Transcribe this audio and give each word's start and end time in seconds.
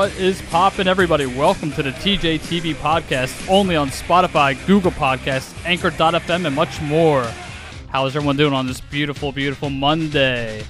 What 0.00 0.16
is 0.16 0.40
poppin', 0.40 0.88
everybody? 0.88 1.26
Welcome 1.26 1.72
to 1.72 1.82
the 1.82 1.90
TJ 1.90 2.38
TV 2.40 2.72
podcast, 2.72 3.46
only 3.50 3.76
on 3.76 3.90
Spotify, 3.90 4.56
Google 4.66 4.92
Podcasts, 4.92 5.54
Anchor.fm, 5.66 6.46
and 6.46 6.56
much 6.56 6.80
more. 6.80 7.22
How 7.88 8.06
is 8.06 8.16
everyone 8.16 8.38
doing 8.38 8.54
on 8.54 8.66
this 8.66 8.80
beautiful, 8.80 9.30
beautiful 9.30 9.68
Monday? 9.68 10.64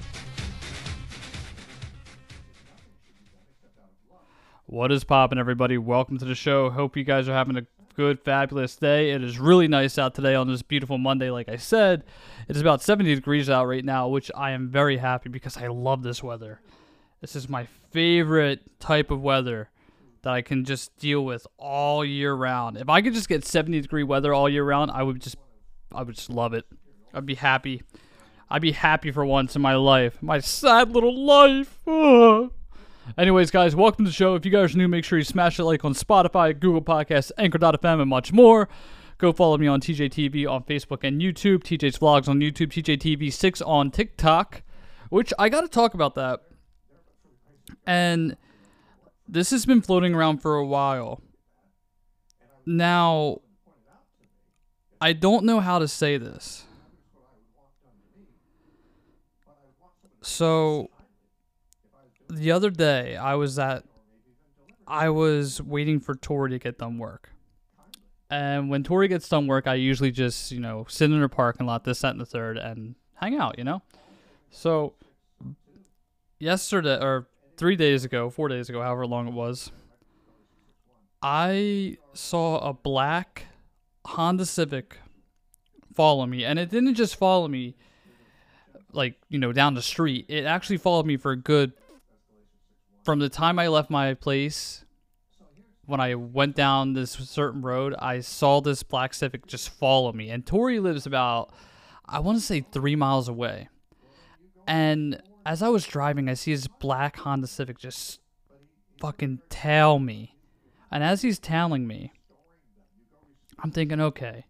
What 4.67 4.91
is 4.91 5.05
poppin', 5.05 5.39
everybody? 5.39 5.79
Welcome 5.79 6.19
to 6.19 6.25
the 6.25 6.35
show. 6.35 6.69
Hope 6.69 6.97
you 6.97 7.05
guys 7.05 7.29
are 7.29 7.33
having 7.33 7.57
a 7.57 7.67
good, 7.95 8.19
fabulous 8.19 8.75
day. 8.75 9.13
It 9.13 9.23
is 9.23 9.39
really 9.39 9.69
nice 9.69 9.97
out 9.97 10.17
today 10.17 10.35
on 10.35 10.49
this 10.49 10.63
beautiful 10.63 10.99
Monday. 10.99 11.31
Like 11.31 11.49
I 11.49 11.55
said, 11.55 12.03
it 12.49 12.57
is 12.57 12.63
about 12.63 12.83
70 12.83 13.15
degrees 13.15 13.49
out 13.49 13.69
right 13.69 13.85
now, 13.85 14.09
which 14.09 14.29
I 14.35 14.51
am 14.51 14.71
very 14.71 14.97
happy 14.97 15.29
because 15.29 15.57
I 15.57 15.69
love 15.69 16.03
this 16.03 16.21
weather. 16.21 16.61
This 17.21 17.37
is 17.37 17.51
my 17.51 17.67
favorite 17.91 18.61
type 18.81 19.11
of 19.11 19.21
weather 19.21 19.69
that 20.23 20.33
I 20.33 20.41
can 20.41 20.65
just 20.65 20.97
deal 20.97 21.23
with 21.23 21.47
all 21.59 22.03
year 22.03 22.33
round. 22.33 22.79
If 22.79 22.89
I 22.89 23.03
could 23.03 23.13
just 23.13 23.29
get 23.29 23.45
70 23.45 23.83
degree 23.83 24.03
weather 24.03 24.33
all 24.33 24.49
year 24.49 24.65
round, 24.65 24.91
I 24.91 25.03
would 25.03 25.21
just 25.21 25.37
I 25.93 26.03
would 26.03 26.15
just 26.15 26.31
love 26.31 26.55
it. 26.55 26.65
I'd 27.13 27.27
be 27.27 27.35
happy. 27.35 27.83
I'd 28.49 28.63
be 28.63 28.73
happy 28.73 29.11
for 29.11 29.23
once 29.27 29.55
in 29.55 29.61
my 29.61 29.75
life. 29.75 30.23
My 30.23 30.41
sad 30.41 30.93
little 30.93 31.15
life. 31.15 31.79
Anyways, 33.19 33.51
guys, 33.51 33.77
welcome 33.77 34.07
to 34.07 34.11
the 34.11 34.15
show. 34.15 34.35
If 34.35 34.47
you 34.47 34.51
guys 34.51 34.75
are 34.75 34.79
new, 34.79 34.89
make 34.89 35.05
sure 35.05 35.19
you 35.19 35.25
smash 35.25 35.59
the 35.59 35.65
like 35.65 35.85
on 35.85 35.93
Spotify, 35.93 36.59
Google 36.59 36.81
Podcasts, 36.81 37.33
Anchor.fm, 37.37 38.01
and 38.01 38.09
much 38.09 38.33
more. 38.33 38.67
Go 39.19 39.35
follow 39.35 39.59
me 39.59 39.67
on 39.67 39.83
TJTV 39.83 40.51
on 40.51 40.63
Facebook 40.63 41.05
and 41.07 41.21
YouTube, 41.21 41.65
TJ's 41.65 41.99
Vlogs 41.99 42.29
on 42.29 42.39
YouTube, 42.39 42.69
TJTV6 42.69 43.67
on 43.67 43.91
TikTok, 43.91 44.63
which 45.11 45.35
I 45.39 45.51
got 45.51 45.61
to 45.61 45.69
talk 45.69 45.93
about 45.93 46.15
that. 46.15 46.41
And 47.87 48.37
this 49.29 49.51
has 49.51 49.67
been 49.67 49.81
floating 49.83 50.15
around 50.15 50.39
for 50.39 50.57
a 50.57 50.67
while. 50.67 51.23
Now, 52.67 53.41
I 55.01 55.13
don't 55.13 55.45
know 55.45 55.61
how 55.61 55.79
to 55.79 55.89
say 55.89 56.19
this. 56.19 56.65
So, 60.23 60.91
the 62.29 62.53
other 62.53 62.71
day 62.71 63.17
I 63.17 63.35
was 63.35 63.59
at 63.59 63.85
I 64.87 65.09
was 65.09 65.63
waiting 65.63 66.01
for 66.01 66.17
Tori 66.17 66.51
to 66.51 66.59
get 66.59 66.79
done 66.79 66.99
work. 66.99 67.31
And 68.29 68.71
when 68.71 68.83
Tori 68.83 69.09
gets 69.09 69.29
done 69.29 69.47
work, 69.47 69.67
I 69.67 69.75
usually 69.75 70.11
just, 70.11 70.51
you 70.51 70.61
know, 70.61 70.85
sit 70.89 71.11
in 71.11 71.19
her 71.21 71.29
parking 71.29 71.67
lot, 71.67 71.85
this, 71.85 72.01
that, 72.01 72.11
and 72.11 72.21
the 72.21 72.27
third, 72.27 72.59
and 72.59 72.97
hang 73.15 73.37
out, 73.37 73.57
you 73.59 73.65
know? 73.65 73.83
So 74.51 74.95
yesterday 76.41 76.99
or 77.01 77.29
three 77.61 77.77
days 77.77 78.07
ago, 78.07 78.31
four 78.31 78.49
days 78.49 78.71
ago, 78.71 78.81
however 78.81 79.07
long 79.07 79.29
it 79.29 79.35
was, 79.35 79.71
I 81.21 81.99
saw 82.15 82.59
a 82.59 82.73
black 82.73 83.45
Honda 84.07 84.47
Civic 84.47 84.97
follow 85.95 86.25
me. 86.25 86.43
And 86.43 86.59
it 86.59 86.71
didn't 86.71 86.95
just 86.95 87.17
follow 87.17 87.47
me 87.49 87.77
like, 88.93 89.17
you 89.29 89.39
know, 89.39 89.53
down 89.53 89.75
the 89.75 89.83
street. 89.83 90.25
It 90.29 90.47
actually 90.47 90.79
followed 90.79 91.05
me 91.05 91.19
for 91.19 91.33
a 91.33 91.37
good 91.37 91.75
from 93.05 93.19
the 93.19 93.29
time 93.29 93.59
I 93.59 93.69
left 93.69 93.91
my 93.91 94.15
place, 94.15 94.87
when 95.85 96.01
I 96.01 96.15
went 96.15 96.57
down 96.57 96.95
this 96.95 97.11
certain 97.11 97.61
road, 97.61 97.95
I 97.99 98.21
saw 98.21 98.63
this 98.63 98.83
black 98.83 99.13
Civic 99.13 99.47
just 99.47 99.69
follow 99.69 100.13
me. 100.15 100.31
And 100.31 100.47
Tori 100.47 100.81
lives 100.81 101.05
about, 101.05 101.53
I 102.07 102.21
want 102.21 102.39
to 102.39 102.45
say, 102.45 102.61
three 102.61 102.97
miles 102.97 103.29
away. 103.29 103.69
And 104.67 105.21
as 105.45 105.63
I 105.63 105.69
was 105.69 105.87
driving, 105.87 106.29
I 106.29 106.35
see 106.35 106.55
this 106.55 106.67
black 106.67 107.17
Honda 107.19 107.47
Civic 107.47 107.79
just 107.79 108.21
fucking 109.01 109.41
tail 109.49 109.99
me. 109.99 110.37
And 110.91 111.03
as 111.05 111.23
he's 111.23 111.39
tailing 111.39 111.87
me, 111.87 112.13
I'm 113.59 113.71
thinking, 113.71 114.01
okay, 114.01 114.47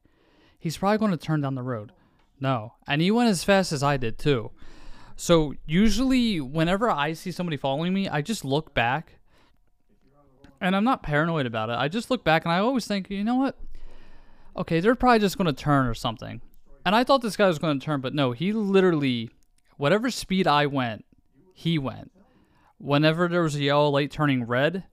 he's 0.58 0.78
probably 0.78 0.98
going 0.98 1.10
to 1.10 1.16
turn 1.16 1.40
down 1.40 1.54
the 1.54 1.62
road. 1.62 1.92
No. 2.40 2.74
And 2.86 3.02
he 3.02 3.10
went 3.10 3.28
as 3.28 3.44
fast 3.44 3.72
as 3.72 3.82
I 3.82 3.96
did, 3.96 4.18
too. 4.18 4.50
So 5.16 5.54
usually, 5.66 6.40
whenever 6.40 6.90
I 6.90 7.12
see 7.12 7.30
somebody 7.30 7.58
following 7.58 7.92
me, 7.92 8.08
I 8.08 8.22
just 8.22 8.44
look 8.44 8.72
back, 8.72 9.18
and 10.60 10.74
I'm 10.74 10.84
not 10.84 11.02
paranoid 11.02 11.44
about 11.44 11.68
it. 11.68 11.74
I 11.74 11.88
just 11.88 12.10
look 12.10 12.24
back, 12.24 12.44
and 12.44 12.52
I 12.52 12.58
always 12.58 12.86
think, 12.86 13.10
you 13.10 13.22
know 13.22 13.34
what? 13.34 13.58
Okay, 14.56 14.80
they're 14.80 14.94
probably 14.94 15.18
just 15.18 15.36
going 15.36 15.54
to 15.54 15.62
turn 15.62 15.86
or 15.86 15.94
something. 15.94 16.40
And 16.86 16.96
I 16.96 17.04
thought 17.04 17.20
this 17.20 17.36
guy 17.36 17.46
was 17.46 17.58
going 17.58 17.78
to 17.78 17.84
turn, 17.84 18.00
but 18.00 18.14
no, 18.14 18.32
he 18.32 18.54
literally, 18.54 19.28
whatever 19.80 20.10
speed 20.10 20.46
I 20.46 20.66
went, 20.66 21.06
he 21.54 21.78
went. 21.78 22.12
Whenever 22.76 23.28
there 23.28 23.42
was 23.42 23.54
a 23.54 23.62
yellow 23.62 23.88
light 23.88 24.10
turning 24.10 24.44
red, 24.44 24.84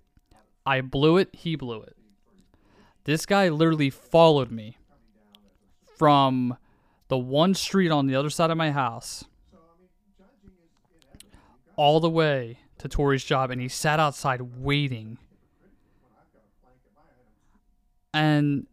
I 0.65 0.79
blew 0.79 1.17
it, 1.17 1.29
he 1.33 1.57
blew 1.57 1.81
it. 1.81 1.97
This 3.03 3.25
guy 3.25 3.49
literally 3.49 3.89
followed 3.89 4.49
me 4.49 4.77
from 5.97 6.57
the 7.09 7.17
one 7.17 7.53
street 7.53 7.91
on 7.91 8.07
the 8.07 8.15
other 8.15 8.29
side 8.29 8.49
of 8.49 8.55
my 8.57 8.71
house 8.71 9.25
all 11.75 11.99
the 11.99 12.09
way 12.09 12.59
to 12.77 12.87
Tori's 12.87 13.25
job 13.25 13.51
and 13.51 13.59
he 13.59 13.67
sat 13.67 13.99
outside 13.99 14.41
waiting. 14.57 15.17
And 18.13 18.67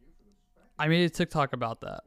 I 0.78 0.86
made 0.86 1.04
a 1.06 1.10
TikTok 1.10 1.52
about 1.52 1.80
that. 1.80 2.04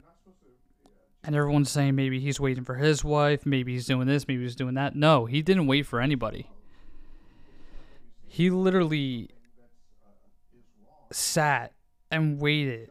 And 1.27 1.35
everyone's 1.35 1.69
saying 1.69 1.95
maybe 1.95 2.19
he's 2.19 2.39
waiting 2.39 2.63
for 2.63 2.75
his 2.75 3.03
wife, 3.03 3.45
maybe 3.45 3.73
he's 3.73 3.85
doing 3.85 4.07
this, 4.07 4.27
maybe 4.27 4.41
he's 4.41 4.55
doing 4.55 4.73
that. 4.73 4.95
No, 4.95 5.25
he 5.25 5.43
didn't 5.43 5.67
wait 5.67 5.85
for 5.85 6.01
anybody. 6.01 6.49
He 8.25 8.49
literally 8.49 9.29
sat 11.11 11.73
and 12.09 12.39
waited 12.39 12.89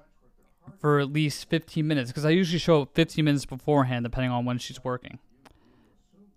for 0.78 1.00
at 1.00 1.10
least 1.10 1.48
15 1.48 1.86
minutes 1.86 2.10
because 2.10 2.24
I 2.24 2.30
usually 2.30 2.58
show 2.58 2.82
up 2.82 2.94
15 2.94 3.24
minutes 3.24 3.44
beforehand 3.44 4.04
depending 4.04 4.30
on 4.30 4.44
when 4.44 4.58
she's 4.58 4.84
working 4.84 5.18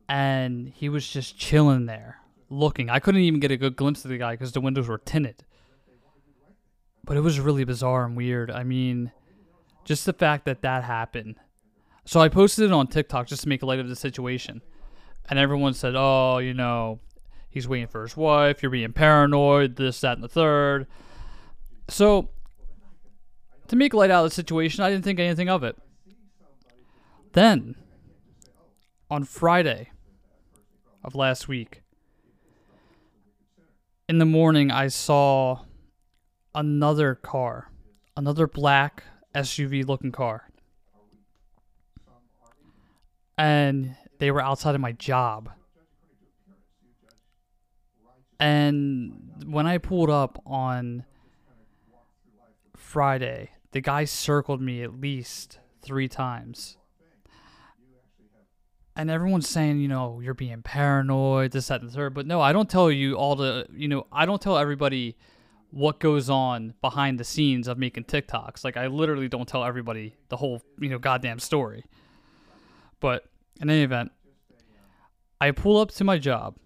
and 0.09 0.73
he 0.75 0.89
was 0.89 1.07
just 1.07 1.38
chilling 1.38 1.85
there, 1.85 2.18
looking. 2.50 2.89
I 2.89 3.00
couldn't 3.00 3.21
even 3.21 3.39
get 3.39 3.51
a 3.51 3.57
good 3.57 3.75
glimpse 3.75 4.03
of 4.03 4.09
the 4.09 4.18
guy 4.18 4.33
because 4.33 4.51
the 4.51 4.59
windows 4.59 4.88
were 4.88 4.97
tinted. 4.97 5.45
But 7.06 7.15
it 7.15 7.21
was 7.21 7.39
really 7.39 7.63
bizarre 7.63 8.06
and 8.06 8.18
weird. 8.18 8.50
I 8.50 8.63
mean, 8.63 9.12
just 9.85 10.06
the 10.06 10.13
fact 10.13 10.45
that 10.45 10.63
that 10.63 10.83
happened. 10.83 11.35
So 12.06 12.19
I 12.19 12.30
posted 12.30 12.66
it 12.66 12.72
on 12.72 12.88
TikTok 12.88 13.28
just 13.28 13.44
to 13.44 13.50
make 13.50 13.62
light 13.63 13.80
of 13.80 13.90
the 13.90 13.96
situation. 13.96 14.62
And 15.30 15.38
everyone 15.38 15.74
said, 15.74 15.94
oh, 15.96 16.40
you 16.40 16.54
know, 16.54 17.00
he's 17.50 17.68
waiting 17.68 17.88
for 17.88 18.01
his 18.01 18.18
wife, 18.18 18.63
you're 18.63 18.72
being 18.72 18.94
paranoid, 18.94 19.75
this, 19.75 20.01
that, 20.01 20.13
and 20.13 20.24
the 20.24 20.28
third. 20.28 20.88
So, 21.88 22.30
to 23.68 23.75
make 23.75 23.94
light 23.94 24.10
out 24.10 24.25
of 24.25 24.31
the 24.31 24.36
situation, 24.36 24.84
I 24.84 24.90
didn't 24.90 25.04
think 25.04 25.19
anything 25.19 25.50
of 25.50 25.63
it. 25.63 25.78
Then, 27.34 27.75
on 29.12 29.24
Friday, 29.24 29.92
of 31.04 31.16
last 31.16 31.48
week. 31.48 31.81
In 34.07 34.18
the 34.18 34.25
morning, 34.25 34.72
I 34.72 34.88
saw 34.88 35.62
another 36.56 37.16
car, 37.16 37.72
another 38.18 38.48
black 38.48 39.04
SUV 39.36 39.88
looking 39.88 40.12
car. 40.12 40.49
And 43.39 43.95
they 44.19 44.30
were 44.30 44.41
outside 44.41 44.75
of 44.75 44.81
my 44.81 44.91
job. 44.91 45.50
And 48.39 49.44
when 49.45 49.65
I 49.65 49.80
pulled 49.80 50.09
up 50.09 50.41
on 50.45 51.06
Friday, 52.77 53.50
the 53.71 53.81
guy 53.81 54.06
circled 54.06 54.62
me 54.62 54.83
at 54.83 55.00
least 55.00 55.59
three 55.81 56.07
times 56.07 56.77
and 59.00 59.09
everyone's 59.09 59.47
saying, 59.47 59.80
you 59.80 59.88
know, 59.88 60.19
you're 60.19 60.33
being 60.33 60.62
paranoid, 60.62 61.51
this, 61.51 61.69
that, 61.69 61.80
and 61.80 61.89
the 61.89 61.94
third. 61.94 62.13
But 62.13 62.27
no, 62.27 62.41
I 62.41 62.51
don't 62.51 62.69
tell 62.69 62.91
you 62.91 63.15
all 63.15 63.38
the, 63.38 63.65
you 63.71 63.88
know, 63.88 64.06
I 64.12 64.25
don't 64.25 64.41
tell 64.41 64.57
everybody 64.57 65.15
what 65.71 66.01
goes 66.01 66.30
on 66.30 66.74
behind 66.81 67.18
the 67.18 67.24
scenes 67.24 67.69
of 67.69 67.77
making 67.77 68.03
TikToks. 68.03 68.65
Like, 68.65 68.75
I 68.75 68.88
literally 68.88 69.30
don't 69.30 69.47
tell 69.47 69.63
everybody 69.63 70.18
the 70.27 70.36
whole, 70.36 70.62
you 70.81 70.89
know, 70.89 71.00
goddamn 71.00 71.39
story. 71.39 71.86
But 73.00 73.25
in 73.62 73.69
any 73.69 73.84
event, 73.84 74.12
I 75.42 75.51
pull 75.51 75.80
up 75.80 75.92
to 75.92 76.04
my 76.04 76.18
job 76.18 76.57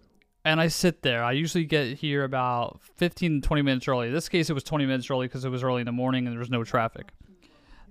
and 0.44 0.60
I 0.60 0.68
sit 0.68 1.02
there. 1.02 1.22
I 1.22 1.32
usually 1.32 1.64
get 1.64 1.98
here 1.98 2.24
about 2.24 2.80
15 2.96 3.40
to 3.40 3.46
20 3.46 3.62
minutes 3.62 3.88
early. 3.88 4.08
In 4.08 4.14
this 4.14 4.28
case, 4.28 4.50
it 4.50 4.52
was 4.52 4.64
20 4.64 4.86
minutes 4.86 5.10
early 5.10 5.26
because 5.26 5.44
it 5.44 5.50
was 5.50 5.62
early 5.62 5.80
in 5.80 5.86
the 5.86 5.92
morning 5.92 6.26
and 6.26 6.32
there 6.32 6.40
was 6.40 6.50
no 6.50 6.64
traffic. 6.64 7.12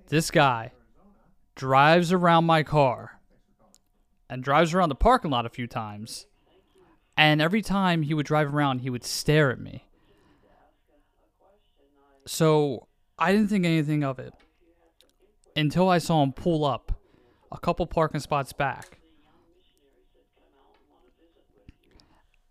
This 0.08 0.30
guy 0.30 0.72
drives 1.56 2.12
around 2.12 2.46
my 2.46 2.64
car 2.64 3.20
and 4.30 4.44
drives 4.44 4.74
around 4.74 4.90
the 4.90 4.96
parking 4.96 5.32
lot 5.32 5.46
a 5.46 5.50
few 5.50 5.68
times. 5.68 6.28
And 7.16 7.42
every 7.42 7.62
time 7.62 8.02
he 8.02 8.14
would 8.14 8.26
drive 8.26 8.54
around, 8.54 8.80
he 8.80 8.90
would 8.90 9.04
stare 9.04 9.52
at 9.52 9.60
me. 9.60 9.86
So 12.26 12.88
I 13.18 13.32
didn't 13.32 13.50
think 13.50 13.66
anything 13.66 14.04
of 14.04 14.20
it 14.20 14.34
until 15.56 15.90
I 15.90 15.98
saw 15.98 16.24
him 16.24 16.34
pull 16.34 16.66
up 16.66 16.93
a 17.54 17.60
couple 17.60 17.86
parking 17.86 18.20
spots 18.20 18.52
back. 18.52 19.00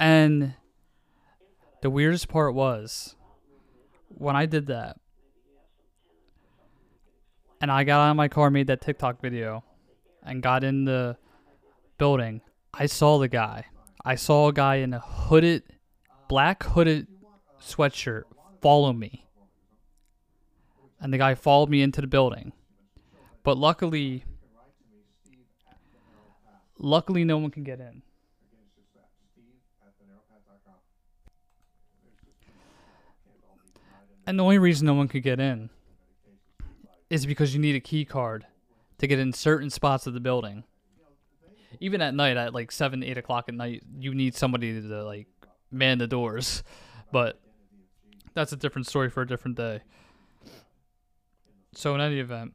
And 0.00 0.54
The 1.82 1.90
weirdest 1.90 2.28
part 2.28 2.54
was 2.54 3.16
when 4.08 4.36
I 4.36 4.46
did 4.46 4.68
that 4.68 4.96
and 7.60 7.70
I 7.70 7.82
got 7.82 8.00
out 8.00 8.10
of 8.10 8.16
my 8.16 8.28
car, 8.28 8.50
made 8.50 8.68
that 8.68 8.80
TikTok 8.80 9.20
video, 9.20 9.64
and 10.22 10.42
got 10.42 10.62
in 10.64 10.84
the 10.84 11.16
building, 11.98 12.40
I 12.72 12.86
saw 12.86 13.18
the 13.18 13.28
guy. 13.28 13.66
I 14.04 14.14
saw 14.14 14.48
a 14.48 14.52
guy 14.52 14.76
in 14.76 14.94
a 14.94 15.00
hooded, 15.00 15.64
black 16.28 16.62
hooded 16.62 17.08
sweatshirt 17.60 18.24
follow 18.60 18.92
me. 18.92 19.26
And 21.00 21.12
the 21.12 21.18
guy 21.18 21.34
followed 21.34 21.68
me 21.68 21.82
into 21.82 22.00
the 22.00 22.06
building. 22.06 22.52
But 23.42 23.58
luckily, 23.58 24.24
luckily 26.82 27.24
no 27.24 27.38
one 27.38 27.50
can 27.50 27.64
get 27.64 27.80
in. 27.80 28.02
And 34.26 34.38
the 34.38 34.44
only 34.44 34.58
reason 34.58 34.86
no 34.86 34.94
one 34.94 35.08
could 35.08 35.22
get 35.22 35.40
in 35.40 35.70
is 37.10 37.26
because 37.26 37.54
you 37.54 37.60
need 37.60 37.74
a 37.74 37.80
key 37.80 38.04
card 38.04 38.46
to 38.98 39.06
get 39.06 39.18
in 39.18 39.32
certain 39.32 39.70
spots 39.70 40.06
of 40.06 40.14
the 40.14 40.20
building. 40.20 40.64
Even 41.80 42.00
at 42.00 42.14
night, 42.14 42.36
at 42.36 42.54
like 42.54 42.70
seven, 42.70 43.02
eight 43.02 43.18
o'clock 43.18 43.46
at 43.48 43.54
night, 43.54 43.82
you 43.98 44.14
need 44.14 44.34
somebody 44.34 44.80
to 44.80 45.04
like 45.04 45.26
man 45.70 45.98
the 45.98 46.06
doors. 46.06 46.62
But 47.10 47.40
that's 48.34 48.52
a 48.52 48.56
different 48.56 48.86
story 48.86 49.10
for 49.10 49.22
a 49.22 49.26
different 49.26 49.56
day. 49.56 49.80
So 51.74 51.94
in 51.94 52.00
any 52.00 52.20
event, 52.20 52.54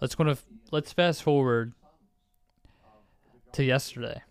let's 0.00 0.14
go 0.14 0.24
to 0.24 0.38
let's 0.70 0.92
fast 0.92 1.22
forward 1.22 1.74
to 3.54 3.64
yesterday. 3.64 4.22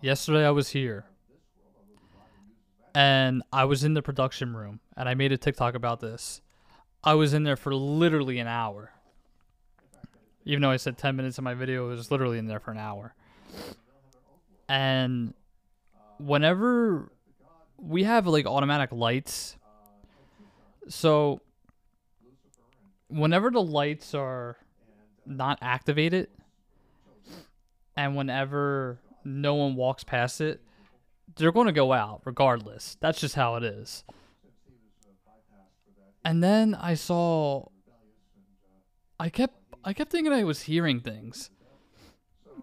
Yesterday 0.00 0.44
I 0.44 0.50
was 0.50 0.70
here 0.70 1.04
and 2.94 3.42
I 3.52 3.64
was 3.64 3.84
in 3.84 3.94
the 3.94 4.02
production 4.02 4.54
room 4.54 4.80
and 4.96 5.08
I 5.08 5.14
made 5.14 5.32
a 5.32 5.36
TikTok 5.36 5.74
about 5.74 6.00
this. 6.00 6.40
I 7.04 7.14
was 7.14 7.34
in 7.34 7.42
there 7.42 7.56
for 7.56 7.74
literally 7.74 8.38
an 8.38 8.46
hour. 8.46 8.92
Even 10.44 10.62
though 10.62 10.70
I 10.70 10.76
said 10.76 10.98
10 10.98 11.14
minutes 11.14 11.38
in 11.38 11.44
my 11.44 11.54
video, 11.54 11.86
it 11.86 11.90
was 11.90 12.10
literally 12.10 12.38
in 12.38 12.46
there 12.46 12.60
for 12.60 12.72
an 12.72 12.78
hour. 12.78 13.14
And 14.68 15.34
whenever 16.18 17.12
we 17.76 18.04
have 18.04 18.26
like 18.26 18.46
automatic 18.46 18.90
lights, 18.92 19.56
so 20.88 21.40
whenever 23.08 23.50
the 23.50 23.62
lights 23.62 24.14
are 24.14 24.56
not 25.26 25.58
activated 25.62 26.28
and 27.96 28.16
whenever 28.16 28.98
no 29.24 29.54
one 29.54 29.76
walks 29.76 30.04
past 30.04 30.40
it, 30.40 30.60
they're 31.36 31.52
going 31.52 31.66
to 31.66 31.72
go 31.72 31.92
out 31.92 32.22
regardless. 32.24 32.96
That's 33.00 33.20
just 33.20 33.34
how 33.34 33.56
it 33.56 33.64
is. 33.64 34.04
And 36.24 36.42
then 36.42 36.74
I 36.74 36.94
saw 36.94 37.66
I 39.18 39.28
kept 39.28 39.54
I 39.84 39.92
kept 39.92 40.10
thinking 40.10 40.32
I 40.32 40.44
was 40.44 40.62
hearing 40.62 41.00
things. 41.00 41.50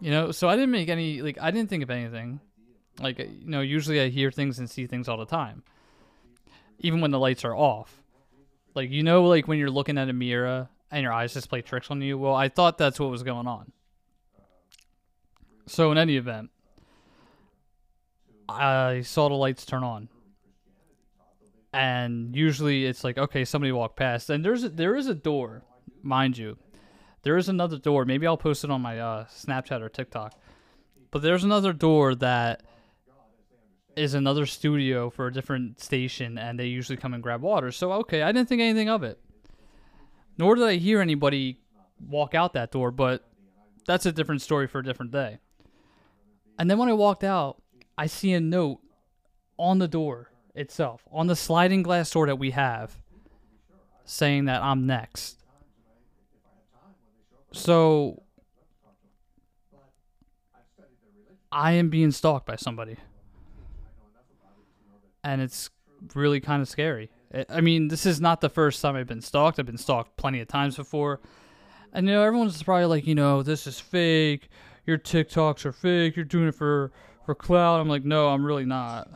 You 0.02 0.12
know, 0.12 0.32
so 0.32 0.48
I 0.48 0.56
didn't 0.56 0.72
make 0.72 0.90
any 0.90 1.22
like 1.22 1.38
I 1.42 1.52
didn't 1.52 1.70
think 1.70 1.84
of 1.84 1.90
anything. 1.90 2.40
Like 3.00 3.20
uh, 3.20 3.24
you 3.24 3.50
know, 3.50 3.62
usually 3.62 4.00
I 4.02 4.10
hear 4.10 4.32
things 4.32 4.60
and 4.60 4.70
see 4.70 4.88
things 4.88 5.08
all 5.10 5.18
the 5.18 5.26
time. 5.26 5.64
Even 6.80 7.02
when 7.02 7.12
the 7.12 7.20
lights 7.20 7.44
are 7.44 7.56
off. 7.56 8.02
Like 8.76 8.90
you 8.92 9.04
know 9.04 9.26
like 9.26 9.48
when 9.48 9.58
you're 9.58 9.70
looking 9.70 9.98
at 9.98 10.10
a 10.10 10.14
mirror 10.14 10.70
and 10.92 11.04
your 11.04 11.12
eyes 11.12 11.34
just 11.34 11.50
play 11.50 11.62
tricks 11.62 11.92
on 11.92 12.02
you. 12.02 12.18
Well, 12.18 12.36
I 12.36 12.50
thought 12.50 12.78
that's 12.78 13.00
what 13.00 13.10
was 13.10 13.24
going 13.24 13.48
on. 13.48 13.72
So 15.70 15.92
in 15.92 16.00
any 16.00 16.18
event, 16.18 16.50
I 18.50 19.02
saw 19.02 19.30
the 19.30 19.36
lights 19.36 19.66
turn 19.66 19.84
on. 19.84 20.10
And 21.72 22.36
usually 22.36 22.88
it's 22.88 23.04
like, 23.04 23.20
okay, 23.20 23.46
somebody 23.46 23.72
walked 23.72 23.96
past. 23.96 24.32
And 24.32 24.44
there's 24.44 24.64
a, 24.64 24.70
there 24.70 24.96
is 24.96 25.06
a 25.06 25.14
door, 25.14 25.62
mind 26.02 26.40
you. 26.40 26.58
There 27.22 27.38
is 27.38 27.50
another 27.50 27.78
door. 27.78 28.04
Maybe 28.04 28.26
I'll 28.26 28.36
post 28.36 28.64
it 28.64 28.72
on 28.72 28.82
my 28.82 29.00
uh, 29.00 29.26
Snapchat 29.26 29.82
or 29.82 29.90
TikTok. 29.90 30.34
But 31.12 31.22
there's 31.22 31.44
another 31.44 31.72
door 31.72 32.16
that 32.16 32.64
is 33.96 34.16
another 34.16 34.48
studio 34.48 35.12
for 35.12 35.28
a 35.28 35.34
different 35.34 35.80
station, 35.80 36.40
and 36.40 36.60
they 36.60 36.66
usually 36.66 36.98
come 36.98 37.14
and 37.14 37.22
grab 37.22 37.42
water. 37.42 37.72
So, 37.72 37.92
okay, 37.94 38.24
I 38.24 38.32
didn't 38.32 38.50
think 38.50 38.62
anything 38.62 38.90
of 38.90 39.04
it. 39.04 39.20
Nor 40.36 40.56
did 40.56 40.66
I 40.66 40.76
hear 40.78 41.00
anybody 41.00 41.60
walk 42.00 42.34
out 42.34 42.54
that 42.54 42.72
door, 42.72 42.90
but 42.90 43.24
that's 43.86 44.08
a 44.08 44.12
different 44.12 44.42
story 44.42 44.66
for 44.66 44.80
a 44.80 44.84
different 44.84 45.12
day. 45.12 45.38
And 46.60 46.70
then 46.70 46.78
when 46.78 46.90
I 46.90 46.94
walked 46.94 47.24
out, 47.24 47.62
I 47.98 48.08
see 48.08 48.34
a 48.34 48.42
note 48.42 48.80
on 49.58 49.80
the 49.80 49.88
door 49.88 50.30
itself, 50.54 51.08
on 51.12 51.28
the 51.28 51.36
sliding 51.36 51.84
glass 51.84 52.12
door 52.12 52.28
that 52.28 52.36
we 52.36 52.52
have, 52.52 52.98
saying 54.04 54.46
that 54.46 54.62
I'm 54.62 54.86
next. 54.86 55.40
So 57.54 58.24
I 61.52 61.72
am 61.74 61.90
being 61.90 62.12
stalked 62.12 62.46
by 62.46 62.58
somebody. 62.58 62.98
And 65.24 65.42
it's 65.42 65.70
really 66.14 66.42
kind 66.42 66.62
of 66.62 66.68
scary. 66.68 67.10
I 67.48 67.62
mean, 67.62 67.88
this 67.88 68.06
is 68.06 68.20
not 68.20 68.42
the 68.42 68.50
first 68.50 68.82
time 68.82 68.96
I've 68.96 69.08
been 69.08 69.22
stalked. 69.22 69.60
I've 69.60 69.66
been 69.66 69.78
stalked 69.78 70.18
plenty 70.18 70.42
of 70.42 70.48
times 70.48 70.76
before. 70.76 71.22
And 71.94 72.06
you 72.08 72.14
know, 72.14 72.24
everyone's 72.24 72.62
probably 72.62 72.86
like, 72.86 73.08
you 73.08 73.16
know, 73.16 73.44
this 73.44 73.66
is 73.66 73.80
fake. 73.80 74.50
Your 74.90 74.98
TikToks 74.98 75.68
are 75.68 75.72
fake. 75.72 76.16
You're 76.16 76.26
doing 76.26 76.48
it 76.48 76.56
for 76.56 76.92
for 77.24 77.36
clout. 77.36 77.80
I'm 77.80 77.88
like, 77.88 78.04
no, 78.04 78.30
I'm 78.30 78.44
really 78.44 78.66
not. 78.66 79.08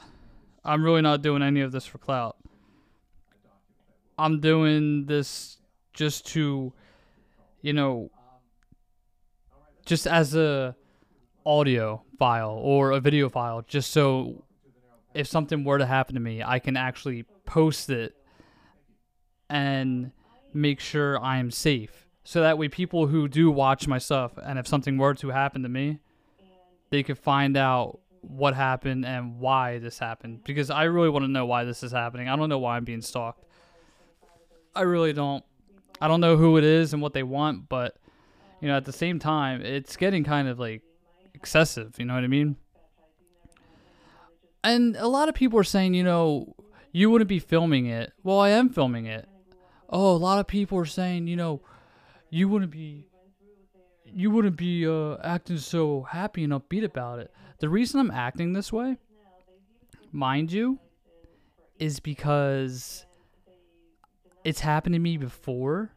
I'm 0.63 0.83
really 0.83 1.01
not 1.01 1.23
doing 1.23 1.41
any 1.41 1.61
of 1.61 1.71
this 1.71 1.83
for 1.83 1.97
clout. 1.97 2.37
I'm 4.15 4.39
doing 4.39 5.07
this 5.07 5.57
just 5.91 6.27
to, 6.27 6.73
you 7.63 7.73
know, 7.73 8.11
just 9.83 10.05
as 10.05 10.35
a 10.35 10.75
audio 11.43 12.03
file 12.19 12.51
or 12.61 12.91
a 12.91 12.99
video 12.99 13.27
file, 13.27 13.63
just 13.67 13.89
so 13.89 14.43
if 15.15 15.25
something 15.25 15.63
were 15.63 15.79
to 15.79 15.87
happen 15.87 16.13
to 16.13 16.21
me, 16.21 16.43
I 16.43 16.59
can 16.59 16.77
actually 16.77 17.25
post 17.47 17.89
it 17.89 18.15
and 19.49 20.11
make 20.53 20.79
sure 20.79 21.19
I 21.19 21.39
am 21.39 21.49
safe. 21.49 22.02
So 22.23 22.41
that 22.41 22.57
way, 22.57 22.69
people 22.69 23.07
who 23.07 23.27
do 23.27 23.51
watch 23.51 23.87
my 23.87 23.97
stuff 23.97 24.31
and 24.41 24.57
if 24.57 24.67
something 24.67 24.97
were 24.97 25.13
to 25.15 25.29
happen 25.29 25.63
to 25.63 25.69
me, 25.69 25.99
they 26.89 27.03
could 27.03 27.17
find 27.17 27.57
out 27.57 27.99
what 28.21 28.53
happened 28.55 29.05
and 29.05 29.39
why 29.39 29.79
this 29.79 29.99
happened 29.99 30.43
because 30.45 30.69
I 30.69 30.83
really 30.83 31.09
want 31.09 31.23
to 31.23 31.31
know 31.31 31.45
why 31.45 31.65
this 31.65 31.83
is 31.83 31.91
happening. 31.91 32.29
I 32.29 32.35
don't 32.37 32.47
know 32.47 32.59
why 32.59 32.77
I'm 32.77 32.85
being 32.85 33.01
stalked. 33.01 33.43
I 34.75 34.81
really 34.81 35.11
don't. 35.11 35.43
I 35.99 36.07
don't 36.07 36.21
know 36.21 36.37
who 36.37 36.57
it 36.57 36.63
is 36.63 36.93
and 36.93 37.01
what 37.01 37.13
they 37.13 37.23
want, 37.23 37.69
but 37.69 37.97
you 38.61 38.67
know, 38.67 38.77
at 38.77 38.85
the 38.85 38.93
same 38.93 39.19
time, 39.19 39.61
it's 39.61 39.97
getting 39.97 40.23
kind 40.23 40.47
of 40.47 40.59
like 40.59 40.81
excessive, 41.33 41.95
you 41.99 42.05
know 42.05 42.15
what 42.15 42.23
I 42.23 42.27
mean? 42.27 42.55
And 44.63 44.95
a 44.95 45.07
lot 45.07 45.27
of 45.27 45.35
people 45.35 45.59
are 45.59 45.65
saying, 45.65 45.93
you 45.93 46.03
know, 46.03 46.55
you 46.93 47.09
wouldn't 47.09 47.27
be 47.27 47.39
filming 47.39 47.87
it. 47.87 48.13
Well, 48.23 48.39
I 48.39 48.49
am 48.49 48.69
filming 48.69 49.05
it. 49.05 49.27
Oh, 49.89 50.15
a 50.15 50.17
lot 50.17 50.39
of 50.39 50.47
people 50.47 50.77
are 50.77 50.85
saying, 50.85 51.27
you 51.27 51.35
know, 51.35 51.61
you 52.33 52.49
wouldn't 52.49 52.71
be 52.71 53.07
you 54.05 54.31
wouldn't 54.31 54.57
be 54.57 54.87
uh, 54.87 55.17
acting 55.23 55.57
so 55.57 56.01
happy 56.01 56.43
and 56.43 56.51
upbeat 56.51 56.83
about 56.83 57.19
it. 57.19 57.31
The 57.59 57.69
reason 57.69 57.99
I'm 57.99 58.11
acting 58.11 58.53
this 58.53 58.73
way, 58.73 58.97
mind 60.11 60.51
you, 60.51 60.79
is 61.77 61.99
because 61.99 63.05
it's 64.43 64.59
happened 64.59 64.93
to 64.93 64.99
me 64.99 65.17
before 65.17 65.93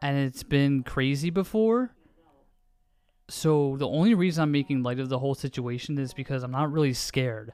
and 0.00 0.16
it's 0.16 0.44
been 0.44 0.84
crazy 0.84 1.30
before. 1.30 1.92
So 3.28 3.76
the 3.78 3.88
only 3.88 4.14
reason 4.14 4.44
I'm 4.44 4.52
making 4.52 4.84
light 4.84 5.00
of 5.00 5.08
the 5.08 5.18
whole 5.18 5.34
situation 5.34 5.98
is 5.98 6.14
because 6.14 6.44
I'm 6.44 6.52
not 6.52 6.70
really 6.70 6.94
scared 6.94 7.52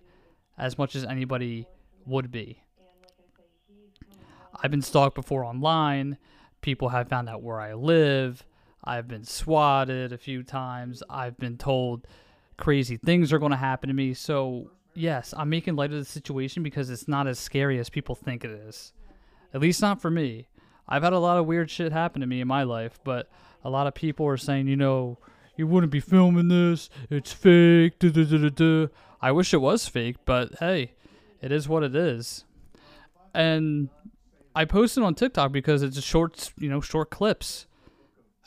as 0.59 0.77
much 0.77 0.95
as 0.95 1.05
anybody 1.05 1.67
would 2.05 2.31
be. 2.31 2.63
I've 4.63 4.71
been 4.71 4.83
stalked 4.83 5.15
before 5.15 5.45
online. 5.45 6.19
People 6.65 6.89
have 6.89 7.11
found 7.11 7.29
out 7.29 7.43
where 7.43 7.61
I 7.61 7.75
live. 7.75 8.43
I've 8.83 9.07
been 9.07 9.25
swatted 9.25 10.15
a 10.15 10.17
few 10.17 10.43
times. 10.43 11.03
I've 11.11 11.37
been 11.37 11.59
told 11.59 12.07
crazy 12.57 12.97
things 12.97 13.35
are 13.35 13.39
going 13.39 13.51
to 13.51 13.59
happen 13.59 13.89
to 13.89 13.95
me. 13.95 14.15
So, 14.15 14.71
yes, 14.95 15.35
I'm 15.37 15.51
making 15.51 15.77
light 15.77 15.93
of 15.93 15.99
the 15.99 16.07
situation 16.07 16.63
because 16.63 16.89
it's 16.89 17.07
not 17.07 17.27
as 17.27 17.39
scary 17.39 17.79
as 17.79 17.91
people 17.91 18.15
think 18.15 18.45
it 18.45 18.51
is. 18.51 18.95
At 19.53 19.61
least 19.61 19.83
not 19.83 20.01
for 20.01 20.11
me. 20.11 20.49
I've 20.89 21.03
had 21.03 21.13
a 21.13 21.19
lot 21.19 21.37
of 21.37 21.45
weird 21.45 21.71
shit 21.71 21.93
happen 21.93 22.23
to 22.23 22.27
me 22.27 22.41
in 22.41 22.49
my 22.49 22.63
life, 22.63 22.99
but 23.05 23.31
a 23.63 23.69
lot 23.69 23.87
of 23.87 23.93
people 23.93 24.27
are 24.27 24.39
saying, 24.39 24.67
you 24.67 24.77
know, 24.77 25.19
you 25.59 25.67
wouldn't 25.67 25.93
be 25.93 26.01
filming 26.01 26.49
this. 26.49 26.89
It's 27.11 27.31
fake. 27.31 27.99
Duh, 27.99 28.09
duh, 28.09 28.49
duh, 28.49 28.87
I 29.21 29.33
wish 29.33 29.53
it 29.53 29.59
was 29.59 29.87
fake, 29.87 30.17
but 30.25 30.55
hey, 30.61 30.93
it 31.43 31.53
is 31.53 31.69
what 31.69 31.83
it 31.83 31.95
is. 31.95 32.47
And 33.35 33.91
I 34.55 34.65
posted 34.65 35.03
on 35.03 35.15
TikTok 35.15 35.53
because 35.53 35.83
it's 35.83 36.01
short, 36.03 36.53
you 36.59 36.69
know, 36.69 36.81
short 36.81 37.11
clips 37.11 37.67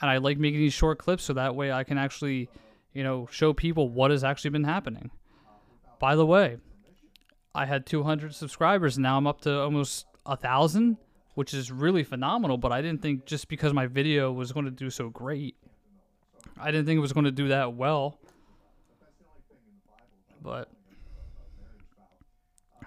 and 0.02 0.10
I 0.10 0.18
like 0.18 0.38
making 0.38 0.60
these 0.60 0.74
short 0.74 1.00
clips 1.00 1.24
so 1.24 1.34
that 1.34 1.56
way 1.56 1.72
I 1.72 1.84
can 1.84 1.98
actually, 1.98 2.50
you 2.94 3.04
know, 3.04 3.28
show 3.32 3.54
people 3.54 3.90
what 3.90 4.12
has 4.12 4.24
actually 4.24 4.52
been 4.52 4.64
happening. 4.64 5.12
By 6.00 6.16
the 6.16 6.26
way, 6.26 6.58
I 7.56 7.66
had 7.66 7.86
200 7.88 8.36
subscribers. 8.36 8.98
And 8.98 9.04
now 9.04 9.18
I'm 9.18 9.26
up 9.26 9.42
to 9.42 9.60
almost 9.60 10.06
a 10.26 10.38
thousand, 10.38 10.98
which 11.34 11.54
is 11.54 11.72
really 11.72 12.04
phenomenal. 12.04 12.58
But 12.58 12.72
I 12.72 12.82
didn't 12.82 13.02
think 13.02 13.26
just 13.26 13.48
because 13.48 13.74
my 13.74 13.88
video 13.88 14.32
was 14.32 14.52
going 14.52 14.66
to 14.66 14.72
do 14.72 14.92
so 14.92 15.10
great, 15.10 15.56
I 16.60 16.72
didn't 16.72 16.86
think 16.86 16.98
it 16.98 17.02
was 17.02 17.14
going 17.14 17.26
to 17.26 17.32
do 17.32 17.48
that 17.48 17.74
well. 17.74 18.20
But 20.42 20.70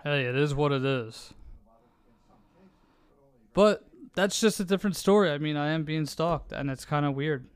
hey, 0.04 0.22
it 0.22 0.36
is 0.36 0.54
what 0.54 0.70
it 0.70 0.84
is. 0.84 1.34
But 3.52 3.84
that's 4.14 4.40
just 4.40 4.60
a 4.60 4.64
different 4.64 4.96
story. 4.96 5.30
I 5.30 5.38
mean, 5.38 5.56
I 5.56 5.70
am 5.70 5.84
being 5.84 6.06
stalked, 6.06 6.52
and 6.52 6.70
it's 6.70 6.84
kind 6.84 7.06
of 7.06 7.14
weird. 7.14 7.46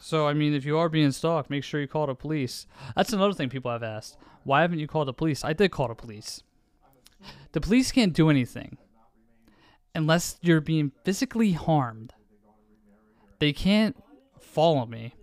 So, 0.00 0.26
I 0.26 0.32
mean, 0.32 0.54
if 0.54 0.64
you 0.64 0.78
are 0.78 0.88
being 0.88 1.12
stalked, 1.12 1.50
make 1.50 1.64
sure 1.64 1.80
you 1.80 1.86
call 1.86 2.06
the 2.06 2.14
police. 2.14 2.66
That's 2.96 3.12
another 3.12 3.34
thing 3.34 3.50
people 3.50 3.70
have 3.70 3.82
asked. 3.82 4.16
Why 4.44 4.62
haven't 4.62 4.78
you 4.78 4.86
called 4.86 5.08
the 5.08 5.12
police? 5.12 5.44
I 5.44 5.52
did 5.52 5.70
call 5.70 5.88
the 5.88 5.94
police. 5.94 6.42
The 7.52 7.60
police 7.60 7.92
can't 7.92 8.14
do 8.14 8.30
anything 8.30 8.78
unless 9.94 10.38
you're 10.40 10.60
being 10.60 10.92
physically 11.04 11.52
harmed. 11.52 12.14
They 13.40 13.52
can't 13.52 13.96
follow 14.38 14.86
me. 14.86 15.14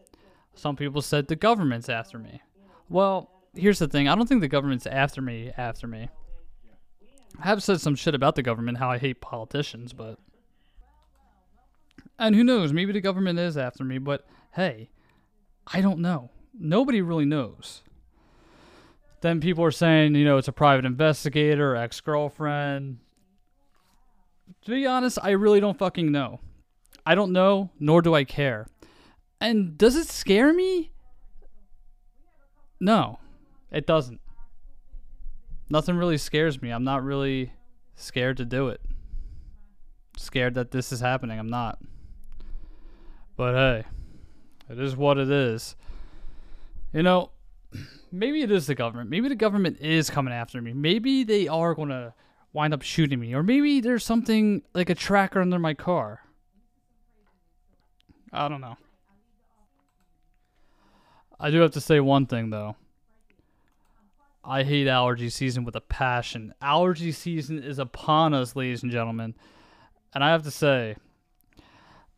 Some 0.54 0.76
people 0.76 1.02
said 1.02 1.28
the 1.28 1.36
government's 1.36 1.90
after 1.90 2.20
me. 2.20 2.42
Well, 2.90 3.32
here's 3.56 3.80
the 3.80 3.88
thing 3.88 4.08
I 4.08 4.16
don't 4.16 4.28
think 4.28 4.42
the 4.42 4.48
government's 4.48 4.88
after 4.88 5.22
me, 5.22 5.52
after 5.58 5.88
me. 5.88 6.10
I 7.40 7.48
have 7.48 7.64
said 7.64 7.82
some 7.82 7.96
shit 7.96 8.16
about 8.16 8.36
the 8.36 8.42
government, 8.42 8.80
how 8.80 8.90
I 8.90 8.98
hate 8.98 9.22
politicians, 9.22 9.94
but. 9.94 10.18
And 12.20 12.36
who 12.36 12.44
knows, 12.44 12.74
maybe 12.74 12.92
the 12.92 13.02
government 13.02 13.38
is 13.38 13.58
after 13.58 13.84
me, 13.84 14.00
but 14.00 14.26
hey, 14.54 14.90
I 15.68 15.82
don't 15.82 16.00
know. 16.00 16.32
Nobody 16.60 17.02
really 17.02 17.26
knows. 17.26 17.84
Then 19.22 19.40
people 19.40 19.64
are 19.64 19.72
saying, 19.72 20.16
you 20.16 20.26
know, 20.26 20.38
it's 20.38 20.48
a 20.48 20.54
private 20.54 20.86
investigator, 20.86 21.76
ex 21.76 22.02
girlfriend. 22.02 23.00
To 24.66 24.72
be 24.72 24.86
honest, 24.86 25.18
I 25.22 25.32
really 25.32 25.60
don't 25.60 25.78
fucking 25.78 26.12
know. 26.12 26.40
I 27.06 27.16
don't 27.16 27.32
know, 27.32 27.72
nor 27.80 28.02
do 28.02 28.14
I 28.14 28.24
care. 28.24 28.68
And 29.40 29.78
does 29.78 29.96
it 29.96 30.08
scare 30.08 30.54
me? 30.54 30.92
No, 32.80 33.20
it 33.72 33.88
doesn't. 33.88 34.20
Nothing 35.70 35.98
really 35.98 36.18
scares 36.18 36.62
me. 36.62 36.70
I'm 36.72 36.84
not 36.84 37.04
really 37.04 37.52
scared 37.96 38.38
to 38.38 38.46
do 38.46 38.70
it. 38.70 38.82
Scared 40.18 40.56
that 40.56 40.72
this 40.72 40.92
is 40.92 41.00
happening. 41.00 41.38
I'm 41.38 41.50
not. 41.50 41.80
But 43.36 43.54
hey, 43.54 43.84
it 44.70 44.80
is 44.80 44.96
what 44.96 45.18
it 45.18 45.30
is. 45.30 45.76
You 46.94 47.04
know, 47.04 47.32
maybe 48.12 48.42
it 48.42 48.52
is 48.52 48.68
the 48.68 48.76
government. 48.76 49.10
Maybe 49.10 49.30
the 49.30 49.36
government 49.36 49.80
is 49.80 50.10
coming 50.10 50.34
after 50.34 50.62
me. 50.62 50.74
Maybe 50.74 51.24
they 51.24 51.48
are 51.48 51.76
going 51.76 51.90
to 51.90 52.14
wind 52.54 52.74
up 52.74 52.82
shooting 52.82 53.20
me. 53.20 53.34
Or 53.36 53.44
maybe 53.44 53.82
there's 53.82 54.06
something 54.06 54.64
like 54.74 54.90
a 54.90 54.96
tracker 54.96 55.42
under 55.42 55.60
my 55.60 55.74
car. 55.74 56.22
I 58.32 58.48
don't 58.48 58.62
know. 58.62 58.78
I 61.40 61.52
do 61.52 61.60
have 61.60 61.72
to 61.72 61.82
say 61.82 62.00
one 62.00 62.26
thing 62.26 62.50
though. 62.50 62.76
I 64.48 64.64
hate 64.64 64.88
allergy 64.88 65.30
season 65.30 65.66
with 65.66 65.76
a 65.76 65.82
passion. 65.82 66.54
Allergy 66.62 67.12
season 67.12 67.62
is 67.62 67.80
upon 67.80 68.34
us, 68.34 68.56
ladies 68.56 68.82
and 68.82 68.90
gentlemen. 68.90 69.36
And 70.14 70.24
I 70.24 70.30
have 70.30 70.44
to 70.44 70.52
say, 70.52 70.96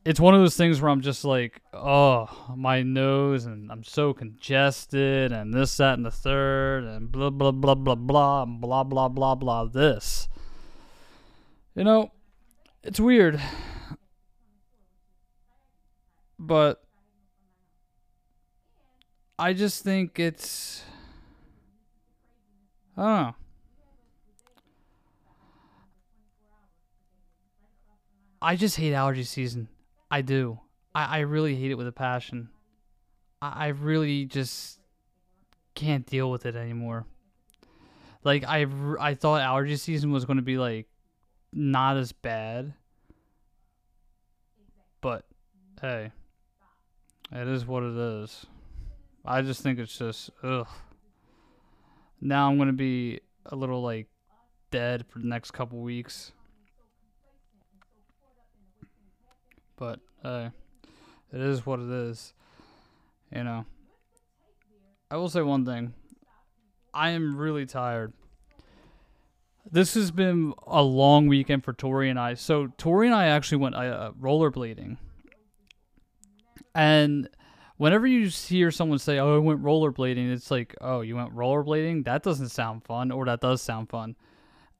it's 0.05 0.19
one 0.19 0.35
of 0.35 0.39
those 0.39 0.55
things 0.55 0.79
where 0.79 0.91
I'm 0.91 1.01
just 1.01 1.25
like, 1.25 1.59
oh, 1.73 2.29
my 2.55 2.83
nose, 2.83 3.45
and 3.45 3.71
I'm 3.71 3.83
so 3.83 4.13
congested, 4.13 5.31
and 5.31 5.51
this, 5.51 5.75
that, 5.77 5.95
and 5.95 6.05
the 6.05 6.11
third, 6.11 6.83
and 6.83 7.11
blah, 7.11 7.31
blah, 7.31 7.51
blah, 7.51 7.73
blah, 7.73 7.95
blah, 7.95 8.43
and 8.43 8.61
blah, 8.61 8.83
blah, 8.83 9.07
blah, 9.07 9.33
blah, 9.33 9.65
this. 9.65 10.29
You 11.73 11.83
know, 11.83 12.11
it's 12.83 12.99
weird. 12.99 13.41
But 16.37 16.83
I 19.39 19.53
just 19.53 19.83
think 19.83 20.19
it's. 20.19 20.83
I 22.99 23.01
don't 23.01 23.27
know. 23.27 23.35
I 28.41 28.57
just 28.57 28.75
hate 28.75 28.93
allergy 28.93 29.23
season. 29.23 29.69
I 30.11 30.21
do. 30.21 30.59
I, 30.93 31.05
I 31.05 31.19
really 31.19 31.55
hate 31.55 31.71
it 31.71 31.75
with 31.75 31.87
a 31.87 31.93
passion. 31.93 32.49
I, 33.41 33.67
I 33.67 33.67
really 33.67 34.25
just 34.25 34.79
can't 35.75 36.05
deal 36.05 36.29
with 36.29 36.45
it 36.45 36.57
anymore. 36.57 37.05
Like 38.25 38.43
I, 38.45 38.65
I 38.99 39.13
thought 39.13 39.41
allergy 39.41 39.77
season 39.77 40.11
was 40.11 40.25
going 40.25 40.37
to 40.37 40.43
be 40.43 40.57
like 40.57 40.87
not 41.53 41.95
as 41.95 42.11
bad, 42.11 42.73
but 44.99 45.23
hey, 45.79 46.11
it 47.31 47.47
is 47.47 47.65
what 47.65 47.83
it 47.83 47.95
is. 47.95 48.45
I 49.23 49.41
just 49.41 49.61
think 49.61 49.79
it's 49.79 49.97
just 49.97 50.31
ugh. 50.43 50.67
Now 52.21 52.49
I'm 52.49 52.57
gonna 52.57 52.73
be 52.73 53.21
a 53.45 53.55
little 53.55 53.81
like 53.81 54.07
dead 54.71 55.05
for 55.07 55.19
the 55.19 55.27
next 55.27 55.51
couple 55.51 55.79
weeks. 55.79 56.31
But 59.77 59.99
uh, 60.23 60.49
it 61.31 61.39
is 61.39 61.65
what 61.65 61.79
it 61.79 61.89
is. 61.89 62.33
You 63.33 63.43
know. 63.43 63.65
I 65.11 65.17
will 65.17 65.29
say 65.29 65.41
one 65.41 65.65
thing. 65.65 65.93
I 66.93 67.09
am 67.09 67.37
really 67.37 67.65
tired. 67.65 68.13
This 69.71 69.93
has 69.93 70.11
been 70.11 70.53
a 70.65 70.81
long 70.81 71.27
weekend 71.27 71.63
for 71.63 71.73
Tori 71.73 72.09
and 72.09 72.19
I. 72.19 72.33
So 72.33 72.67
Tori 72.77 73.07
and 73.07 73.15
I 73.15 73.27
actually 73.27 73.59
went 73.59 73.75
uh, 73.75 74.11
rollerblading, 74.19 74.97
and 76.73 77.29
whenever 77.79 78.05
you 78.05 78.27
hear 78.27 78.69
someone 78.69 78.99
say, 78.99 79.17
"Oh, 79.17 79.35
I 79.35 79.39
went 79.39 79.63
rollerblading," 79.63 80.31
it's 80.31 80.51
like, 80.51 80.75
"Oh, 80.81 81.01
you 81.01 81.15
went 81.15 81.33
rollerblading? 81.33 82.03
That 82.05 82.21
doesn't 82.21 82.49
sound 82.49 82.83
fun," 82.83 83.09
or 83.09 83.25
"That 83.25 83.39
does 83.41 83.61
sound 83.61 83.89
fun." 83.89 84.15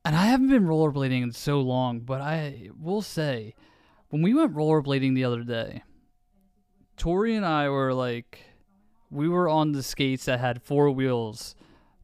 And 0.06 0.15
I 0.15 0.25
haven't 0.25 0.50
been 0.50 0.65
rollerblading 0.65 1.24
in 1.24 1.32
so 1.32 1.62
long, 1.62 2.01
but 2.01 2.22
I 2.22 2.70
will 2.79 3.01
say, 3.01 3.56
when 4.10 4.22
we 4.22 4.34
went 4.34 4.53
rollerblading 4.53 5.15
the 5.15 5.24
other 5.24 5.44
day, 5.44 5.84
Tori 6.98 7.36
and 7.36 7.46
I 7.46 7.70
were 7.70 7.94
like, 7.94 8.39
we 9.10 9.29
were 9.29 9.48
on 9.48 9.72
the 9.72 9.84
skates 9.84 10.25
that 10.25 10.39
had 10.39 10.62
four 10.62 10.91
wheels, 10.91 11.56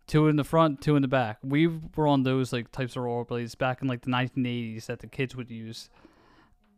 two 0.07 0.27
in 0.27 0.35
the 0.35 0.43
front, 0.43 0.81
two 0.81 0.95
in 0.95 1.01
the 1.01 1.07
back. 1.07 1.39
We 1.43 1.67
were 1.67 2.07
on 2.07 2.23
those 2.23 2.53
like 2.53 2.71
types 2.71 2.95
of 2.95 3.03
rollerblades 3.03 3.57
back 3.57 3.81
in 3.81 3.87
like 3.87 4.01
the 4.01 4.11
1980s 4.11 4.85
that 4.87 4.99
the 4.99 5.07
kids 5.07 5.35
would 5.35 5.51
use. 5.51 5.89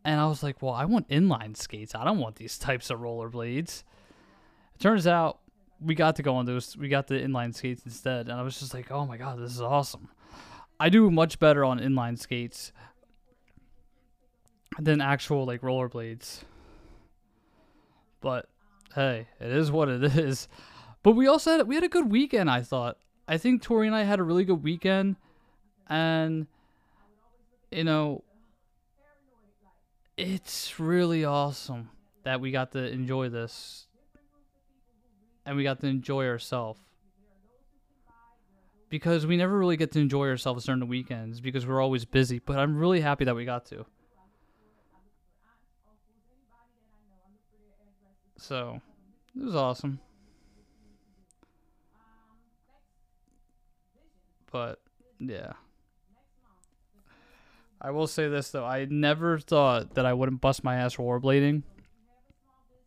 And 0.04 0.20
I 0.20 0.26
was 0.26 0.42
like, 0.42 0.62
well, 0.62 0.74
I 0.74 0.84
want 0.84 1.08
inline 1.08 1.56
skates. 1.56 1.94
I 1.94 2.04
don't 2.04 2.18
want 2.18 2.36
these 2.36 2.58
types 2.58 2.90
of 2.90 3.00
rollerblades. 3.00 3.82
Turns 4.78 5.06
out 5.06 5.40
we 5.80 5.94
got 5.94 6.16
to 6.16 6.22
go 6.22 6.36
on 6.36 6.46
those. 6.46 6.76
We 6.76 6.88
got 6.88 7.06
the 7.06 7.14
inline 7.14 7.54
skates 7.54 7.82
instead, 7.84 8.28
and 8.28 8.38
I 8.38 8.42
was 8.42 8.58
just 8.58 8.74
like, 8.74 8.90
"Oh 8.90 9.06
my 9.06 9.16
god, 9.16 9.38
this 9.38 9.52
is 9.52 9.60
awesome!" 9.60 10.08
I 10.80 10.88
do 10.88 11.10
much 11.10 11.38
better 11.40 11.64
on 11.64 11.80
inline 11.80 12.18
skates 12.18 12.72
than 14.78 15.00
actual 15.00 15.44
like 15.44 15.62
rollerblades. 15.62 16.42
But 18.20 18.48
hey, 18.94 19.26
it 19.40 19.50
is 19.50 19.70
what 19.72 19.88
it 19.88 20.02
is. 20.16 20.48
But 21.02 21.12
we 21.12 21.26
also 21.26 21.58
had 21.58 21.66
we 21.66 21.74
had 21.74 21.84
a 21.84 21.88
good 21.88 22.10
weekend. 22.10 22.50
I 22.50 22.62
thought. 22.62 22.98
I 23.26 23.36
think 23.36 23.60
Tori 23.62 23.86
and 23.86 23.94
I 23.94 24.04
had 24.04 24.20
a 24.20 24.22
really 24.22 24.44
good 24.44 24.62
weekend, 24.62 25.16
and 25.88 26.46
you 27.70 27.84
know, 27.84 28.22
it's 30.16 30.78
really 30.78 31.24
awesome 31.24 31.90
that 32.22 32.40
we 32.40 32.50
got 32.52 32.72
to 32.72 32.90
enjoy 32.90 33.28
this 33.28 33.87
and 35.48 35.56
we 35.56 35.62
got 35.62 35.80
to 35.80 35.86
enjoy 35.86 36.26
ourselves. 36.26 36.78
Because 38.90 39.26
we 39.26 39.38
never 39.38 39.58
really 39.58 39.78
get 39.78 39.92
to 39.92 39.98
enjoy 39.98 40.28
ourselves 40.28 40.66
during 40.66 40.80
the 40.80 40.86
weekends 40.86 41.40
because 41.40 41.66
we're 41.66 41.80
always 41.80 42.04
busy, 42.04 42.38
but 42.38 42.58
I'm 42.58 42.76
really 42.76 43.00
happy 43.00 43.24
that 43.24 43.34
we 43.34 43.46
got 43.46 43.64
to. 43.66 43.86
So, 48.36 48.82
it 49.34 49.42
was 49.42 49.56
awesome. 49.56 50.00
But, 54.52 54.80
yeah. 55.18 55.54
I 57.80 57.90
will 57.90 58.06
say 58.06 58.28
this 58.28 58.50
though, 58.50 58.66
I 58.66 58.84
never 58.84 59.38
thought 59.38 59.94
that 59.94 60.04
I 60.04 60.12
wouldn't 60.12 60.42
bust 60.42 60.62
my 60.62 60.76
ass 60.76 60.96
rollerblading. 60.96 61.62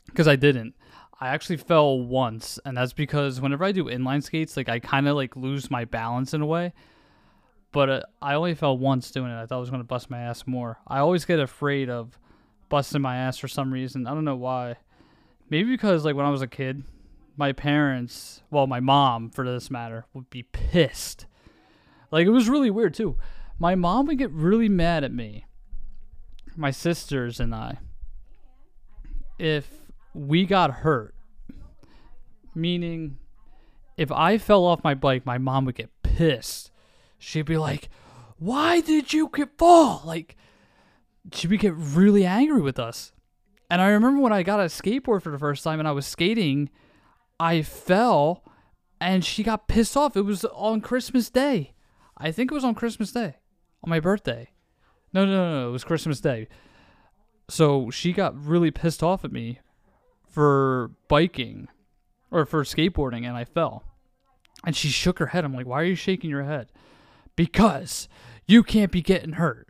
Because 0.05 0.27
I 0.27 0.35
didn't. 0.35 0.75
I 1.21 1.27
actually 1.29 1.57
fell 1.57 1.99
once, 1.99 2.57
and 2.65 2.75
that's 2.75 2.93
because 2.93 3.39
whenever 3.39 3.63
I 3.63 3.71
do 3.71 3.85
inline 3.85 4.23
skates, 4.23 4.57
like 4.57 4.69
I 4.69 4.79
kind 4.79 5.07
of 5.07 5.15
like 5.15 5.35
lose 5.35 5.69
my 5.69 5.85
balance 5.85 6.33
in 6.33 6.41
a 6.41 6.47
way. 6.47 6.73
But 7.71 7.89
uh, 7.89 8.01
I 8.21 8.33
only 8.33 8.55
fell 8.55 8.75
once 8.75 9.11
doing 9.11 9.31
it. 9.31 9.39
I 9.39 9.45
thought 9.45 9.57
I 9.57 9.59
was 9.59 9.69
gonna 9.69 9.83
bust 9.83 10.09
my 10.09 10.19
ass 10.19 10.47
more. 10.47 10.79
I 10.87 10.97
always 10.97 11.23
get 11.23 11.39
afraid 11.39 11.89
of 11.91 12.17
busting 12.69 13.01
my 13.01 13.17
ass 13.17 13.37
for 13.37 13.47
some 13.47 13.71
reason. 13.71 14.07
I 14.07 14.15
don't 14.15 14.25
know 14.25 14.35
why. 14.35 14.77
Maybe 15.49 15.69
because 15.69 16.03
like 16.03 16.15
when 16.15 16.25
I 16.25 16.31
was 16.31 16.41
a 16.41 16.47
kid, 16.47 16.83
my 17.37 17.53
parents, 17.53 18.41
well, 18.49 18.65
my 18.65 18.79
mom 18.79 19.29
for 19.29 19.45
this 19.45 19.69
matter, 19.69 20.05
would 20.13 20.29
be 20.29 20.43
pissed 20.43 21.27
Like 22.11 22.25
it 22.25 22.31
was 22.31 22.49
really 22.49 22.69
weird 22.71 22.93
too. 22.93 23.17
My 23.59 23.75
mom 23.75 24.07
would 24.07 24.17
get 24.17 24.31
really 24.31 24.69
mad 24.69 25.03
at 25.03 25.13
me, 25.13 25.45
my 26.55 26.71
sisters 26.71 27.39
and 27.39 27.53
I, 27.53 27.77
if 29.37 29.80
we 30.13 30.45
got 30.45 30.71
hurt. 30.71 31.15
Meaning, 32.53 33.17
if 33.97 34.11
I 34.11 34.37
fell 34.37 34.65
off 34.65 34.83
my 34.83 34.93
bike, 34.93 35.25
my 35.25 35.37
mom 35.37 35.65
would 35.65 35.75
get 35.75 35.89
pissed. 36.03 36.71
She'd 37.17 37.45
be 37.45 37.57
like, 37.57 37.89
"Why 38.37 38.81
did 38.81 39.13
you 39.13 39.29
get 39.33 39.57
fall?" 39.57 40.01
Like, 40.05 40.35
she 41.33 41.47
would 41.47 41.59
get 41.59 41.75
really 41.75 42.25
angry 42.25 42.61
with 42.61 42.79
us. 42.79 43.13
And 43.69 43.81
I 43.81 43.89
remember 43.89 44.21
when 44.21 44.33
I 44.33 44.43
got 44.43 44.59
a 44.59 44.65
skateboard 44.65 45.21
for 45.21 45.31
the 45.31 45.39
first 45.39 45.63
time 45.63 45.79
and 45.79 45.87
I 45.87 45.93
was 45.93 46.05
skating, 46.05 46.69
I 47.39 47.61
fell 47.61 48.43
and 48.99 49.23
she 49.23 49.43
got 49.43 49.67
pissed 49.67 49.95
off. 49.95 50.17
It 50.17 50.23
was 50.23 50.43
on 50.45 50.81
Christmas 50.81 51.29
Day. 51.29 51.73
I 52.17 52.31
think 52.31 52.51
it 52.51 52.55
was 52.55 52.65
on 52.65 52.75
Christmas 52.75 53.11
Day, 53.11 53.37
on 53.83 53.89
my 53.89 53.99
birthday. 53.99 54.49
No, 55.13 55.25
no, 55.25 55.31
no, 55.31 55.61
no, 55.61 55.69
it 55.69 55.71
was 55.71 55.83
Christmas 55.83 56.19
Day. 56.19 56.47
So 57.49 57.89
she 57.89 58.13
got 58.13 58.37
really 58.45 58.71
pissed 58.71 59.01
off 59.01 59.23
at 59.23 59.31
me 59.31 59.59
for 60.31 60.91
biking 61.07 61.67
or 62.31 62.45
for 62.45 62.63
skateboarding 62.63 63.25
and 63.25 63.35
I 63.35 63.43
fell. 63.43 63.83
And 64.65 64.75
she 64.75 64.89
shook 64.89 65.19
her 65.19 65.27
head. 65.27 65.43
I'm 65.43 65.53
like, 65.53 65.65
why 65.65 65.81
are 65.81 65.85
you 65.85 65.95
shaking 65.95 66.29
your 66.29 66.43
head? 66.43 66.71
Because 67.35 68.07
you 68.45 68.63
can't 68.63 68.91
be 68.91 69.01
getting 69.01 69.33
hurt. 69.33 69.67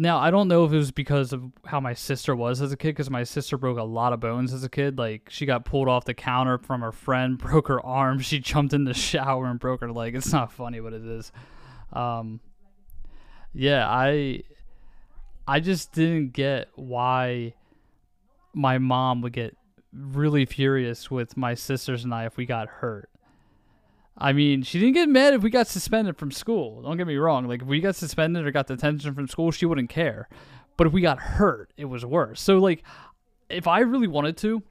Now, 0.00 0.18
I 0.18 0.30
don't 0.30 0.46
know 0.46 0.64
if 0.64 0.72
it 0.72 0.76
was 0.76 0.92
because 0.92 1.32
of 1.32 1.42
how 1.64 1.80
my 1.80 1.92
sister 1.92 2.36
was 2.36 2.62
as 2.62 2.70
a 2.70 2.76
kid, 2.76 2.90
because 2.90 3.10
my 3.10 3.24
sister 3.24 3.58
broke 3.58 3.78
a 3.78 3.82
lot 3.82 4.12
of 4.12 4.20
bones 4.20 4.52
as 4.52 4.62
a 4.62 4.68
kid. 4.68 4.96
Like, 4.96 5.28
she 5.28 5.44
got 5.44 5.64
pulled 5.64 5.88
off 5.88 6.04
the 6.04 6.14
counter 6.14 6.56
from 6.56 6.82
her 6.82 6.92
friend, 6.92 7.36
broke 7.38 7.66
her 7.66 7.84
arm. 7.84 8.20
She 8.20 8.38
jumped 8.38 8.72
in 8.72 8.84
the 8.84 8.94
shower 8.94 9.46
and 9.46 9.58
broke 9.58 9.80
her 9.80 9.90
leg. 9.90 10.14
It's 10.14 10.32
not 10.32 10.52
funny, 10.52 10.78
but 10.78 10.92
it 10.92 11.04
is. 11.04 11.32
Um, 11.92 12.38
yeah, 13.52 13.88
I, 13.88 14.42
I 15.48 15.58
just 15.58 15.92
didn't 15.92 16.32
get 16.32 16.68
why 16.76 17.54
my 18.54 18.78
mom 18.78 19.20
would 19.22 19.32
get 19.32 19.56
really 19.98 20.46
furious 20.46 21.10
with 21.10 21.36
my 21.36 21.54
sisters 21.54 22.04
and 22.04 22.14
I 22.14 22.26
if 22.26 22.36
we 22.36 22.46
got 22.46 22.68
hurt. 22.68 23.10
I 24.16 24.32
mean, 24.32 24.62
she 24.62 24.80
didn't 24.80 24.94
get 24.94 25.08
mad 25.08 25.34
if 25.34 25.42
we 25.42 25.50
got 25.50 25.68
suspended 25.68 26.16
from 26.16 26.32
school. 26.32 26.82
Don't 26.82 26.96
get 26.96 27.06
me 27.06 27.16
wrong. 27.16 27.46
Like, 27.46 27.62
if 27.62 27.68
we 27.68 27.80
got 27.80 27.94
suspended 27.94 28.44
or 28.44 28.50
got 28.50 28.66
detention 28.66 29.14
from 29.14 29.28
school, 29.28 29.52
she 29.52 29.64
wouldn't 29.64 29.90
care. 29.90 30.28
But 30.76 30.88
if 30.88 30.92
we 30.92 31.00
got 31.00 31.18
hurt, 31.18 31.72
it 31.76 31.84
was 31.84 32.04
worse. 32.04 32.40
So, 32.40 32.58
like, 32.58 32.82
if 33.48 33.68
I 33.68 33.80
really 33.80 34.08
wanted 34.08 34.36
to, 34.38 34.62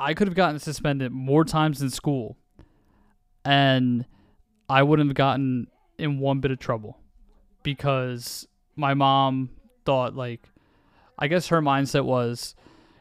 I 0.00 0.14
could 0.14 0.26
have 0.26 0.34
gotten 0.34 0.58
suspended 0.58 1.12
more 1.12 1.44
times 1.44 1.80
in 1.80 1.90
school. 1.90 2.36
And 3.44 4.04
I 4.68 4.82
wouldn't 4.82 5.08
have 5.08 5.16
gotten 5.16 5.68
in 5.96 6.18
one 6.18 6.40
bit 6.40 6.50
of 6.50 6.58
trouble. 6.58 6.98
Because 7.62 8.48
my 8.74 8.94
mom 8.94 9.50
thought, 9.84 10.16
like, 10.16 10.48
I 11.18 11.28
guess 11.28 11.48
her 11.48 11.62
mindset 11.62 12.04
was, 12.04 12.56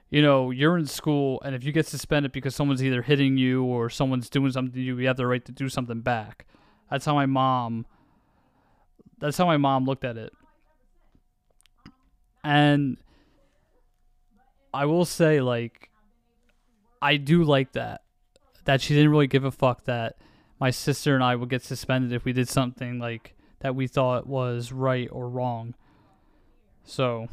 you 0.09 0.21
know, 0.21 0.51
you're 0.51 0.77
in 0.77 0.85
school, 0.85 1.41
and 1.43 1.53
if 1.53 1.63
you 1.63 1.71
get 1.71 1.85
suspended 1.85 2.31
because 2.31 2.55
someone's 2.55 2.83
either 2.83 3.01
hitting 3.01 3.37
you 3.37 3.63
or 3.63 3.89
someone's 3.89 4.29
doing 4.29 4.51
something 4.51 4.73
to 4.73 4.81
you, 4.81 4.97
you 4.97 5.07
have 5.07 5.17
the 5.17 5.27
right 5.27 5.43
to 5.45 5.51
do 5.51 5.67
something 5.67 6.01
back. 6.01 6.45
That's 6.89 7.05
how 7.05 7.13
my 7.13 7.25
mom. 7.25 7.85
That's 9.19 9.37
how 9.37 9.45
my 9.45 9.57
mom 9.57 9.85
looked 9.85 10.05
at 10.05 10.15
it. 10.15 10.31
And 12.43 12.97
I 14.73 14.85
will 14.85 15.05
say, 15.05 15.41
like, 15.41 15.89
I 17.01 17.17
do 17.17 17.43
like 17.43 17.73
that. 17.73 18.01
That 18.63 18.81
she 18.81 18.93
didn't 18.93 19.11
really 19.11 19.27
give 19.27 19.43
a 19.43 19.51
fuck 19.51 19.85
that 19.85 20.17
my 20.59 20.71
sister 20.71 21.15
and 21.15 21.23
I 21.23 21.35
would 21.35 21.49
get 21.49 21.63
suspended 21.63 22.13
if 22.13 22.23
we 22.23 22.31
did 22.31 22.47
something, 22.47 22.99
like, 22.99 23.35
that 23.59 23.75
we 23.75 23.87
thought 23.87 24.27
was 24.27 24.71
right 24.71 25.09
or 25.11 25.29
wrong. 25.29 25.73
So, 26.83 27.27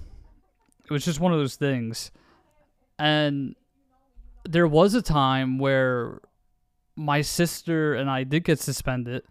it 0.84 0.90
was 0.90 1.04
just 1.04 1.20
one 1.20 1.32
of 1.32 1.38
those 1.38 1.56
things. 1.56 2.10
And 2.98 3.54
there 4.44 4.66
was 4.66 4.94
a 4.94 5.02
time 5.02 5.59
where 5.59 6.20
my 6.96 7.22
sister 7.22 7.94
and 7.94 8.09
I 8.09 8.24
did 8.24 8.44
get 8.44 8.61
suspended 8.61 9.22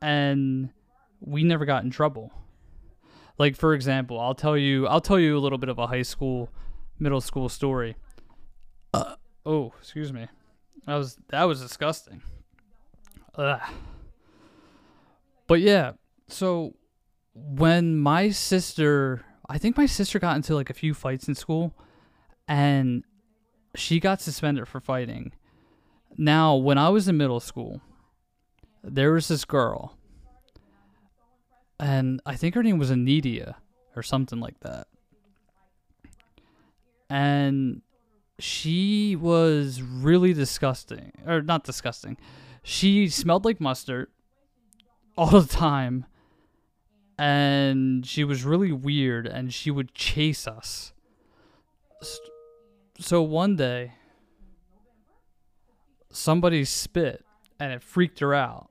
and 0.00 0.70
we 1.20 1.42
never 1.42 1.64
got 1.64 1.84
in 1.84 1.90
trouble. 1.90 2.32
Like 3.38 3.56
for 3.56 3.74
example, 3.74 4.20
I'll 4.20 4.34
tell 4.34 4.56
you 4.56 4.86
I'll 4.86 5.00
tell 5.00 5.18
you 5.18 5.36
a 5.36 5.40
little 5.40 5.58
bit 5.58 5.68
of 5.68 5.78
a 5.78 5.86
high 5.86 6.02
school 6.02 6.48
middle 6.98 7.20
school 7.20 7.48
story. 7.48 7.96
Uh, 8.94 9.16
oh, 9.44 9.72
excuse 9.78 10.12
me. 10.12 10.28
That 10.86 10.94
was 10.94 11.18
that 11.28 11.42
was 11.44 11.60
disgusting. 11.60 12.22
Ugh. 13.34 13.60
But 15.46 15.60
yeah, 15.60 15.92
so 16.28 16.74
when 17.34 17.96
my 17.96 18.30
sister 18.30 19.25
I 19.48 19.58
think 19.58 19.76
my 19.76 19.86
sister 19.86 20.18
got 20.18 20.36
into 20.36 20.54
like 20.54 20.70
a 20.70 20.74
few 20.74 20.94
fights 20.94 21.28
in 21.28 21.34
school 21.34 21.74
and 22.48 23.04
she 23.74 24.00
got 24.00 24.20
suspended 24.20 24.66
for 24.68 24.80
fighting. 24.80 25.32
Now, 26.16 26.56
when 26.56 26.78
I 26.78 26.88
was 26.88 27.08
in 27.08 27.16
middle 27.16 27.40
school, 27.40 27.80
there 28.82 29.12
was 29.12 29.28
this 29.28 29.44
girl 29.44 29.96
and 31.78 32.20
I 32.24 32.36
think 32.36 32.54
her 32.54 32.62
name 32.62 32.78
was 32.78 32.90
Anidia 32.90 33.54
or 33.94 34.02
something 34.02 34.40
like 34.40 34.60
that. 34.60 34.86
And 37.08 37.82
she 38.38 39.16
was 39.16 39.82
really 39.82 40.32
disgusting 40.32 41.12
or 41.26 41.42
not 41.42 41.64
disgusting. 41.64 42.16
She 42.62 43.08
smelled 43.08 43.44
like 43.44 43.60
mustard 43.60 44.08
all 45.16 45.40
the 45.40 45.46
time 45.46 46.06
and 47.18 48.06
she 48.06 48.24
was 48.24 48.44
really 48.44 48.72
weird 48.72 49.26
and 49.26 49.52
she 49.52 49.70
would 49.70 49.94
chase 49.94 50.46
us. 50.46 50.92
So 52.98 53.22
one 53.22 53.56
day, 53.56 53.94
somebody 56.10 56.64
spit 56.64 57.24
and 57.58 57.72
it 57.72 57.82
freaked 57.82 58.20
her 58.20 58.34
out. 58.34 58.70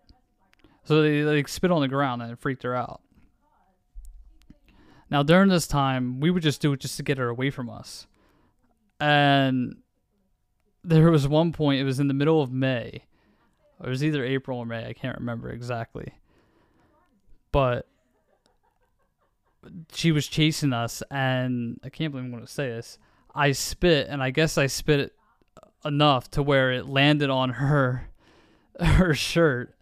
So 0.84 1.02
they 1.02 1.24
like 1.24 1.48
spit 1.48 1.72
on 1.72 1.82
the 1.82 1.88
ground 1.88 2.22
and 2.22 2.32
it 2.32 2.40
freaked 2.40 2.64
her 2.64 2.76
out. 2.76 3.02
Now 5.10 5.24
during 5.24 5.50
this 5.50 5.68
time, 5.68 6.20
we 6.20 6.30
would 6.30 6.44
just 6.44 6.62
do 6.62 6.74
it 6.74 6.80
just 6.80 6.98
to 6.98 7.04
get 7.04 7.18
her 7.18 7.30
away 7.30 7.50
from 7.50 7.70
us. 7.70 8.08
And 9.00 9.78
there 10.84 11.10
was 11.10 11.28
one 11.28 11.52
point, 11.52 11.82
it 11.82 11.84
was 11.84 12.00
in 12.00 12.08
the 12.08 12.14
middle 12.14 12.42
of 12.42 12.52
May. 12.52 13.04
It 13.84 13.90
was 13.90 14.04
either 14.04 14.24
April 14.24 14.60
or 14.60 14.66
May, 14.66 14.88
I 14.88 14.94
can't 14.94 15.18
remember 15.18 15.50
exactly. 15.50 16.14
But 17.52 17.88
she 19.94 20.12
was 20.12 20.28
chasing 20.28 20.74
us, 20.74 21.04
and 21.12 21.80
I 21.84 21.90
can't 21.90 22.12
believe 22.12 22.26
I'm 22.26 22.32
going 22.32 22.46
to 22.46 22.52
say 22.52 22.70
this. 22.70 22.98
I 23.34 23.52
spit, 23.52 24.08
and 24.10 24.22
I 24.24 24.30
guess 24.30 24.58
I 24.58 24.68
spit 24.68 25.00
it 25.00 25.14
enough 25.84 26.32
to 26.32 26.42
where 26.44 26.72
it 26.72 26.88
landed 26.88 27.30
on 27.30 27.52
her 27.52 28.10
her 28.80 29.14
shirt. 29.14 29.76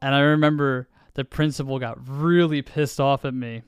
And 0.00 0.14
I 0.14 0.20
remember 0.20 0.88
the 1.14 1.24
principal 1.24 1.78
got 1.78 1.98
really 2.06 2.62
pissed 2.62 3.00
off 3.00 3.24
at 3.24 3.34
me. 3.34 3.62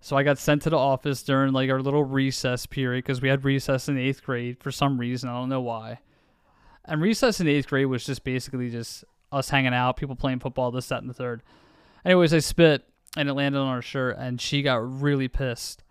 So 0.00 0.16
I 0.16 0.22
got 0.22 0.38
sent 0.38 0.62
to 0.62 0.70
the 0.70 0.78
office 0.78 1.22
during 1.22 1.52
like 1.52 1.70
our 1.70 1.80
little 1.80 2.04
recess 2.04 2.66
period 2.66 3.04
because 3.04 3.20
we 3.20 3.28
had 3.28 3.44
recess 3.44 3.88
in 3.88 3.98
eighth 3.98 4.22
grade 4.22 4.58
for 4.60 4.70
some 4.70 4.98
reason. 4.98 5.28
I 5.28 5.34
don't 5.34 5.48
know 5.48 5.60
why. 5.60 5.98
And 6.84 7.02
recess 7.02 7.40
in 7.40 7.48
eighth 7.48 7.68
grade 7.68 7.86
was 7.86 8.06
just 8.06 8.22
basically 8.22 8.70
just 8.70 9.04
us 9.32 9.50
hanging 9.50 9.74
out, 9.74 9.96
people 9.96 10.14
playing 10.14 10.38
football, 10.38 10.70
this, 10.70 10.88
that, 10.88 11.00
and 11.00 11.10
the 11.10 11.14
third. 11.14 11.42
Anyways, 12.04 12.32
I 12.32 12.38
spit 12.38 12.84
and 13.16 13.28
it 13.28 13.34
landed 13.34 13.58
on 13.58 13.74
her 13.74 13.82
shirt 13.82 14.16
and 14.18 14.40
she 14.40 14.62
got 14.62 15.00
really 15.00 15.28
pissed 15.28 15.82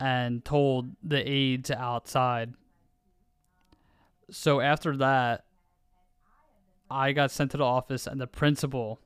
and 0.00 0.44
told 0.44 0.90
the 1.02 1.28
aide 1.28 1.64
to 1.66 1.78
outside. 1.78 2.54
So 4.30 4.60
after 4.60 4.96
that 4.98 5.44
i 6.90 7.12
got 7.12 7.30
sent 7.30 7.50
to 7.50 7.58
the 7.58 7.64
office 7.64 8.06
and 8.06 8.18
the 8.18 8.26
principal 8.26 8.98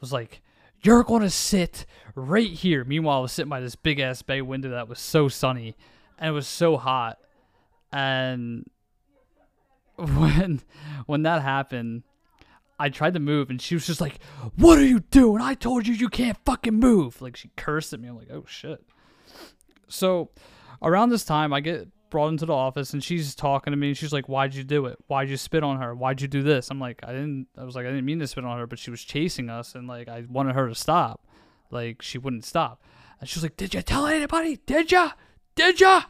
was 0.00 0.12
like 0.12 0.42
you're 0.82 1.04
to 1.04 1.30
sit 1.30 1.86
right 2.14 2.50
here. 2.50 2.84
Meanwhile 2.84 3.18
i 3.18 3.22
was 3.22 3.32
sitting 3.32 3.50
by 3.50 3.60
this 3.60 3.76
big 3.76 4.00
ass 4.00 4.22
bay 4.22 4.42
window 4.42 4.70
that 4.70 4.88
was 4.88 4.98
so 4.98 5.28
sunny 5.28 5.76
and 6.18 6.30
it 6.30 6.32
was 6.32 6.46
so 6.46 6.76
hot. 6.76 7.18
And 7.92 8.68
when 9.96 10.60
when 11.06 11.22
that 11.22 11.42
happened 11.42 12.02
I 12.78 12.88
tried 12.88 13.14
to 13.14 13.20
move 13.20 13.50
and 13.50 13.60
she 13.60 13.74
was 13.74 13.86
just 13.86 14.00
like, 14.00 14.18
What 14.56 14.78
are 14.78 14.84
you 14.84 15.00
doing? 15.00 15.40
I 15.40 15.54
told 15.54 15.86
you 15.86 15.94
you 15.94 16.08
can't 16.08 16.38
fucking 16.44 16.74
move. 16.74 17.20
Like 17.22 17.36
she 17.36 17.50
cursed 17.56 17.92
at 17.92 18.00
me. 18.00 18.08
I'm 18.08 18.16
like, 18.16 18.30
Oh 18.32 18.44
shit. 18.46 18.84
So 19.88 20.30
around 20.82 21.10
this 21.10 21.24
time, 21.24 21.52
I 21.52 21.60
get 21.60 21.88
brought 22.10 22.28
into 22.28 22.46
the 22.46 22.54
office 22.54 22.92
and 22.92 23.02
she's 23.02 23.34
talking 23.34 23.72
to 23.72 23.76
me 23.76 23.88
and 23.88 23.96
she's 23.96 24.12
like, 24.12 24.28
Why'd 24.28 24.54
you 24.54 24.64
do 24.64 24.86
it? 24.86 24.98
Why'd 25.06 25.28
you 25.28 25.36
spit 25.36 25.62
on 25.62 25.80
her? 25.80 25.94
Why'd 25.94 26.20
you 26.20 26.28
do 26.28 26.42
this? 26.42 26.70
I'm 26.70 26.80
like, 26.80 27.00
I 27.04 27.12
didn't, 27.12 27.48
I 27.58 27.64
was 27.64 27.74
like, 27.74 27.86
I 27.86 27.90
didn't 27.90 28.04
mean 28.04 28.20
to 28.20 28.26
spit 28.26 28.44
on 28.44 28.58
her, 28.58 28.66
but 28.66 28.78
she 28.78 28.90
was 28.90 29.02
chasing 29.02 29.50
us 29.50 29.74
and 29.74 29.88
like, 29.88 30.08
I 30.08 30.24
wanted 30.28 30.54
her 30.54 30.68
to 30.68 30.74
stop. 30.74 31.26
Like 31.70 32.02
she 32.02 32.18
wouldn't 32.18 32.44
stop. 32.44 32.82
And 33.20 33.28
she 33.28 33.38
was 33.38 33.42
like, 33.42 33.56
Did 33.56 33.74
you 33.74 33.82
tell 33.82 34.06
anybody? 34.06 34.60
Did 34.66 34.92
ya? 34.92 35.10
Did 35.54 35.80
ya? 35.80 36.02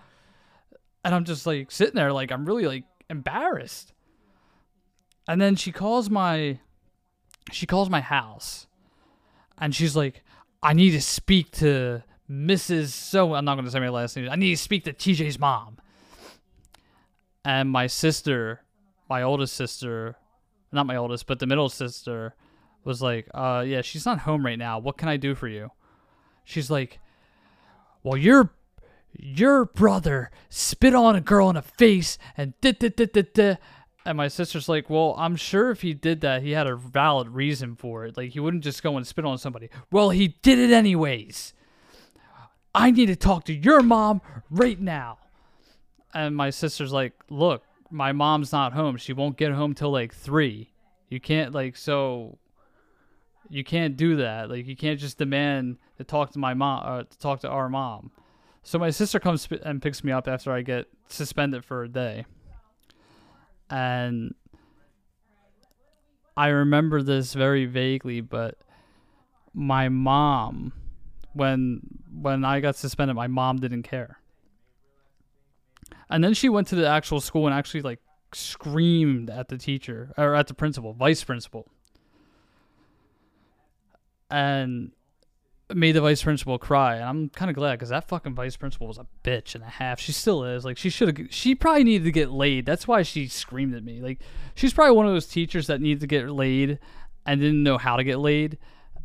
And 1.05 1.15
I'm 1.15 1.25
just 1.25 1.47
like 1.47 1.71
sitting 1.71 1.95
there, 1.95 2.13
like, 2.13 2.33
I'm 2.33 2.45
really 2.45 2.67
like 2.67 2.85
embarrassed. 3.09 3.94
And 5.27 5.41
then 5.41 5.57
she 5.57 5.73
calls 5.73 6.11
my 6.11 6.59
she 7.53 7.67
calls 7.67 7.91
my 7.91 8.01
house 8.01 8.67
and 9.59 9.75
she's 9.75 9.95
like, 9.95 10.23
I 10.63 10.73
need 10.73 10.93
to 10.93 11.01
speak 11.01 11.51
to 11.53 12.03
Mrs. 12.31 12.89
So 12.89 13.35
I'm 13.35 13.45
not 13.45 13.57
to 13.63 13.71
say 13.71 13.81
my 13.81 13.89
last 13.91 14.17
name. 14.17 14.29
I 14.31 14.37
need 14.37 14.57
to 14.57 14.63
speak 14.63 14.85
to 14.85 14.93
TJ's 14.93 15.39
mom. 15.39 15.79
And 17.45 17.71
my 17.71 17.87
sister, 17.87 18.63
my 19.09 19.23
oldest 19.23 19.55
sister, 19.55 20.17
not 20.73 20.87
my 20.87 20.97
oldest, 20.97 21.27
but 21.27 21.39
the 21.39 21.47
middle 21.47 21.69
sister, 21.69 22.35
was 22.85 23.03
like, 23.03 23.29
uh, 23.35 23.65
yeah, 23.67 23.83
she's 23.83 24.07
not 24.07 24.21
home 24.21 24.45
right 24.45 24.59
now. 24.59 24.79
What 24.79 24.97
can 24.97 25.09
I 25.09 25.17
do 25.17 25.35
for 25.35 25.49
you? 25.49 25.71
She's 26.45 26.71
like, 26.71 27.01
well, 28.03 28.17
your 28.17 28.51
your 29.17 29.65
brother 29.65 30.31
spit 30.49 30.95
on 30.95 31.15
a 31.15 31.21
girl 31.21 31.49
in 31.49 31.55
the 31.55 31.63
face 31.63 32.19
and 32.37 32.53
da 32.61 32.73
da 32.73 32.89
da 32.89 33.07
da 33.07 33.23
da. 33.33 33.55
And 34.07 34.19
my 34.19 34.29
sister's 34.29 34.69
like, 34.69 34.91
well, 34.91 35.15
I'm 35.17 35.35
sure 35.35 35.71
if 35.71 35.81
he 35.81 35.95
did 35.95 36.21
that, 36.21 36.43
he 36.43 36.51
had 36.51 36.67
a 36.67 36.77
valid 36.77 37.29
reason 37.29 37.75
for 37.75 38.05
it. 38.05 38.17
Like, 38.17 38.33
he 38.33 38.41
wouldn't 38.41 38.63
just 38.63 38.83
go 38.83 38.97
and 38.97 39.07
spit 39.07 39.25
on 39.25 39.39
somebody. 39.39 39.71
Well, 39.91 40.11
he 40.11 40.37
did 40.43 40.59
it 40.59 40.71
anyways. 40.71 41.55
I 42.75 42.91
need 42.91 43.07
to 43.07 43.17
talk 43.17 43.45
to 43.45 43.55
your 43.55 43.83
mom 43.83 44.21
right 44.51 44.79
now. 44.79 45.19
And 46.13 46.37
my 46.37 46.51
sister's 46.51 46.93
like, 46.93 47.15
look, 47.31 47.63
my 47.91 48.13
mom's 48.13 48.53
not 48.53 48.75
home. 48.75 48.99
She 48.99 49.15
won't 49.15 49.39
get 49.39 49.53
home 49.53 49.75
till 49.75 49.91
like 49.91 50.15
three. 50.15 50.71
You 51.09 51.19
can't, 51.19 51.53
like, 51.53 51.77
so 51.77 52.39
you 53.49 53.65
can't 53.65 53.97
do 53.97 54.17
that. 54.17 54.51
Like, 54.51 54.67
you 54.67 54.77
can't 54.77 55.01
just 55.01 55.17
demand 55.17 55.79
to 55.97 56.05
talk 56.05 56.33
to 56.33 56.39
my 56.39 56.53
mom, 56.53 56.83
uh, 56.85 57.03
to 57.05 57.19
talk 57.19 57.41
to 57.41 57.49
our 57.49 57.71
mom. 57.71 58.11
So 58.63 58.79
my 58.79 58.91
sister 58.91 59.19
comes 59.19 59.49
and 59.63 59.81
picks 59.81 60.05
me 60.05 60.13
up 60.13 60.29
after 60.29 60.53
I 60.53 60.61
get 60.63 60.89
suspended 61.09 61.65
for 61.65 61.85
a 61.85 61.89
day 61.89 62.27
and 63.75 64.35
I 66.37 66.49
remember 66.49 67.03
this 67.03 67.35
very 67.35 67.67
vaguely, 67.67 68.21
but 68.21 68.57
my 69.53 69.89
mom 69.89 70.73
when 71.33 71.81
when 72.13 72.45
I 72.45 72.61
got 72.61 72.77
suspended, 72.77 73.17
my 73.17 73.27
mom 73.27 73.57
didn't 73.57 73.83
care. 73.83 74.21
And 76.09 76.23
then 76.23 76.35
she 76.35 76.49
went 76.49 76.69
to 76.69 76.77
the 76.77 76.87
actual 76.87 77.21
school 77.21 77.47
and 77.47 77.55
actually 77.55 77.83
like 77.83 77.99
screamed 78.33 79.29
at 79.29 79.49
the 79.49 79.59
teacher 79.59 80.13
or 80.17 80.37
at 80.37 80.47
the 80.47 80.55
principal, 80.55 80.93
vice 80.93 81.25
principal. 81.25 81.67
And 84.31 84.93
made 85.73 85.93
the 85.93 86.01
vice 86.01 86.23
principal 86.23 86.59
cry, 86.59 86.97
and 86.97 87.05
I'm 87.05 87.29
kind 87.31 87.51
of 87.51 87.55
glad 87.55 87.73
because 87.73 87.89
that 87.89 88.09
fucking 88.09 88.35
vice 88.35 88.57
principal 88.57 88.87
was 88.87 88.99
a 88.99 89.07
bitch 89.23 89.55
and 89.55 89.65
a 89.65 89.69
half. 89.69 89.99
She 89.99 90.13
still 90.13 90.45
is. 90.45 90.65
Like 90.65 90.77
she 90.77 90.91
should 90.91 91.17
have. 91.17 91.29
She 91.33 91.55
probably 91.55 91.85
needed 91.85 92.05
to 92.05 92.13
get 92.13 92.31
laid. 92.31 92.67
That's 92.67 92.87
why 92.87 93.03
she 93.03 93.29
screamed 93.29 93.75
at 93.75 93.85
me. 93.85 94.01
Like 94.01 94.21
she's 94.55 94.75
probably 94.75 94.97
one 94.97 95.07
of 95.07 95.13
those 95.13 95.27
teachers 95.27 95.67
that 95.69 95.81
needed 95.81 96.01
to 96.01 96.07
get 96.07 96.29
laid 96.29 96.79
and 97.25 97.41
didn't 97.41 97.63
know 97.63 97.79
how 97.79 97.97
to 97.97 98.05
get 98.05 98.19
laid, 98.19 98.59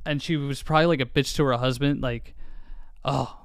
and 0.06 0.22
she 0.22 0.36
was 0.36 0.62
probably 0.62 0.88
like 0.88 1.02
a 1.02 1.06
bitch 1.06 1.36
to 1.36 1.46
her 1.46 1.54
husband. 1.54 2.02
Like, 2.02 2.36
oh, 3.06 3.38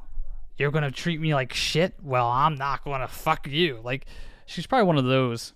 you're 0.57 0.73
gonna 0.73 0.91
treat 0.91 1.21
me 1.21 1.35
like 1.35 1.53
shit. 1.53 1.95
Well, 2.03 2.29
I'm 2.29 2.57
not 2.57 2.85
gonna 2.85 3.09
fuck 3.09 3.47
you. 3.47 3.81
Like, 3.85 4.07
she's 4.47 4.67
probably 4.67 4.87
one 4.87 4.99
of 4.99 5.05
those. 5.05 5.53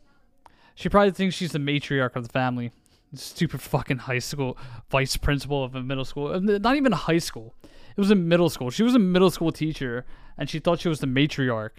She 0.76 0.88
probably 0.88 1.10
thinks 1.10 1.34
she's 1.34 1.50
the 1.50 1.58
matriarch 1.58 2.14
of 2.14 2.22
the 2.22 2.32
family 2.32 2.70
stupid 3.14 3.60
fucking 3.60 3.98
high 3.98 4.18
school 4.18 4.56
vice 4.90 5.16
principal 5.16 5.64
of 5.64 5.74
a 5.74 5.82
middle 5.82 6.04
school. 6.04 6.28
Uh, 6.28 6.38
not 6.40 6.76
even 6.76 6.92
a 6.92 6.96
high 6.96 7.18
school. 7.18 7.54
It 7.62 8.00
was 8.00 8.10
a 8.10 8.14
middle 8.14 8.50
school. 8.50 8.70
She 8.70 8.82
was 8.82 8.94
a 8.94 8.98
middle 8.98 9.30
school 9.30 9.52
teacher 9.52 10.04
and 10.36 10.48
she 10.48 10.58
thought 10.58 10.80
she 10.80 10.88
was 10.88 11.00
the 11.00 11.06
matriarch. 11.06 11.70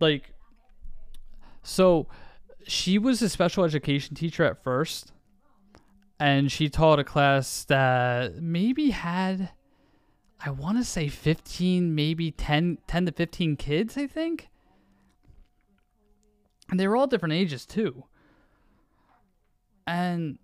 Like 0.00 0.32
so 1.62 2.06
she 2.66 2.98
was 2.98 3.20
a 3.22 3.28
special 3.28 3.64
education 3.64 4.14
teacher 4.14 4.44
at 4.44 4.62
first 4.62 5.12
and 6.18 6.50
she 6.50 6.68
taught 6.68 6.98
a 6.98 7.04
class 7.04 7.64
that 7.64 8.36
maybe 8.36 8.90
had 8.90 9.50
I 10.44 10.50
want 10.50 10.78
to 10.78 10.84
say 10.84 11.08
15 11.08 11.94
maybe 11.94 12.30
10 12.30 12.78
10 12.86 13.06
to 13.06 13.12
15 13.12 13.56
kids, 13.56 13.96
I 13.96 14.06
think. 14.06 14.48
And 16.70 16.80
they 16.80 16.88
were 16.88 16.96
all 16.96 17.06
different 17.06 17.34
ages 17.34 17.66
too. 17.66 18.04
And 19.86 20.38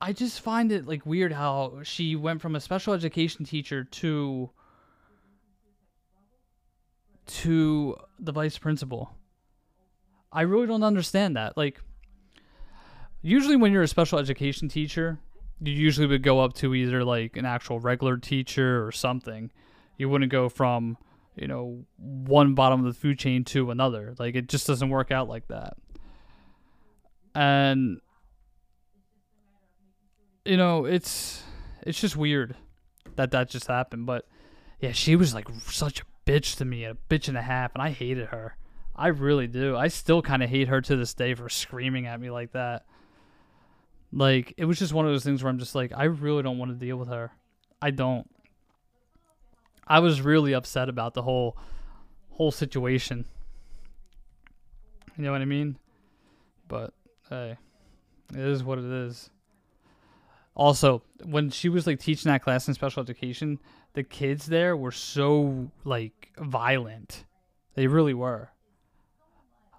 I 0.00 0.12
just 0.12 0.40
find 0.40 0.70
it 0.70 0.86
like 0.86 1.04
weird 1.04 1.32
how 1.32 1.80
she 1.82 2.14
went 2.16 2.40
from 2.40 2.54
a 2.54 2.60
special 2.60 2.94
education 2.94 3.44
teacher 3.44 3.84
to 3.84 4.50
to 7.26 7.96
the 8.18 8.32
vice 8.32 8.56
principal. 8.56 9.14
I 10.32 10.42
really 10.42 10.66
don't 10.66 10.82
understand 10.82 11.36
that. 11.36 11.56
Like 11.56 11.80
usually 13.22 13.56
when 13.56 13.72
you're 13.72 13.82
a 13.82 13.88
special 13.88 14.18
education 14.18 14.68
teacher, 14.68 15.18
you 15.60 15.72
usually 15.72 16.06
would 16.06 16.22
go 16.22 16.40
up 16.40 16.54
to 16.54 16.74
either 16.74 17.04
like 17.04 17.36
an 17.36 17.44
actual 17.44 17.80
regular 17.80 18.16
teacher 18.16 18.86
or 18.86 18.92
something. 18.92 19.50
You 19.96 20.08
wouldn't 20.08 20.30
go 20.30 20.48
from, 20.48 20.96
you 21.34 21.48
know, 21.48 21.84
one 21.96 22.54
bottom 22.54 22.80
of 22.80 22.86
the 22.86 22.98
food 22.98 23.18
chain 23.18 23.42
to 23.46 23.72
another. 23.72 24.14
Like 24.18 24.36
it 24.36 24.48
just 24.48 24.66
doesn't 24.66 24.90
work 24.90 25.10
out 25.10 25.28
like 25.28 25.48
that 25.48 25.76
and 27.34 28.00
you 30.44 30.56
know 30.56 30.84
it's 30.84 31.42
it's 31.82 32.00
just 32.00 32.16
weird 32.16 32.56
that 33.16 33.30
that 33.30 33.50
just 33.50 33.66
happened 33.66 34.06
but 34.06 34.26
yeah 34.80 34.92
she 34.92 35.16
was 35.16 35.34
like 35.34 35.48
such 35.66 36.00
a 36.00 36.04
bitch 36.26 36.56
to 36.56 36.64
me 36.64 36.84
a 36.84 36.96
bitch 37.08 37.28
and 37.28 37.36
a 37.36 37.42
half 37.42 37.74
and 37.74 37.82
i 37.82 37.90
hated 37.90 38.28
her. 38.28 38.56
I 38.98 39.08
really 39.08 39.46
do. 39.46 39.76
I 39.76 39.88
still 39.88 40.20
kind 40.22 40.42
of 40.42 40.50
hate 40.50 40.66
her 40.66 40.80
to 40.80 40.96
this 40.96 41.14
day 41.14 41.34
for 41.34 41.48
screaming 41.48 42.06
at 42.06 42.20
me 42.20 42.30
like 42.30 42.50
that. 42.52 42.84
Like 44.12 44.54
it 44.56 44.64
was 44.64 44.76
just 44.76 44.92
one 44.92 45.06
of 45.06 45.12
those 45.12 45.22
things 45.22 45.42
where 45.42 45.50
i'm 45.50 45.58
just 45.60 45.74
like 45.76 45.92
i 45.94 46.04
really 46.04 46.42
don't 46.42 46.58
want 46.58 46.72
to 46.72 46.86
deal 46.86 46.96
with 46.96 47.08
her. 47.08 47.30
I 47.80 47.92
don't. 47.92 48.28
I 49.86 50.00
was 50.00 50.20
really 50.20 50.52
upset 50.52 50.88
about 50.88 51.14
the 51.14 51.22
whole 51.22 51.56
whole 52.30 52.50
situation. 52.50 53.24
You 55.16 55.24
know 55.24 55.32
what 55.32 55.42
i 55.42 55.46
mean? 55.46 55.78
But 56.66 56.92
Hey, 57.28 57.56
it 58.32 58.38
is 58.38 58.64
what 58.64 58.78
it 58.78 58.84
is. 58.84 59.30
Also, 60.54 61.02
when 61.24 61.50
she 61.50 61.68
was 61.68 61.86
like 61.86 62.00
teaching 62.00 62.30
that 62.30 62.42
class 62.42 62.66
in 62.66 62.74
special 62.74 63.02
education, 63.02 63.58
the 63.92 64.02
kids 64.02 64.46
there 64.46 64.76
were 64.76 64.92
so 64.92 65.70
like 65.84 66.32
violent. 66.38 67.24
They 67.74 67.86
really 67.86 68.14
were. 68.14 68.50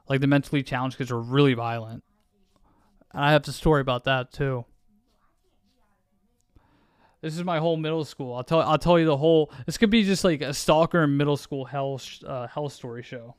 Like 0.07 0.21
the 0.21 0.27
mentally 0.27 0.63
challenged 0.63 0.97
kids 0.97 1.12
were 1.12 1.21
really 1.21 1.53
violent. 1.53 2.03
And 3.13 3.23
I 3.25 3.31
have 3.31 3.47
a 3.47 3.51
story 3.51 3.81
about 3.81 4.05
that 4.05 4.31
too. 4.31 4.65
This 7.21 7.35
is 7.35 7.43
my 7.43 7.59
whole 7.59 7.75
middle 7.75 8.05
school. 8.05 8.33
I'll 8.35 8.43
tell 8.43 8.62
I'll 8.62 8.77
tell 8.77 8.97
you 8.97 9.05
the 9.05 9.17
whole. 9.17 9.51
This 9.65 9.77
could 9.77 9.89
be 9.89 10.03
just 10.03 10.23
like 10.23 10.41
a 10.41 10.53
stalker 10.53 11.03
in 11.03 11.17
middle 11.17 11.35
school 11.35 11.65
hell 11.65 11.99
uh, 12.25 12.47
hell 12.47 12.69
story 12.69 13.03
show. 13.03 13.35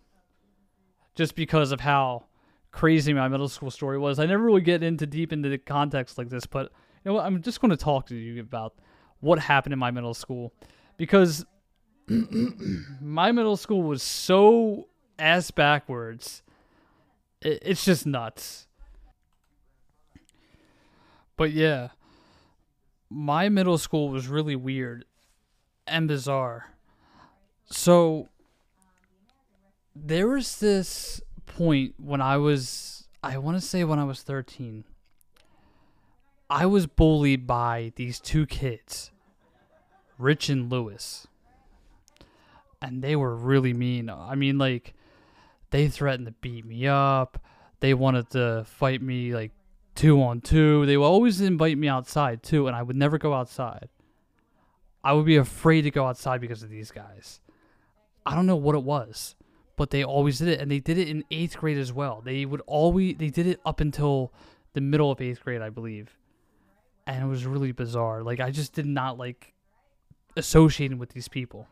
Just 1.14 1.34
because 1.34 1.72
of 1.72 1.80
how 1.80 2.24
crazy 2.72 3.12
my 3.12 3.28
middle 3.28 3.48
school 3.48 3.70
story 3.70 3.98
was. 3.98 4.18
I 4.18 4.26
never 4.26 4.44
really 4.44 4.60
get 4.60 4.82
into 4.82 5.06
deep 5.06 5.32
into 5.32 5.48
the 5.48 5.58
context 5.58 6.18
like 6.18 6.28
this, 6.28 6.46
but 6.46 6.72
you 7.04 7.10
know 7.10 7.14
what? 7.14 7.24
I'm 7.24 7.42
just 7.42 7.60
going 7.60 7.70
to 7.70 7.76
talk 7.76 8.06
to 8.06 8.16
you 8.16 8.40
about 8.40 8.74
what 9.20 9.38
happened 9.38 9.72
in 9.72 9.78
my 9.78 9.90
middle 9.90 10.14
school 10.14 10.52
because 10.96 11.44
my 12.08 13.32
middle 13.32 13.56
school 13.56 13.82
was 13.82 14.02
so 14.02 14.88
ass 15.18 15.50
backwards. 15.50 16.42
it's 17.42 17.84
just 17.84 18.06
nuts. 18.06 18.66
But 21.36 21.52
yeah, 21.52 21.88
my 23.08 23.48
middle 23.48 23.78
school 23.78 24.10
was 24.10 24.28
really 24.28 24.56
weird 24.56 25.04
and 25.86 26.06
bizarre. 26.06 26.70
So 27.66 28.28
there 29.94 30.28
was 30.28 30.58
this 30.58 31.20
point 31.50 31.94
when 31.98 32.20
I 32.20 32.36
was, 32.36 33.08
I 33.22 33.38
want 33.38 33.56
to 33.56 33.60
say 33.60 33.84
when 33.84 33.98
I 33.98 34.04
was 34.04 34.22
13, 34.22 34.84
I 36.48 36.66
was 36.66 36.86
bullied 36.86 37.46
by 37.46 37.92
these 37.96 38.20
two 38.20 38.46
kids, 38.46 39.10
Rich 40.18 40.48
and 40.48 40.70
Lewis. 40.70 41.26
And 42.80 43.02
they 43.02 43.14
were 43.14 43.34
really 43.34 43.72
mean. 43.72 44.08
I 44.08 44.34
mean, 44.36 44.58
like, 44.58 44.94
they 45.70 45.88
threatened 45.88 46.26
to 46.26 46.32
beat 46.40 46.64
me 46.64 46.86
up. 46.86 47.38
They 47.80 47.94
wanted 47.94 48.30
to 48.30 48.64
fight 48.66 49.02
me, 49.02 49.34
like, 49.34 49.52
two 49.94 50.22
on 50.22 50.40
two. 50.40 50.86
They 50.86 50.96
would 50.96 51.04
always 51.04 51.40
invite 51.40 51.76
me 51.76 51.88
outside, 51.88 52.42
too, 52.42 52.68
and 52.68 52.76
I 52.76 52.82
would 52.82 52.96
never 52.96 53.18
go 53.18 53.34
outside. 53.34 53.88
I 55.02 55.12
would 55.12 55.26
be 55.26 55.36
afraid 55.36 55.82
to 55.82 55.90
go 55.90 56.06
outside 56.06 56.40
because 56.40 56.62
of 56.62 56.70
these 56.70 56.90
guys. 56.90 57.40
I 58.24 58.34
don't 58.34 58.46
know 58.46 58.56
what 58.56 58.74
it 58.74 58.82
was 58.82 59.34
but 59.80 59.88
they 59.88 60.04
always 60.04 60.38
did 60.38 60.48
it, 60.48 60.60
and 60.60 60.70
they 60.70 60.78
did 60.78 60.98
it 60.98 61.08
in 61.08 61.24
eighth 61.30 61.56
grade 61.56 61.78
as 61.78 61.90
well. 61.90 62.20
They 62.22 62.44
would 62.44 62.60
always 62.66 63.16
they 63.16 63.30
did 63.30 63.46
it 63.46 63.60
up 63.64 63.80
until 63.80 64.30
the 64.74 64.82
middle 64.82 65.10
of 65.10 65.22
eighth 65.22 65.42
grade, 65.42 65.62
I 65.62 65.70
believe, 65.70 66.18
and 67.06 67.24
it 67.24 67.26
was 67.26 67.46
really 67.46 67.72
bizarre. 67.72 68.22
Like 68.22 68.40
I 68.40 68.50
just 68.50 68.74
did 68.74 68.84
not 68.84 69.16
like 69.16 69.54
associating 70.36 70.98
with 70.98 71.14
these 71.14 71.28
people. 71.28 71.66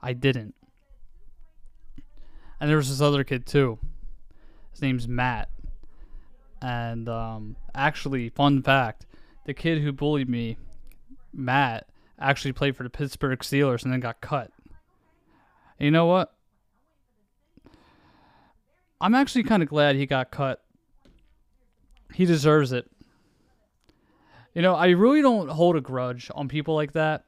I 0.00 0.14
didn't. 0.14 0.54
And 2.58 2.70
there 2.70 2.78
was 2.78 2.88
this 2.88 3.02
other 3.02 3.22
kid 3.22 3.44
too. 3.44 3.78
His 4.70 4.80
name's 4.80 5.06
Matt. 5.06 5.50
And 6.62 7.06
um, 7.06 7.56
actually, 7.74 8.30
fun 8.30 8.62
fact: 8.62 9.04
the 9.44 9.52
kid 9.52 9.82
who 9.82 9.92
bullied 9.92 10.30
me, 10.30 10.56
Matt, 11.34 11.86
actually 12.18 12.52
played 12.52 12.76
for 12.76 12.82
the 12.82 12.88
Pittsburgh 12.88 13.40
Steelers 13.40 13.84
and 13.84 13.92
then 13.92 14.00
got 14.00 14.22
cut. 14.22 14.50
And 15.78 15.84
you 15.84 15.90
know 15.90 16.06
what? 16.06 16.32
I'm 19.00 19.14
actually 19.14 19.42
kind 19.44 19.62
of 19.62 19.68
glad 19.68 19.96
he 19.96 20.06
got 20.06 20.30
cut. 20.30 20.62
He 22.14 22.24
deserves 22.24 22.72
it. 22.72 22.90
You 24.54 24.62
know, 24.62 24.74
I 24.74 24.88
really 24.90 25.20
don't 25.20 25.48
hold 25.48 25.76
a 25.76 25.80
grudge 25.80 26.30
on 26.34 26.48
people 26.48 26.74
like 26.74 26.92
that. 26.92 27.24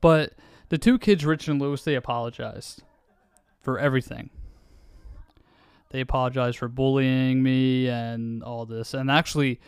But 0.00 0.34
the 0.68 0.78
two 0.78 0.98
kids, 0.98 1.24
Rich 1.24 1.48
and 1.48 1.60
Lewis, 1.60 1.82
they 1.82 1.96
apologized 1.96 2.82
for 3.60 3.78
everything. 3.78 4.30
They 5.90 6.00
apologized 6.00 6.58
for 6.58 6.68
bullying 6.68 7.42
me 7.42 7.88
and 7.88 8.42
all 8.42 8.66
this. 8.66 8.94
And 8.94 9.10
actually, 9.10 9.60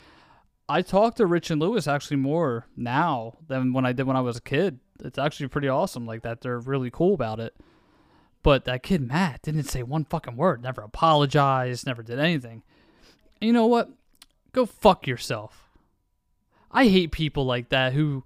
I 0.69 0.83
talk 0.83 1.17
to 1.17 1.27
Rich 1.27 1.51
and 1.51 1.61
Lewis 1.61 1.87
actually 1.87 2.17
more 2.17 2.67
now 2.77 3.35
than 3.47 3.73
when 3.73 3.85
I 3.85 3.93
did 3.93 4.07
when 4.07 4.17
I 4.17 4.23
was 4.23 4.37
a 4.37 4.43
kid. 4.43 4.79
It's 5.01 5.19
actually 5.19 5.49
pretty 5.49 5.69
awesome 5.69 6.07
like 6.07 6.23
that. 6.23 6.41
They're 6.41 6.59
really 6.59 6.91
cool 6.91 7.15
about 7.15 7.41
it. 7.41 7.55
But 8.45 8.67
that 8.67 8.83
kid 8.83 9.01
Matt 9.01 9.41
didn't 9.43 9.65
say 9.65 9.83
one 9.83 10.05
fucking 10.05 10.37
word, 10.37 10.63
never 10.63 10.83
apologized, 10.83 11.87
never 11.87 12.03
did 12.03 12.19
anything. 12.19 12.63
And 13.41 13.47
you 13.47 13.53
know 13.55 13.67
what? 13.67 13.89
Go 14.53 14.67
fuck 14.67 15.07
yourself. 15.07 15.71
I 16.71 16.89
hate 16.89 17.11
people 17.11 17.47
like 17.47 17.71
that 17.71 17.95
who 17.95 18.23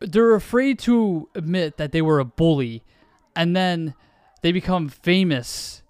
they're 0.00 0.34
afraid 0.34 0.78
to 0.80 1.30
admit 1.34 1.78
that 1.78 1.92
they 1.92 2.02
were 2.02 2.18
a 2.18 2.26
bully 2.26 2.84
and 3.34 3.56
then 3.56 3.94
they 4.42 4.52
become 4.52 4.90
famous 4.90 5.82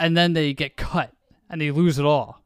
and 0.00 0.16
then 0.16 0.32
they 0.32 0.54
get 0.54 0.78
cut 0.78 1.12
and 1.50 1.60
they 1.60 1.70
lose 1.70 1.98
it 1.98 2.06
all. 2.06 2.40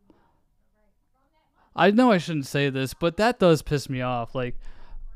I 1.77 1.93
know 1.93 2.11
I 2.11 2.19
shouldn't 2.19 2.47
say 2.47 2.71
this, 2.71 2.93
but 2.93 3.17
that 3.19 3.39
does 3.39 3.63
piss 3.63 3.89
me 3.89 4.01
off. 4.01 4.35
Like, 4.35 4.59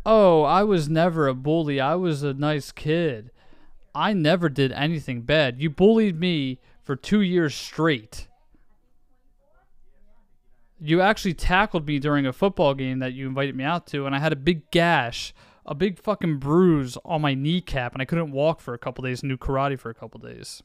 oh, 0.07 0.45
I 0.45 0.63
was 0.63 0.89
never 0.89 1.27
a 1.27 1.35
bully. 1.35 1.81
I 1.81 1.97
was 1.97 2.23
a 2.23 2.35
nice 2.35 2.71
kid. 2.71 3.33
I 3.95 4.13
never 4.13 4.49
did 4.49 4.73
anything 4.73 5.23
bad. 5.23 5.61
You 5.61 5.71
bullied 5.71 6.19
me 6.19 6.59
for 6.83 6.97
two 6.97 7.21
years 7.21 7.55
straight. 7.55 8.29
You 10.81 11.01
actually 11.01 11.35
tackled 11.35 11.87
me 11.87 11.99
during 11.99 12.27
a 12.27 12.33
football 12.33 12.75
game 12.75 12.99
that 12.99 13.13
you 13.13 13.27
invited 13.27 13.55
me 13.55 13.65
out 13.65 13.87
to, 13.89 14.07
and 14.07 14.15
I 14.15 14.19
had 14.19 14.33
a 14.33 14.37
big 14.37 14.71
gash, 14.71 15.33
a 15.65 15.75
big 15.75 15.99
fucking 15.99 16.39
bruise 16.39 16.99
on 17.05 17.23
my 17.23 17.35
kneecap, 17.35 17.93
and 17.93 18.03
I 18.03 18.05
couldn't 18.05 18.33
walk 18.33 18.61
for 18.61 18.75
a 18.75 18.79
couple 18.79 19.05
days 19.05 19.23
and 19.23 19.31
do 19.31 19.37
karate 19.37 19.79
for 19.79 19.91
a 19.91 19.95
couple 19.95 20.21
days 20.21 20.63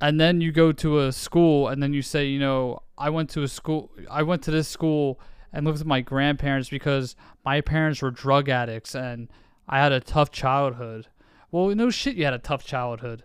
and 0.00 0.20
then 0.20 0.40
you 0.40 0.52
go 0.52 0.72
to 0.72 1.00
a 1.00 1.12
school 1.12 1.68
and 1.68 1.82
then 1.82 1.92
you 1.92 2.02
say, 2.02 2.26
you 2.26 2.38
know, 2.38 2.82
I 2.96 3.10
went 3.10 3.30
to 3.30 3.42
a 3.42 3.48
school, 3.48 3.90
I 4.10 4.22
went 4.22 4.42
to 4.44 4.50
this 4.50 4.68
school 4.68 5.20
and 5.52 5.66
lived 5.66 5.78
with 5.78 5.86
my 5.86 6.00
grandparents 6.00 6.68
because 6.68 7.16
my 7.44 7.60
parents 7.60 8.02
were 8.02 8.10
drug 8.10 8.48
addicts 8.48 8.94
and 8.94 9.28
I 9.68 9.78
had 9.78 9.92
a 9.92 10.00
tough 10.00 10.30
childhood. 10.30 11.08
Well, 11.50 11.68
no 11.74 11.90
shit, 11.90 12.16
you 12.16 12.24
had 12.24 12.34
a 12.34 12.38
tough 12.38 12.64
childhood. 12.64 13.24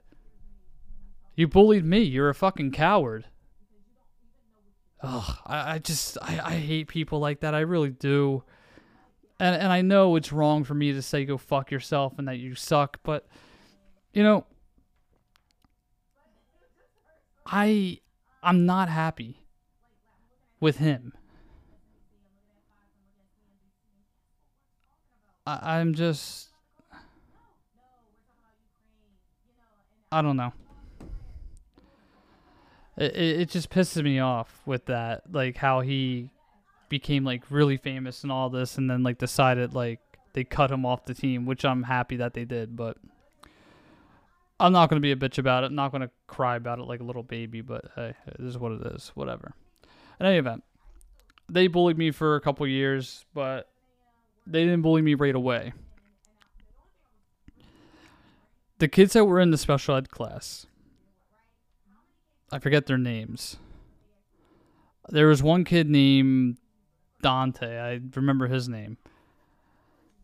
You 1.35 1.47
bullied 1.47 1.85
me. 1.85 1.99
You're 1.99 2.29
a 2.29 2.35
fucking 2.35 2.71
coward. 2.71 3.25
Ugh, 5.01 5.37
I, 5.45 5.73
I 5.73 5.79
just, 5.79 6.17
I, 6.21 6.39
I 6.43 6.51
hate 6.55 6.87
people 6.87 7.19
like 7.19 7.41
that. 7.41 7.55
I 7.55 7.61
really 7.61 7.89
do. 7.89 8.43
And, 9.39 9.55
and 9.55 9.73
I 9.73 9.81
know 9.81 10.15
it's 10.15 10.31
wrong 10.31 10.63
for 10.63 10.73
me 10.73 10.93
to 10.93 11.01
say 11.01 11.25
go 11.25 11.37
fuck 11.37 11.71
yourself 11.71 12.13
and 12.17 12.27
that 12.27 12.37
you 12.37 12.55
suck, 12.55 12.99
but, 13.03 13.27
you 14.13 14.23
know, 14.23 14.45
I 17.45 17.99
I'm 18.41 18.65
not 18.65 18.89
happy 18.89 19.45
with 20.59 20.77
him. 20.77 21.13
I, 25.45 25.77
I'm 25.79 25.93
just 25.93 26.49
I 30.13 30.21
don't 30.21 30.37
know. 30.37 30.53
It, 32.97 33.15
it 33.15 33.49
just 33.49 33.71
pisses 33.71 34.03
me 34.03 34.19
off 34.19 34.61
with 34.67 34.85
that, 34.85 35.23
like 35.31 35.57
how 35.57 35.81
he 35.81 36.29
became 36.87 37.25
like 37.25 37.49
really 37.49 37.77
famous 37.77 38.21
and 38.21 38.31
all 38.31 38.51
this, 38.51 38.77
and 38.77 38.87
then 38.87 39.01
like 39.01 39.17
decided 39.17 39.73
like 39.73 39.99
they 40.33 40.43
cut 40.43 40.71
him 40.71 40.85
off 40.85 41.05
the 41.05 41.15
team, 41.15 41.47
which 41.47 41.65
I'm 41.65 41.81
happy 41.81 42.17
that 42.17 42.35
they 42.35 42.45
did, 42.45 42.75
but 42.75 42.97
I'm 44.59 44.71
not 44.71 44.91
to 44.91 44.99
be 44.99 45.11
a 45.11 45.15
bitch 45.15 45.39
about 45.39 45.63
it. 45.63 45.67
I'm 45.67 45.75
not 45.75 45.91
to 46.01 46.11
cry 46.27 46.57
about 46.57 46.77
it 46.77 46.83
like 46.83 46.99
a 46.99 47.03
little 47.03 47.23
baby, 47.23 47.61
but 47.61 47.85
hey, 47.95 48.13
this 48.37 48.49
is 48.49 48.57
what 48.59 48.73
it 48.73 48.85
is. 48.93 49.11
Whatever. 49.15 49.53
In 50.19 50.27
any 50.27 50.37
event, 50.37 50.63
they 51.49 51.65
bullied 51.65 51.97
me 51.97 52.11
for 52.11 52.35
a 52.35 52.41
couple 52.41 52.67
years, 52.67 53.25
but 53.33 53.67
they 54.45 54.63
didn't 54.63 54.81
bully 54.81 55.01
me 55.01 55.13
right 55.13 55.35
away. 55.35 55.73
The 58.79 58.87
kids 58.87 59.13
that 59.13 59.25
were 59.25 59.39
in 59.39 59.51
the 59.51 59.57
special 59.57 59.95
ed 59.95 60.09
class, 60.09 60.65
I 62.51 62.59
forget 62.59 62.85
their 62.85 62.97
names. 62.97 63.57
There 65.09 65.27
was 65.27 65.41
one 65.43 65.63
kid 65.63 65.89
named 65.89 66.57
Dante. 67.21 67.79
I 67.79 68.01
remember 68.15 68.47
his 68.47 68.67
name 68.67 68.97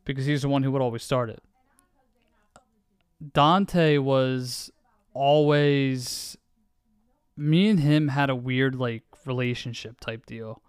because 0.05 0.25
he's 0.25 0.41
the 0.41 0.49
one 0.49 0.63
who 0.63 0.71
would 0.71 0.81
always 0.81 1.03
start 1.03 1.29
it. 1.29 1.41
Dante 3.33 3.97
was 3.97 4.71
always 5.13 6.37
me 7.35 7.69
and 7.69 7.79
him 7.79 8.09
had 8.09 8.29
a 8.29 8.35
weird 8.35 8.75
like 8.75 9.03
relationship 9.25 9.99
type 9.99 10.25
deal. 10.25 10.61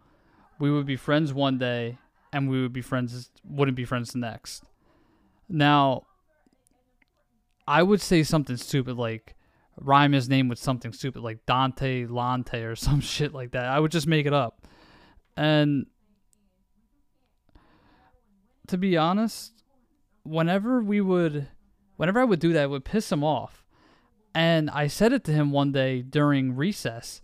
We 0.58 0.70
would 0.70 0.86
be 0.86 0.96
friends 0.96 1.32
one 1.32 1.58
day 1.58 1.98
and 2.32 2.48
we 2.48 2.60
would 2.62 2.72
be 2.72 2.82
friends 2.82 3.30
wouldn't 3.44 3.76
be 3.76 3.84
friends 3.84 4.14
next. 4.14 4.64
Now 5.48 6.06
I 7.66 7.82
would 7.82 8.00
say 8.00 8.22
something 8.22 8.56
stupid 8.56 8.96
like 8.96 9.34
rhyme 9.76 10.12
his 10.12 10.28
name 10.28 10.48
with 10.48 10.58
something 10.58 10.92
stupid 10.92 11.22
like 11.22 11.46
Dante 11.46 12.06
Lante 12.06 12.62
or 12.64 12.76
some 12.76 13.00
shit 13.00 13.32
like 13.32 13.52
that. 13.52 13.64
I 13.64 13.78
would 13.78 13.92
just 13.92 14.06
make 14.06 14.26
it 14.26 14.32
up. 14.32 14.66
And 15.36 15.86
to 18.66 18.78
be 18.78 18.96
honest, 18.96 19.52
whenever 20.22 20.82
we 20.82 21.00
would 21.00 21.48
whenever 21.96 22.20
I 22.20 22.24
would 22.24 22.40
do 22.40 22.52
that, 22.52 22.64
it 22.64 22.70
would 22.70 22.84
piss 22.84 23.12
him 23.12 23.22
off. 23.22 23.64
And 24.34 24.70
I 24.70 24.86
said 24.86 25.12
it 25.12 25.24
to 25.24 25.32
him 25.32 25.50
one 25.50 25.72
day 25.72 26.02
during 26.02 26.56
recess. 26.56 27.20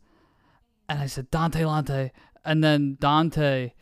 And 0.89 0.99
I 0.99 1.07
said, 1.07 1.31
Dante 1.31 1.65
Lante. 1.65 2.11
And 2.45 2.63
then 2.63 2.97
Dante 3.01 3.73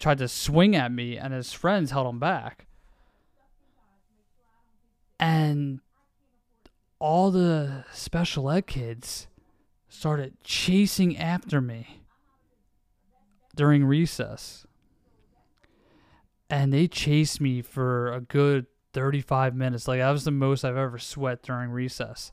tried 0.00 0.18
to 0.18 0.28
swing 0.28 0.74
at 0.74 0.90
me, 0.90 1.16
and 1.16 1.32
his 1.32 1.52
friends 1.52 1.90
held 1.90 2.06
him 2.06 2.18
back. 2.18 2.66
And 5.18 5.80
all 6.98 7.30
the 7.30 7.84
special 7.92 8.50
ed 8.50 8.66
kids 8.66 9.28
started 9.88 10.34
chasing 10.42 11.16
after 11.16 11.60
me 11.60 12.02
during 13.54 13.84
recess. 13.84 14.66
And 16.48 16.72
they 16.72 16.88
chased 16.88 17.40
me 17.40 17.62
for 17.62 18.12
a 18.12 18.20
good 18.20 18.66
35 18.92 19.54
minutes. 19.54 19.86
Like 19.86 20.00
that 20.00 20.10
was 20.10 20.24
the 20.24 20.30
most 20.30 20.64
I've 20.64 20.76
ever 20.76 20.98
sweat 20.98 21.42
during 21.42 21.70
recess. 21.70 22.32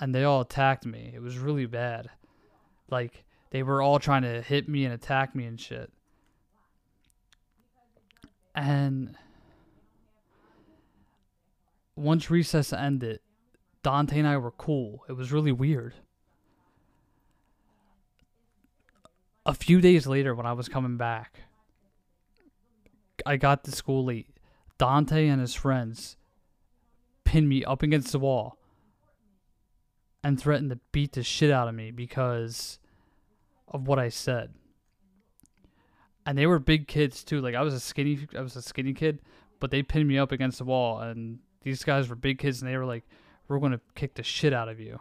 And 0.00 0.14
they 0.14 0.24
all 0.24 0.40
attacked 0.40 0.86
me. 0.86 1.12
It 1.14 1.20
was 1.20 1.38
really 1.38 1.66
bad. 1.66 2.10
Like 2.90 3.24
they 3.50 3.62
were 3.62 3.82
all 3.82 3.98
trying 3.98 4.22
to 4.22 4.40
hit 4.40 4.68
me 4.68 4.84
and 4.84 4.94
attack 4.94 5.34
me 5.34 5.44
and 5.44 5.60
shit. 5.60 5.92
And 8.54 9.16
once 11.96 12.30
recess 12.30 12.72
ended, 12.72 13.20
Dante 13.82 14.18
and 14.18 14.28
I 14.28 14.36
were 14.36 14.52
cool. 14.52 15.04
It 15.08 15.12
was 15.12 15.32
really 15.32 15.52
weird. 15.52 15.94
A 19.46 19.54
few 19.54 19.80
days 19.80 20.06
later, 20.06 20.34
when 20.34 20.46
I 20.46 20.52
was 20.52 20.68
coming 20.68 20.96
back, 20.96 21.40
I 23.26 23.36
got 23.36 23.64
to 23.64 23.72
school 23.72 24.04
late 24.04 24.28
Dante 24.78 25.28
and 25.28 25.40
his 25.40 25.54
friends 25.54 26.16
pinned 27.24 27.48
me 27.48 27.64
up 27.64 27.82
against 27.82 28.12
the 28.12 28.18
wall 28.18 28.58
and 30.22 30.40
threatened 30.40 30.70
to 30.70 30.80
beat 30.92 31.12
the 31.12 31.22
shit 31.22 31.50
out 31.50 31.68
of 31.68 31.74
me 31.74 31.90
because 31.90 32.78
of 33.68 33.86
what 33.86 33.98
I 33.98 34.08
said. 34.08 34.54
And 36.26 36.38
they 36.38 36.46
were 36.46 36.58
big 36.58 36.88
kids 36.88 37.22
too. 37.22 37.40
Like 37.40 37.54
I 37.54 37.62
was 37.62 37.74
a 37.74 37.80
skinny 37.80 38.26
I 38.36 38.40
was 38.40 38.56
a 38.56 38.62
skinny 38.62 38.94
kid, 38.94 39.20
but 39.60 39.70
they 39.70 39.82
pinned 39.82 40.08
me 40.08 40.18
up 40.18 40.32
against 40.32 40.58
the 40.58 40.64
wall 40.64 41.00
and 41.00 41.38
these 41.62 41.84
guys 41.84 42.08
were 42.08 42.16
big 42.16 42.38
kids 42.38 42.62
and 42.62 42.70
they 42.70 42.76
were 42.76 42.86
like, 42.86 43.04
We're 43.48 43.58
gonna 43.58 43.80
kick 43.94 44.14
the 44.14 44.22
shit 44.22 44.52
out 44.52 44.68
of 44.68 44.80
you. 44.80 44.98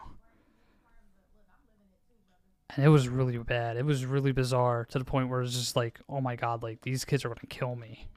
And 2.75 2.83
it 2.83 2.89
was 2.89 3.07
really 3.07 3.37
bad. 3.37 3.77
It 3.77 3.85
was 3.85 4.05
really 4.05 4.31
bizarre 4.31 4.85
to 4.85 4.99
the 4.99 5.05
point 5.05 5.29
where 5.29 5.39
it 5.39 5.43
was 5.43 5.53
just 5.53 5.75
like, 5.75 5.99
oh 6.09 6.21
my 6.21 6.35
god, 6.35 6.63
like 6.63 6.81
these 6.81 7.05
kids 7.05 7.23
are 7.23 7.29
gonna 7.29 7.41
kill 7.47 7.75
me 7.75 8.07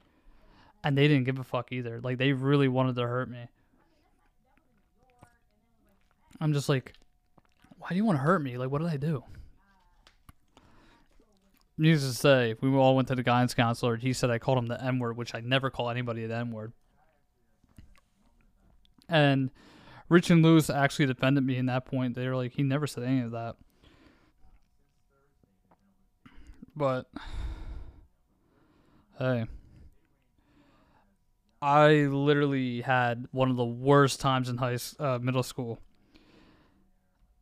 and 0.83 0.97
they 0.97 1.07
didn't 1.07 1.25
give 1.25 1.39
a 1.39 1.43
fuck 1.43 1.71
either. 1.71 1.99
Like 2.01 2.17
they 2.17 2.33
really 2.33 2.67
wanted 2.67 2.95
to 2.95 3.05
hurt 3.05 3.29
me. 3.29 3.47
I'm 6.39 6.53
just 6.53 6.69
like, 6.69 6.93
why 7.77 7.89
do 7.89 7.95
you 7.95 8.05
want 8.05 8.17
to 8.19 8.23
hurt 8.23 8.41
me? 8.41 8.57
Like, 8.57 8.69
what 8.69 8.81
did 8.81 8.89
I 8.89 8.97
do? 8.97 9.23
Needless 11.77 12.07
to 12.07 12.13
say, 12.13 12.55
we 12.61 12.69
all 12.75 12.95
went 12.95 13.07
to 13.09 13.15
the 13.15 13.23
guidance 13.23 13.53
counselor. 13.53 13.93
And 13.93 14.03
he 14.03 14.13
said 14.13 14.29
I 14.29 14.39
called 14.39 14.57
him 14.57 14.67
the 14.67 14.83
N 14.83 14.99
word, 14.99 15.17
which 15.17 15.35
I 15.35 15.41
never 15.41 15.69
call 15.69 15.89
anybody 15.89 16.25
the 16.25 16.35
N 16.35 16.51
word. 16.51 16.73
And 19.09 19.51
Rich 20.09 20.29
and 20.29 20.43
Lewis 20.43 20.69
actually 20.69 21.05
defended 21.05 21.45
me 21.45 21.57
in 21.57 21.67
that 21.67 21.85
point. 21.85 22.15
They 22.15 22.27
were 22.27 22.35
like, 22.35 22.53
he 22.53 22.63
never 22.63 22.87
said 22.87 23.03
any 23.03 23.21
of 23.21 23.31
that. 23.31 23.55
But 26.75 27.09
hey, 29.17 29.45
I 31.61 31.89
literally 31.89 32.81
had 32.81 33.27
one 33.31 33.49
of 33.49 33.57
the 33.57 33.65
worst 33.65 34.19
times 34.21 34.47
in 34.47 34.57
high 34.57 34.77
uh, 34.99 35.17
middle 35.19 35.41
school, 35.41 35.79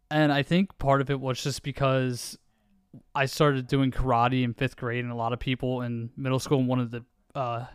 and 0.10 0.32
I 0.32 0.41
think 0.41 0.78
part 0.78 1.02
of 1.02 1.10
it 1.10 1.19
was 1.19 1.43
just 1.43 1.63
because 1.63 2.38
I 3.13 3.25
started 3.25 3.67
doing 3.67 3.91
karate 3.91 4.43
in 4.43 4.53
fifth 4.53 4.77
grade, 4.77 5.03
and 5.03 5.12
a 5.12 5.15
lot 5.15 5.34
of 5.34 5.39
people 5.39 5.81
in 5.81 6.10
middle 6.17 6.39
school 6.39 6.63
wanted 6.63 6.91
to 6.91 7.39
uh, 7.39 7.65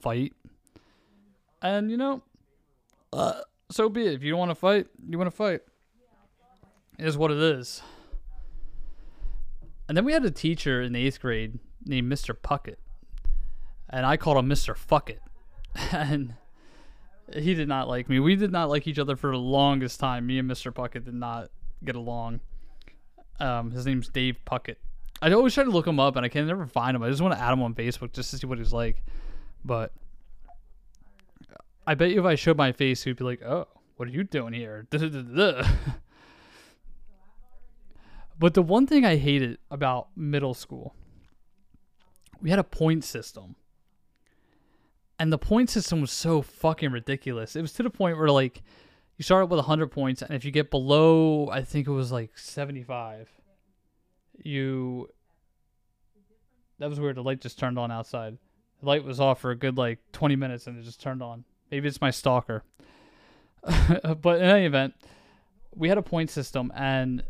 fight. 0.00 0.32
And 1.62 1.90
you 1.90 1.96
know, 1.96 2.22
uh, 3.12 3.40
so 3.70 3.88
be 3.88 4.06
it. 4.06 4.14
If 4.14 4.22
you 4.22 4.30
don't 4.30 4.38
want 4.38 4.50
to 4.50 4.54
fight, 4.54 4.86
you 5.08 5.18
want 5.18 5.30
to 5.30 5.36
fight. 5.36 5.60
It 6.98 7.06
is 7.06 7.16
what 7.16 7.30
it 7.30 7.38
is. 7.38 7.82
And 9.88 9.96
then 9.96 10.04
we 10.04 10.12
had 10.12 10.24
a 10.24 10.30
teacher 10.30 10.82
in 10.82 10.92
the 10.92 11.06
eighth 11.06 11.20
grade 11.20 11.58
named 11.84 12.12
Mr. 12.12 12.34
Puckett, 12.34 12.76
and 13.88 14.04
I 14.04 14.16
called 14.16 14.36
him 14.36 14.48
Mr. 14.48 14.76
Fuckett, 14.76 15.20
and 15.92 16.34
he 17.34 17.54
did 17.54 17.68
not 17.68 17.88
like 17.88 18.08
me. 18.08 18.20
We 18.20 18.36
did 18.36 18.52
not 18.52 18.68
like 18.68 18.86
each 18.86 18.98
other 18.98 19.16
for 19.16 19.30
the 19.30 19.38
longest 19.38 20.00
time. 20.00 20.26
Me 20.26 20.38
and 20.38 20.50
Mr. 20.50 20.72
Puckett 20.72 21.04
did 21.04 21.14
not 21.14 21.50
get 21.84 21.96
along. 21.96 22.40
Um, 23.40 23.70
his 23.70 23.86
name's 23.86 24.08
Dave 24.08 24.38
Puckett. 24.44 24.76
I 25.20 25.32
always 25.32 25.54
try 25.54 25.64
to 25.64 25.70
look 25.70 25.86
him 25.86 25.98
up, 25.98 26.16
and 26.16 26.24
I 26.24 26.28
can 26.28 26.46
never 26.46 26.66
find 26.66 26.94
him. 26.94 27.02
I 27.02 27.10
just 27.10 27.20
want 27.20 27.34
to 27.34 27.40
add 27.40 27.52
him 27.52 27.62
on 27.62 27.74
Facebook 27.74 28.12
just 28.12 28.30
to 28.30 28.38
see 28.38 28.46
what 28.46 28.58
he's 28.58 28.72
like. 28.72 29.02
But 29.64 29.92
I 31.86 31.94
bet 31.94 32.10
you 32.10 32.20
if 32.20 32.26
I 32.26 32.34
showed 32.34 32.56
my 32.56 32.72
face, 32.72 33.02
he'd 33.02 33.16
be 33.16 33.24
like, 33.24 33.42
"Oh, 33.42 33.66
what 33.96 34.08
are 34.08 34.12
you 34.12 34.22
doing 34.24 34.52
here?" 34.52 34.86
but 38.38 38.54
the 38.54 38.62
one 38.62 38.86
thing 38.86 39.04
I 39.04 39.16
hated 39.16 39.58
about 39.70 40.08
middle 40.16 40.54
school, 40.54 40.94
we 42.40 42.50
had 42.50 42.58
a 42.58 42.64
point 42.64 43.04
system. 43.04 43.56
And 45.20 45.32
the 45.32 45.38
point 45.38 45.68
system 45.68 46.00
was 46.00 46.12
so 46.12 46.42
fucking 46.42 46.92
ridiculous. 46.92 47.56
It 47.56 47.62
was 47.62 47.72
to 47.72 47.82
the 47.82 47.90
point 47.90 48.16
where 48.16 48.30
like 48.30 48.62
you 49.18 49.22
start 49.24 49.50
with 49.50 49.58
100 49.58 49.88
points 49.88 50.22
and 50.22 50.32
if 50.32 50.44
you 50.44 50.50
get 50.50 50.70
below 50.70 51.48
I 51.50 51.62
think 51.62 51.86
it 51.86 51.92
was 51.92 52.10
like 52.10 52.38
75 52.38 53.28
you 54.42 55.08
that 56.78 56.88
was 56.88 57.00
weird. 57.00 57.16
The 57.16 57.22
light 57.22 57.40
just 57.40 57.58
turned 57.58 57.78
on 57.78 57.90
outside. 57.90 58.38
The 58.80 58.86
light 58.86 59.04
was 59.04 59.20
off 59.20 59.40
for 59.40 59.50
a 59.50 59.56
good 59.56 59.76
like 59.76 59.98
20 60.12 60.36
minutes 60.36 60.66
and 60.66 60.78
it 60.78 60.82
just 60.82 61.00
turned 61.00 61.22
on. 61.22 61.44
Maybe 61.70 61.88
it's 61.88 62.00
my 62.00 62.10
stalker. 62.10 62.62
but 63.62 64.40
in 64.40 64.44
any 64.44 64.66
event, 64.66 64.94
we 65.74 65.88
had 65.88 65.98
a 65.98 66.02
point 66.02 66.30
system 66.30 66.72
and 66.74 67.24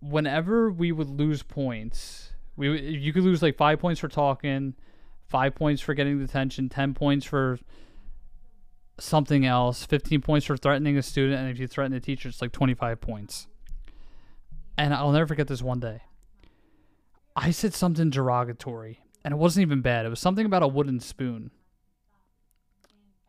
whenever 0.00 0.70
we 0.70 0.92
would 0.92 1.08
lose 1.08 1.42
points, 1.42 2.32
we 2.56 2.80
you 2.80 3.12
could 3.12 3.22
lose 3.22 3.42
like 3.42 3.56
5 3.56 3.78
points 3.78 4.00
for 4.00 4.08
talking, 4.08 4.74
5 5.28 5.54
points 5.54 5.82
for 5.82 5.92
getting 5.94 6.18
detention, 6.18 6.68
10 6.68 6.94
points 6.94 7.26
for 7.26 7.58
something 8.98 9.44
else, 9.44 9.84
15 9.84 10.20
points 10.20 10.46
for 10.46 10.56
threatening 10.56 10.96
a 10.96 11.02
student 11.02 11.40
and 11.40 11.50
if 11.50 11.58
you 11.58 11.66
threaten 11.66 11.92
a 11.92 12.00
teacher 12.00 12.28
it's 12.28 12.40
like 12.40 12.52
25 12.52 13.00
points. 13.00 13.46
And 14.76 14.92
I'll 14.92 15.12
never 15.12 15.26
forget 15.26 15.48
this 15.48 15.62
one 15.62 15.80
day. 15.80 16.02
I 17.36 17.50
said 17.50 17.74
something 17.74 18.10
derogatory, 18.10 19.00
and 19.24 19.32
it 19.32 19.36
wasn't 19.36 19.62
even 19.62 19.80
bad. 19.80 20.06
It 20.06 20.08
was 20.08 20.20
something 20.20 20.46
about 20.46 20.62
a 20.62 20.68
wooden 20.68 21.00
spoon 21.00 21.50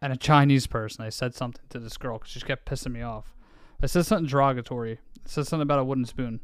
and 0.02 0.14
a 0.14 0.18
Chinese 0.18 0.68
person. 0.68 1.04
I 1.04 1.10
said 1.10 1.34
something 1.34 1.66
to 1.70 1.80
this 1.80 1.98
girl 1.98 2.20
because 2.20 2.32
she 2.32 2.40
kept 2.42 2.70
pissing 2.70 2.92
me 2.92 3.02
off. 3.02 3.36
I 3.82 3.88
said 3.88 4.06
something 4.06 4.28
derogatory. 4.28 5.00
I 5.26 5.30
said 5.30 5.48
something 5.48 5.64
about 5.64 5.80
a 5.80 5.84
wooden 5.84 6.06
spoon. 6.06 6.40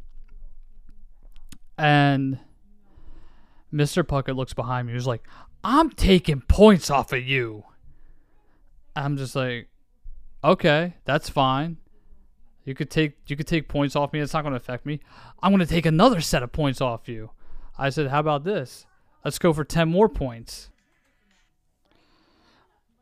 And 1.77 2.39
Mr. 3.73 4.03
Puckett 4.03 4.36
looks 4.36 4.53
behind 4.53 4.88
me. 4.88 4.93
He's 4.93 5.07
like, 5.07 5.27
I'm 5.63 5.91
taking 5.91 6.41
points 6.41 6.89
off 6.89 7.13
of 7.13 7.23
you. 7.23 7.63
I'm 8.95 9.17
just 9.17 9.36
like, 9.36 9.69
okay, 10.43 10.95
that's 11.06 11.30
fine. 11.30 11.77
You 12.65 12.75
could 12.75 12.89
take 12.89 13.17
you 13.27 13.36
could 13.36 13.47
take 13.47 13.67
points 13.67 13.95
off 13.95 14.13
me. 14.13 14.19
It's 14.19 14.34
not 14.34 14.43
going 14.43 14.51
to 14.51 14.58
affect 14.58 14.86
me. 14.86 14.99
I'm 15.41 15.51
going 15.51 15.65
to 15.65 15.65
take 15.65 15.86
another 15.86 16.21
set 16.21 16.43
of 16.43 16.51
points 16.51 16.80
off 16.80 17.10
you. 17.10 17.32
I 17.77 17.89
said, 17.89 18.08
How 18.08 18.19
about 18.19 18.43
this? 18.43 18.86
Let's 19.25 19.39
go 19.39 19.54
for 19.54 19.63
10 19.63 19.89
more 19.89 20.10
points. 20.10 20.69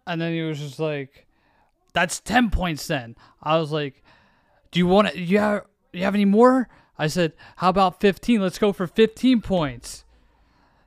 And 0.08 0.19
then 0.19 0.34
he 0.34 0.41
was 0.41 0.60
just 0.60 0.80
like, 0.80 1.28
That's 1.93 2.19
10 2.21 2.49
points 2.52 2.88
then. 2.88 3.15
I 3.43 3.58
was 3.58 3.71
like, 3.71 4.02
Do 4.71 4.80
you 4.80 4.88
want 4.88 5.10
to, 5.10 5.19
you 5.19 5.39
have, 5.39 5.65
you 5.91 6.04
have 6.04 6.15
any 6.15 6.25
more? 6.25 6.69
I 6.97 7.08
said, 7.08 7.34
How 7.58 7.69
about 7.69 7.99
15? 7.99 8.41
Let's 8.41 8.58
go 8.58 8.71
for 8.71 8.88
15 8.88 9.41
points. 9.41 10.06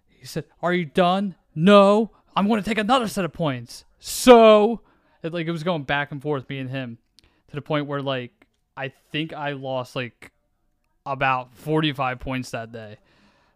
He 0.08 0.26
said, 0.26 0.44
Are 0.62 0.72
you 0.72 0.86
done? 0.86 1.34
No. 1.54 2.10
I'm 2.34 2.48
going 2.48 2.62
to 2.62 2.68
take 2.68 2.78
another 2.78 3.08
set 3.08 3.26
of 3.26 3.32
points. 3.34 3.84
So, 3.98 4.80
it, 5.22 5.32
like, 5.32 5.46
it 5.46 5.52
was 5.52 5.62
going 5.62 5.84
back 5.84 6.12
and 6.12 6.20
forth, 6.20 6.48
me 6.48 6.58
and 6.58 6.70
him, 6.70 6.98
to 7.48 7.54
the 7.56 7.62
point 7.62 7.86
where, 7.86 8.02
like, 8.02 8.46
I 8.76 8.88
think 9.10 9.32
I 9.32 9.52
lost, 9.52 9.94
like, 9.94 10.32
about 11.04 11.54
45 11.54 12.18
points 12.20 12.50
that 12.50 12.72
day. 12.72 12.98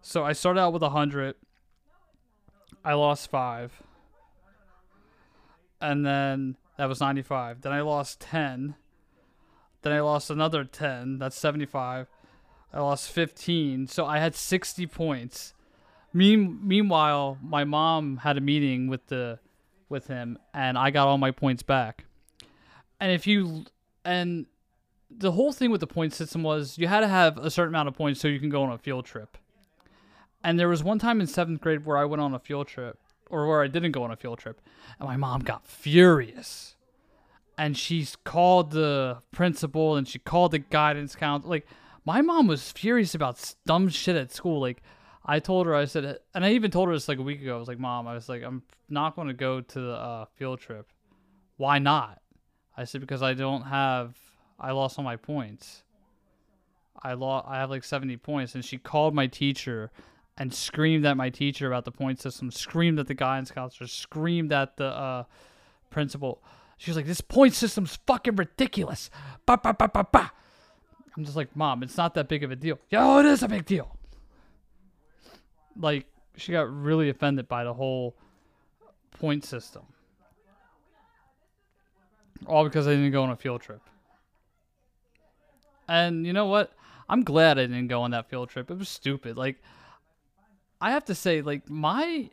So 0.02 0.24
I 0.24 0.32
started 0.32 0.60
out 0.60 0.72
with 0.72 0.82
100. 0.82 1.34
I 2.84 2.94
lost 2.94 3.30
5. 3.30 3.82
And 5.80 6.06
then 6.06 6.56
that 6.78 6.88
was 6.88 7.00
95. 7.00 7.62
Then 7.62 7.72
I 7.72 7.80
lost 7.80 8.20
10. 8.20 8.74
Then 9.82 9.92
I 9.92 10.00
lost 10.00 10.30
another 10.30 10.64
10. 10.64 11.18
That's 11.18 11.36
75. 11.36 12.06
I 12.72 12.80
lost 12.80 13.10
15. 13.10 13.86
So 13.88 14.06
I 14.06 14.18
had 14.18 14.34
60 14.34 14.86
points. 14.86 15.54
Mean, 16.12 16.60
meanwhile, 16.62 17.38
my 17.42 17.64
mom 17.64 18.18
had 18.18 18.38
a 18.38 18.40
meeting 18.40 18.88
with 18.88 19.06
the 19.06 19.38
with 19.88 20.06
him 20.06 20.38
and 20.52 20.76
I 20.76 20.90
got 20.90 21.08
all 21.08 21.18
my 21.18 21.30
points 21.30 21.62
back. 21.62 22.04
And 23.00 23.12
if 23.12 23.26
you 23.26 23.64
and 24.04 24.46
the 25.10 25.32
whole 25.32 25.52
thing 25.52 25.70
with 25.70 25.80
the 25.80 25.86
point 25.86 26.12
system 26.12 26.42
was 26.42 26.78
you 26.78 26.86
had 26.86 27.00
to 27.00 27.08
have 27.08 27.38
a 27.38 27.50
certain 27.50 27.74
amount 27.74 27.88
of 27.88 27.94
points 27.94 28.20
so 28.20 28.28
you 28.28 28.40
can 28.40 28.48
go 28.48 28.62
on 28.62 28.72
a 28.72 28.78
field 28.78 29.04
trip. 29.04 29.36
And 30.42 30.58
there 30.58 30.68
was 30.68 30.84
one 30.84 30.98
time 30.98 31.20
in 31.20 31.26
seventh 31.26 31.60
grade 31.60 31.84
where 31.84 31.96
I 31.96 32.04
went 32.04 32.22
on 32.22 32.34
a 32.34 32.38
field 32.38 32.68
trip, 32.68 32.98
or 33.30 33.48
where 33.48 33.62
I 33.62 33.66
didn't 33.66 33.92
go 33.92 34.04
on 34.04 34.12
a 34.12 34.16
field 34.16 34.38
trip, 34.38 34.60
and 34.98 35.08
my 35.08 35.16
mom 35.16 35.40
got 35.40 35.66
furious. 35.66 36.76
And 37.58 37.76
she 37.76 38.06
called 38.22 38.70
the 38.70 39.18
principal 39.32 39.96
and 39.96 40.06
she 40.06 40.18
called 40.18 40.52
the 40.52 40.58
guidance 40.58 41.16
counselor. 41.16 41.50
Like, 41.50 41.66
my 42.04 42.20
mom 42.20 42.46
was 42.46 42.70
furious 42.70 43.14
about 43.14 43.54
dumb 43.64 43.88
shit 43.88 44.14
at 44.14 44.30
school. 44.30 44.60
Like, 44.60 44.82
I 45.28 45.40
told 45.40 45.66
her, 45.66 45.74
I 45.74 45.86
said, 45.86 46.20
and 46.34 46.44
I 46.44 46.52
even 46.52 46.70
told 46.70 46.88
her 46.88 46.94
this 46.94 47.08
like 47.08 47.18
a 47.18 47.22
week 47.22 47.42
ago. 47.42 47.56
I 47.56 47.58
was 47.58 47.66
like, 47.66 47.80
Mom, 47.80 48.06
I 48.06 48.14
was 48.14 48.28
like, 48.28 48.42
I'm 48.44 48.62
not 48.88 49.16
going 49.16 49.26
to 49.26 49.34
go 49.34 49.60
to 49.60 49.80
the 49.80 49.92
uh, 49.94 50.24
field 50.36 50.60
trip. 50.60 50.88
Why 51.56 51.80
not? 51.80 52.22
I 52.76 52.84
said, 52.84 53.00
because 53.00 53.22
I 53.22 53.34
don't 53.34 53.62
have, 53.62 54.16
I 54.60 54.70
lost 54.70 54.98
all 54.98 55.04
my 55.04 55.16
points. 55.16 55.82
I 57.02 57.14
lost, 57.14 57.46
I 57.48 57.56
have 57.56 57.70
like 57.70 57.82
70 57.82 58.16
points. 58.18 58.54
And 58.54 58.64
she 58.64 58.78
called 58.78 59.14
my 59.14 59.26
teacher 59.26 59.90
and 60.38 60.54
screamed 60.54 61.04
at 61.06 61.16
my 61.16 61.30
teacher 61.30 61.66
about 61.66 61.84
the 61.84 61.90
point 61.90 62.20
system, 62.20 62.50
screamed 62.50 62.98
at 62.98 63.08
the 63.08 63.14
guidance 63.14 63.50
counselor, 63.50 63.88
screamed 63.88 64.52
at 64.52 64.76
the 64.76 64.86
uh, 64.86 65.24
principal. 65.90 66.42
She 66.76 66.90
was 66.90 66.96
like, 66.96 67.06
"This 67.06 67.22
point 67.22 67.54
system's 67.54 67.98
fucking 68.06 68.36
ridiculous." 68.36 69.08
I'm 71.16 71.24
just 71.24 71.36
like, 71.36 71.56
"Mom, 71.56 71.82
it's 71.82 71.96
not 71.96 72.12
that 72.14 72.28
big 72.28 72.44
of 72.44 72.50
a 72.50 72.56
deal." 72.56 72.78
Yo, 72.90 73.18
it 73.18 73.26
is 73.26 73.42
a 73.42 73.48
big 73.48 73.64
deal. 73.64 73.95
Like, 75.78 76.06
she 76.36 76.52
got 76.52 76.70
really 76.72 77.08
offended 77.08 77.48
by 77.48 77.64
the 77.64 77.74
whole 77.74 78.14
point 79.12 79.44
system, 79.44 79.82
all 82.46 82.64
because 82.64 82.86
I 82.86 82.90
didn't 82.90 83.12
go 83.12 83.22
on 83.22 83.30
a 83.30 83.36
field 83.36 83.62
trip. 83.62 83.80
And 85.88 86.26
you 86.26 86.32
know 86.32 86.46
what? 86.46 86.72
I'm 87.08 87.22
glad 87.22 87.58
I 87.58 87.62
didn't 87.62 87.88
go 87.88 88.02
on 88.02 88.10
that 88.10 88.28
field 88.28 88.50
trip. 88.50 88.70
It 88.70 88.78
was 88.78 88.88
stupid. 88.88 89.36
Like 89.36 89.56
I 90.80 90.90
have 90.90 91.04
to 91.06 91.14
say, 91.14 91.40
like 91.42 91.68
my 91.70 92.30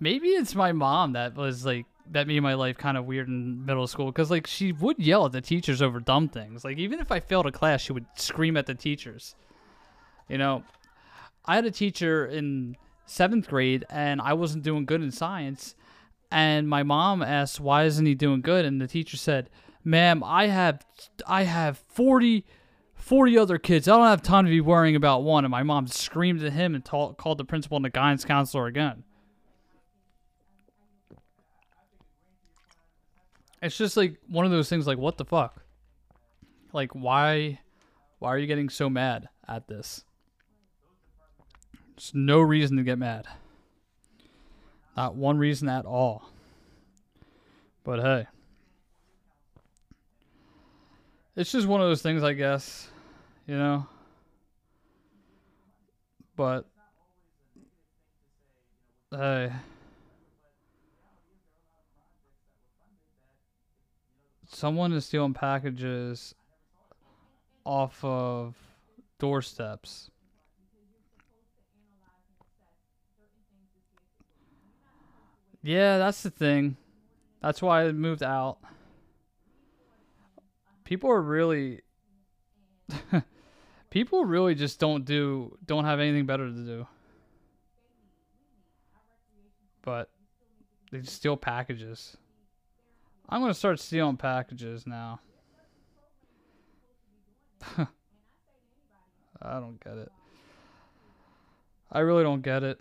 maybe 0.00 0.28
it's 0.28 0.54
my 0.54 0.72
mom 0.72 1.12
that 1.12 1.36
was 1.36 1.66
like 1.66 1.86
that 2.10 2.26
made 2.26 2.40
my 2.40 2.54
life 2.54 2.78
kind 2.78 2.96
of 2.96 3.04
weird 3.04 3.28
in 3.28 3.64
middle 3.66 3.86
school 3.86 4.06
because 4.06 4.30
like 4.30 4.46
she 4.46 4.72
would 4.72 4.98
yell 4.98 5.26
at 5.26 5.32
the 5.32 5.40
teachers 5.40 5.82
over 5.82 6.00
dumb 6.00 6.28
things. 6.28 6.64
Like 6.64 6.78
even 6.78 7.00
if 7.00 7.12
I 7.12 7.20
failed 7.20 7.46
a 7.46 7.52
class, 7.52 7.82
she 7.82 7.92
would 7.92 8.06
scream 8.16 8.56
at 8.56 8.66
the 8.66 8.74
teachers. 8.74 9.34
You 10.28 10.38
know, 10.38 10.64
I 11.48 11.56
had 11.56 11.64
a 11.64 11.70
teacher 11.70 12.26
in 12.26 12.76
seventh 13.06 13.48
grade 13.48 13.84
and 13.88 14.20
I 14.20 14.34
wasn't 14.34 14.62
doing 14.62 14.84
good 14.84 15.02
in 15.02 15.10
science, 15.10 15.74
and 16.30 16.68
my 16.68 16.82
mom 16.82 17.22
asked 17.22 17.58
why 17.58 17.84
isn't 17.84 18.04
he 18.04 18.14
doing 18.14 18.42
good, 18.42 18.64
and 18.64 18.80
the 18.80 18.86
teacher 18.86 19.16
said, 19.16 19.48
"Ma'am, 19.82 20.22
I 20.22 20.46
have 20.46 20.84
I 21.26 21.42
have 21.44 21.78
forty 21.78 22.44
40 22.98 23.38
other 23.38 23.58
kids. 23.58 23.88
I 23.88 23.96
don't 23.96 24.06
have 24.06 24.22
time 24.22 24.44
to 24.44 24.50
be 24.50 24.60
worrying 24.60 24.96
about 24.96 25.22
one. 25.22 25.44
And 25.44 25.50
my 25.50 25.62
mom 25.62 25.86
screamed 25.86 26.42
at 26.42 26.52
him 26.52 26.74
and 26.74 26.84
ta- 26.84 27.12
called 27.12 27.38
the 27.38 27.44
principal 27.44 27.76
and 27.76 27.84
the 27.84 27.90
guidance 27.90 28.24
counselor 28.24 28.66
again. 28.66 29.04
It's 33.62 33.78
just 33.78 33.96
like 33.96 34.18
one 34.28 34.44
of 34.44 34.50
those 34.50 34.68
things 34.68 34.86
like 34.86 34.98
what 34.98 35.16
the 35.16 35.24
fuck? 35.24 35.64
Like 36.72 36.92
why 36.92 37.60
why 38.18 38.28
are 38.30 38.38
you 38.38 38.46
getting 38.46 38.68
so 38.68 38.90
mad 38.90 39.28
at 39.46 39.68
this? 39.68 40.04
There's 41.98 42.14
no 42.14 42.38
reason 42.40 42.76
to 42.76 42.84
get 42.84 42.96
mad. 42.96 43.26
Not 44.96 45.16
one 45.16 45.36
reason 45.36 45.68
at 45.68 45.84
all. 45.84 46.30
But 47.82 47.98
hey. 47.98 48.26
It's 51.34 51.50
just 51.50 51.66
one 51.66 51.80
of 51.80 51.88
those 51.88 52.00
things 52.00 52.22
I 52.22 52.34
guess, 52.34 52.88
you 53.48 53.56
know. 53.56 53.88
But 56.36 56.66
hey. 59.10 59.50
someone 64.46 64.92
is 64.92 65.04
stealing 65.04 65.34
packages 65.34 66.32
off 67.64 68.04
of 68.04 68.54
doorsteps. 69.18 70.12
Yeah, 75.62 75.98
that's 75.98 76.22
the 76.22 76.30
thing. 76.30 76.76
That's 77.42 77.60
why 77.60 77.84
I 77.84 77.92
moved 77.92 78.22
out. 78.22 78.58
People 80.84 81.10
are 81.10 81.20
really 81.20 81.82
people 83.90 84.24
really 84.24 84.54
just 84.54 84.80
don't 84.80 85.04
do 85.04 85.58
don't 85.66 85.84
have 85.84 86.00
anything 86.00 86.26
better 86.26 86.46
to 86.46 86.54
do. 86.54 86.86
But 89.82 90.10
they 90.90 91.02
steal 91.02 91.36
packages. 91.36 92.16
I'm 93.28 93.40
gonna 93.40 93.54
start 93.54 93.78
stealing 93.80 94.16
packages 94.16 94.86
now. 94.86 95.20
I 99.42 99.60
don't 99.60 99.82
get 99.82 99.98
it. 99.98 100.10
I 101.90 102.00
really 102.00 102.22
don't 102.22 102.42
get 102.42 102.62
it. 102.62 102.80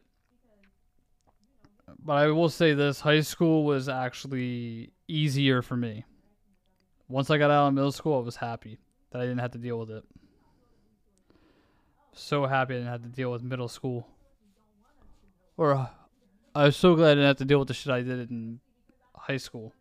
But 2.03 2.13
I 2.13 2.27
will 2.27 2.49
say 2.49 2.73
this 2.73 3.01
high 3.01 3.21
school 3.21 3.65
was 3.65 3.89
actually 3.89 4.91
easier 5.07 5.61
for 5.61 5.75
me. 5.75 6.05
Once 7.09 7.29
I 7.29 7.37
got 7.37 7.51
out 7.51 7.67
of 7.67 7.73
middle 7.73 7.91
school, 7.91 8.17
I 8.19 8.21
was 8.21 8.35
happy 8.35 8.79
that 9.11 9.21
I 9.21 9.25
didn't 9.25 9.39
have 9.39 9.51
to 9.51 9.57
deal 9.57 9.79
with 9.79 9.91
it. 9.91 10.03
So 12.13 12.45
happy 12.45 12.75
I 12.75 12.77
didn't 12.77 12.91
have 12.91 13.03
to 13.03 13.09
deal 13.09 13.31
with 13.31 13.43
middle 13.43 13.67
school. 13.67 14.07
Or 15.55 15.73
uh, 15.73 15.87
I 16.53 16.65
was 16.65 16.75
so 16.75 16.95
glad 16.95 17.11
I 17.11 17.15
didn't 17.15 17.27
have 17.27 17.37
to 17.37 17.45
deal 17.45 17.59
with 17.59 17.67
the 17.67 17.73
shit 17.73 17.91
I 17.91 18.01
did 18.01 18.29
in 18.29 18.59
high 19.15 19.37
school 19.37 19.73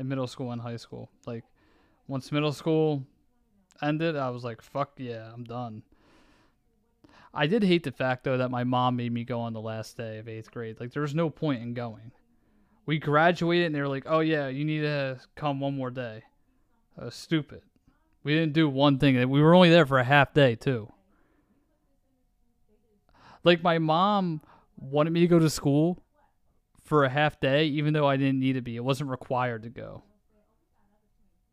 in 0.00 0.08
middle 0.08 0.26
school 0.26 0.50
and 0.50 0.60
high 0.60 0.76
school. 0.76 1.10
Like 1.26 1.44
once 2.08 2.32
middle 2.32 2.52
school 2.52 3.04
ended, 3.82 4.16
I 4.16 4.30
was 4.30 4.42
like, 4.42 4.62
fuck 4.62 4.92
yeah, 4.96 5.30
I'm 5.32 5.44
done. 5.44 5.82
I 7.32 7.46
did 7.46 7.62
hate 7.62 7.84
the 7.84 7.92
fact 7.92 8.24
though 8.24 8.38
that 8.38 8.50
my 8.50 8.64
mom 8.64 8.96
made 8.96 9.12
me 9.12 9.24
go 9.24 9.40
on 9.40 9.52
the 9.52 9.60
last 9.60 9.96
day 9.96 10.18
of 10.18 10.28
eighth 10.28 10.50
grade. 10.50 10.80
Like 10.80 10.92
there 10.92 11.02
was 11.02 11.14
no 11.14 11.30
point 11.30 11.62
in 11.62 11.74
going. 11.74 12.12
We 12.86 12.98
graduated 12.98 13.66
and 13.66 13.74
they 13.74 13.80
were 13.80 13.88
like, 13.88 14.06
"Oh 14.06 14.20
yeah, 14.20 14.48
you 14.48 14.64
need 14.64 14.80
to 14.80 15.20
come 15.36 15.60
one 15.60 15.76
more 15.76 15.90
day." 15.90 16.24
That 16.96 17.04
was 17.04 17.14
stupid. 17.14 17.62
We 18.24 18.34
didn't 18.34 18.52
do 18.52 18.68
one 18.68 18.98
thing. 18.98 19.16
We 19.30 19.40
were 19.40 19.54
only 19.54 19.70
there 19.70 19.86
for 19.86 19.98
a 19.98 20.04
half 20.04 20.34
day 20.34 20.56
too. 20.56 20.92
Like 23.44 23.62
my 23.62 23.78
mom 23.78 24.42
wanted 24.76 25.10
me 25.10 25.20
to 25.20 25.26
go 25.26 25.38
to 25.38 25.48
school 25.48 26.02
for 26.84 27.04
a 27.04 27.08
half 27.08 27.38
day, 27.38 27.66
even 27.66 27.94
though 27.94 28.08
I 28.08 28.16
didn't 28.16 28.40
need 28.40 28.54
to 28.54 28.60
be. 28.60 28.76
It 28.76 28.84
wasn't 28.84 29.10
required 29.10 29.62
to 29.62 29.70
go. 29.70 30.02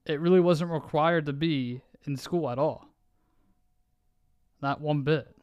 It 0.06 0.20
really 0.20 0.40
wasn't 0.40 0.72
required 0.72 1.28
to 1.28 1.34
be 1.34 1.82
in 2.06 2.18
school 2.18 2.50
at 2.50 2.58
all. 2.58 2.88
Not 4.62 4.82
one 4.82 5.04
bit. 5.04 5.37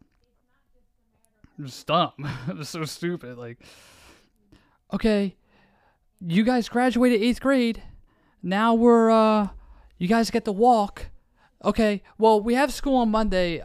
Was 1.58 1.84
dumb. 1.84 2.12
it 2.48 2.56
was 2.56 2.68
so 2.68 2.84
stupid. 2.84 3.38
Like, 3.38 3.58
okay, 4.92 5.36
you 6.20 6.44
guys 6.44 6.68
graduated 6.68 7.22
eighth 7.22 7.40
grade. 7.40 7.82
Now 8.42 8.74
we're, 8.74 9.10
uh, 9.10 9.48
you 9.98 10.08
guys 10.08 10.30
get 10.30 10.44
to 10.44 10.52
walk. 10.52 11.06
Okay, 11.64 12.02
well, 12.18 12.40
we 12.40 12.54
have 12.54 12.72
school 12.72 12.96
on 12.96 13.10
Monday. 13.10 13.62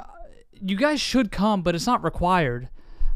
You 0.54 0.78
guys 0.78 1.02
should 1.02 1.32
come, 1.32 1.62
but 1.64 1.76
it's 1.76 1.88
not 1.88 2.04
required. 2.04 2.70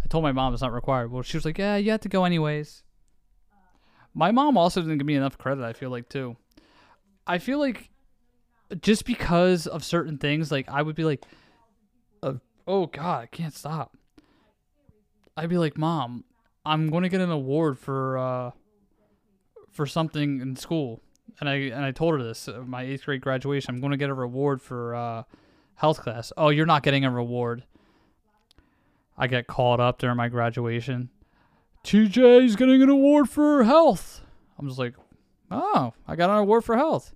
I 0.03 0.07
told 0.07 0.23
my 0.23 0.31
mom 0.31 0.53
it's 0.53 0.61
not 0.61 0.73
required. 0.73 1.11
Well, 1.11 1.23
she 1.23 1.37
was 1.37 1.45
like, 1.45 1.57
yeah, 1.57 1.77
you 1.77 1.91
have 1.91 2.01
to 2.01 2.09
go 2.09 2.25
anyways. 2.25 2.83
My 4.13 4.31
mom 4.31 4.57
also 4.57 4.81
didn't 4.81 4.97
give 4.97 5.07
me 5.07 5.15
enough 5.15 5.37
credit, 5.37 5.63
I 5.63 5.73
feel 5.73 5.89
like, 5.89 6.09
too. 6.09 6.35
I 7.25 7.37
feel 7.37 7.59
like 7.59 7.89
just 8.81 9.05
because 9.05 9.65
of 9.67 9.83
certain 9.83 10.17
things, 10.17 10.51
like, 10.51 10.67
I 10.69 10.81
would 10.81 10.95
be 10.95 11.05
like, 11.05 11.23
uh, 12.21 12.33
oh, 12.67 12.87
God, 12.87 13.23
I 13.23 13.25
can't 13.27 13.55
stop. 13.55 13.97
I'd 15.35 15.49
be 15.49 15.57
like, 15.57 15.77
Mom, 15.77 16.23
I'm 16.65 16.89
going 16.89 17.03
to 17.03 17.09
get 17.09 17.21
an 17.21 17.31
award 17.31 17.79
for, 17.79 18.17
uh, 18.17 18.51
for 19.71 19.85
something 19.85 20.41
in 20.41 20.55
school. 20.55 21.01
And 21.39 21.49
I 21.49 21.55
and 21.55 21.83
I 21.83 21.91
told 21.91 22.13
her 22.13 22.23
this 22.23 22.47
uh, 22.47 22.61
my 22.65 22.83
eighth 22.83 23.05
grade 23.05 23.21
graduation. 23.21 23.73
I'm 23.73 23.81
going 23.81 23.91
to 23.91 23.97
get 23.97 24.09
a 24.09 24.13
reward 24.13 24.61
for 24.61 24.93
uh, 24.93 25.23
health 25.75 25.99
class. 25.99 26.31
Oh, 26.37 26.49
you're 26.49 26.65
not 26.65 26.83
getting 26.83 27.05
a 27.05 27.11
reward. 27.11 27.63
I 29.17 29.27
get 29.27 29.47
called 29.47 29.79
up 29.79 29.99
during 29.99 30.17
my 30.17 30.27
graduation. 30.27 31.09
TJ's 31.83 32.55
getting 32.55 32.81
an 32.81 32.89
award 32.89 33.29
for 33.29 33.63
health. 33.63 34.21
I'm 34.57 34.67
just 34.67 34.79
like, 34.79 34.95
oh, 35.51 35.93
I 36.07 36.15
got 36.15 36.29
an 36.29 36.37
award 36.37 36.63
for 36.63 36.77
health. 36.77 37.13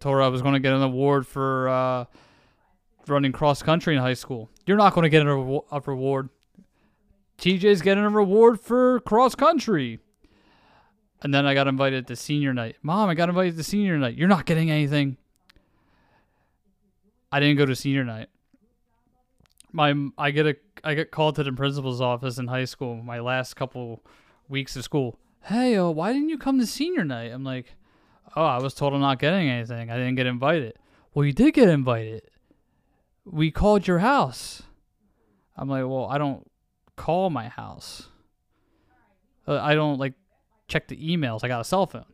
Told 0.00 0.14
her 0.14 0.22
I 0.22 0.28
was 0.28 0.42
going 0.42 0.54
to 0.54 0.60
get 0.60 0.72
an 0.72 0.82
award 0.82 1.26
for 1.26 1.68
uh, 1.68 2.04
running 3.06 3.32
cross 3.32 3.62
country 3.62 3.94
in 3.94 4.00
high 4.00 4.14
school. 4.14 4.48
You're 4.66 4.76
not 4.76 4.94
going 4.94 5.04
to 5.04 5.08
get 5.08 5.26
a, 5.26 5.60
a 5.70 5.80
reward. 5.80 6.30
TJ's 7.38 7.82
getting 7.82 8.04
a 8.04 8.10
reward 8.10 8.60
for 8.60 9.00
cross 9.00 9.34
country. 9.34 10.00
And 11.22 11.32
then 11.32 11.46
I 11.46 11.54
got 11.54 11.66
invited 11.66 12.06
to 12.08 12.16
senior 12.16 12.52
night. 12.52 12.76
Mom, 12.82 13.08
I 13.08 13.14
got 13.14 13.28
invited 13.28 13.56
to 13.56 13.64
senior 13.64 13.96
night. 13.96 14.16
You're 14.16 14.28
not 14.28 14.46
getting 14.46 14.70
anything. 14.70 15.16
I 17.32 17.40
didn't 17.40 17.56
go 17.56 17.66
to 17.66 17.74
senior 17.74 18.04
night 18.04 18.28
my 19.74 19.92
I 20.16 20.30
get 20.30 20.46
a 20.46 20.56
I 20.84 20.94
get 20.94 21.10
called 21.10 21.34
to 21.36 21.42
the 21.42 21.52
principal's 21.52 22.00
office 22.00 22.38
in 22.38 22.46
high 22.46 22.64
school. 22.64 23.02
My 23.02 23.18
last 23.18 23.54
couple 23.54 24.02
weeks 24.48 24.76
of 24.76 24.84
school. 24.84 25.18
Hey, 25.42 25.76
uh, 25.76 25.88
why 25.88 26.12
didn't 26.12 26.28
you 26.28 26.38
come 26.38 26.58
to 26.58 26.66
senior 26.66 27.04
night? 27.04 27.32
I'm 27.32 27.44
like, 27.44 27.74
oh, 28.36 28.44
I 28.44 28.58
was 28.58 28.72
told 28.72 28.94
I'm 28.94 29.00
not 29.00 29.18
getting 29.18 29.48
anything. 29.48 29.90
I 29.90 29.96
didn't 29.96 30.14
get 30.14 30.26
invited. 30.26 30.78
Well, 31.12 31.26
you 31.26 31.32
did 31.32 31.54
get 31.54 31.68
invited. 31.68 32.22
We 33.26 33.50
called 33.50 33.86
your 33.86 33.98
house. 33.98 34.62
I'm 35.56 35.68
like, 35.68 35.84
well, 35.84 36.06
I 36.06 36.18
don't 36.18 36.48
call 36.96 37.30
my 37.30 37.48
house. 37.48 38.08
Uh, 39.46 39.60
I 39.60 39.74
don't 39.74 39.98
like 39.98 40.14
check 40.68 40.88
the 40.88 40.96
emails. 40.96 41.40
I 41.42 41.48
got 41.48 41.60
a 41.60 41.64
cell 41.64 41.86
phone. 41.86 42.04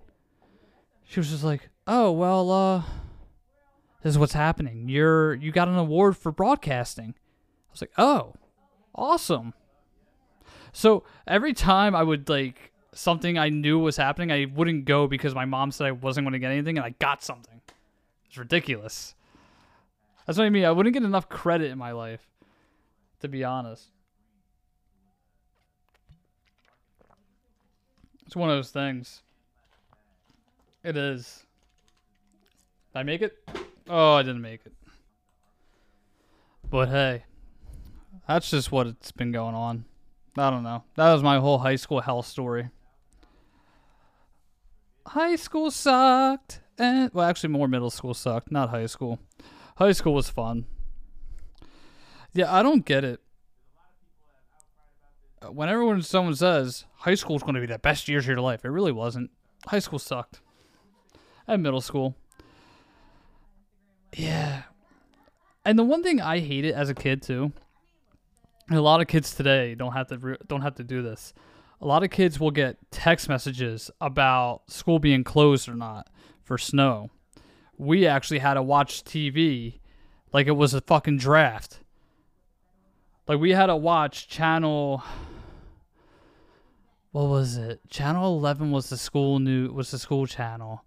She 1.04 1.20
was 1.20 1.30
just 1.30 1.44
like, 1.44 1.68
oh 1.86 2.12
well, 2.12 2.50
uh, 2.50 2.82
this 4.02 4.12
is 4.12 4.18
what's 4.18 4.32
happening. 4.32 4.88
You're 4.88 5.34
you 5.34 5.52
got 5.52 5.68
an 5.68 5.76
award 5.76 6.16
for 6.16 6.32
broadcasting. 6.32 7.14
I 7.16 7.72
was 7.72 7.80
like, 7.80 7.92
oh, 7.98 8.34
awesome. 8.94 9.54
So 10.72 11.04
every 11.26 11.52
time 11.52 11.94
I 11.94 12.02
would 12.02 12.28
like 12.28 12.72
something 12.92 13.38
I 13.38 13.48
knew 13.48 13.78
was 13.78 13.96
happening, 13.96 14.32
I 14.32 14.46
wouldn't 14.52 14.84
go 14.84 15.06
because 15.06 15.34
my 15.34 15.44
mom 15.44 15.70
said 15.70 15.86
I 15.86 15.92
wasn't 15.92 16.24
going 16.24 16.32
to 16.32 16.38
get 16.38 16.52
anything, 16.52 16.78
and 16.78 16.84
I 16.84 16.90
got 16.98 17.22
something. 17.22 17.60
It's 18.26 18.38
ridiculous. 18.38 19.14
That's 20.26 20.38
what 20.38 20.44
I 20.44 20.50
mean. 20.50 20.64
I 20.64 20.70
wouldn't 20.70 20.92
get 20.92 21.02
enough 21.02 21.28
credit 21.28 21.70
in 21.70 21.78
my 21.78 21.92
life, 21.92 22.28
to 23.20 23.28
be 23.28 23.42
honest. 23.44 23.90
It's 28.30 28.36
one 28.36 28.48
of 28.48 28.56
those 28.56 28.70
things. 28.70 29.22
It 30.84 30.96
is. 30.96 31.44
Did 32.92 33.00
I 33.00 33.02
make 33.02 33.22
it? 33.22 33.36
Oh, 33.88 34.12
I 34.12 34.22
didn't 34.22 34.40
make 34.40 34.60
it. 34.64 34.72
But 36.70 36.90
hey, 36.90 37.24
that's 38.28 38.48
just 38.48 38.70
what 38.70 38.86
it's 38.86 39.10
been 39.10 39.32
going 39.32 39.56
on. 39.56 39.84
I 40.38 40.48
don't 40.48 40.62
know. 40.62 40.84
That 40.94 41.12
was 41.12 41.24
my 41.24 41.40
whole 41.40 41.58
high 41.58 41.74
school 41.74 42.02
hell 42.02 42.22
story. 42.22 42.70
High 45.08 45.34
school 45.34 45.72
sucked. 45.72 46.60
And, 46.78 47.10
well, 47.12 47.28
actually, 47.28 47.50
more 47.50 47.66
middle 47.66 47.90
school 47.90 48.14
sucked, 48.14 48.52
not 48.52 48.70
high 48.70 48.86
school. 48.86 49.18
High 49.74 49.90
school 49.90 50.14
was 50.14 50.30
fun. 50.30 50.66
Yeah, 52.32 52.54
I 52.54 52.62
don't 52.62 52.84
get 52.84 53.02
it. 53.02 53.18
Whenever 55.48 55.84
when 55.84 56.02
someone 56.02 56.34
says 56.34 56.84
high 56.96 57.14
school 57.14 57.36
is 57.36 57.42
going 57.42 57.54
to 57.54 57.60
be 57.60 57.66
the 57.66 57.78
best 57.78 58.08
years 58.08 58.24
of 58.24 58.28
your 58.28 58.40
life, 58.40 58.64
it 58.64 58.68
really 58.68 58.92
wasn't. 58.92 59.30
High 59.66 59.78
school 59.78 59.98
sucked. 59.98 60.40
And 61.46 61.62
middle 61.62 61.80
school. 61.80 62.14
Yeah, 64.16 64.62
And 65.64 65.78
the 65.78 65.84
one 65.84 66.02
thing 66.02 66.20
I 66.20 66.40
hated 66.40 66.74
as 66.74 66.90
a 66.90 66.94
kid 66.94 67.22
too, 67.22 67.52
a 68.70 68.80
lot 68.80 69.00
of 69.00 69.06
kids 69.06 69.34
today 69.34 69.74
don't 69.74 69.92
have 69.92 70.08
to 70.08 70.36
don't 70.46 70.62
have 70.62 70.74
to 70.76 70.84
do 70.84 71.02
this. 71.02 71.32
A 71.80 71.86
lot 71.86 72.02
of 72.02 72.10
kids 72.10 72.38
will 72.38 72.50
get 72.50 72.76
text 72.90 73.28
messages 73.28 73.90
about 74.00 74.62
school 74.68 74.98
being 74.98 75.24
closed 75.24 75.68
or 75.68 75.74
not 75.74 76.08
for 76.42 76.58
snow. 76.58 77.10
We 77.78 78.06
actually 78.06 78.40
had 78.40 78.54
to 78.54 78.62
watch 78.62 79.04
TV 79.04 79.78
like 80.32 80.46
it 80.46 80.52
was 80.52 80.74
a 80.74 80.80
fucking 80.80 81.18
draft. 81.18 81.80
Like 83.26 83.38
we 83.38 83.52
had 83.52 83.66
to 83.66 83.76
watch 83.76 84.28
channel 84.28 85.02
what 87.12 87.24
was 87.24 87.56
it? 87.56 87.80
Channel 87.88 88.38
11 88.38 88.70
was 88.70 88.88
the 88.88 88.96
school 88.96 89.38
new 89.38 89.72
was 89.72 89.90
the 89.90 89.98
school 89.98 90.26
channel. 90.26 90.84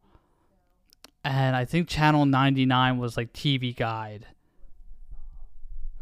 And 1.24 1.56
I 1.56 1.66
think 1.66 1.88
channel 1.88 2.26
99 2.26 2.98
was 2.98 3.16
like 3.16 3.34
TV 3.34 3.76
guide 3.76 4.28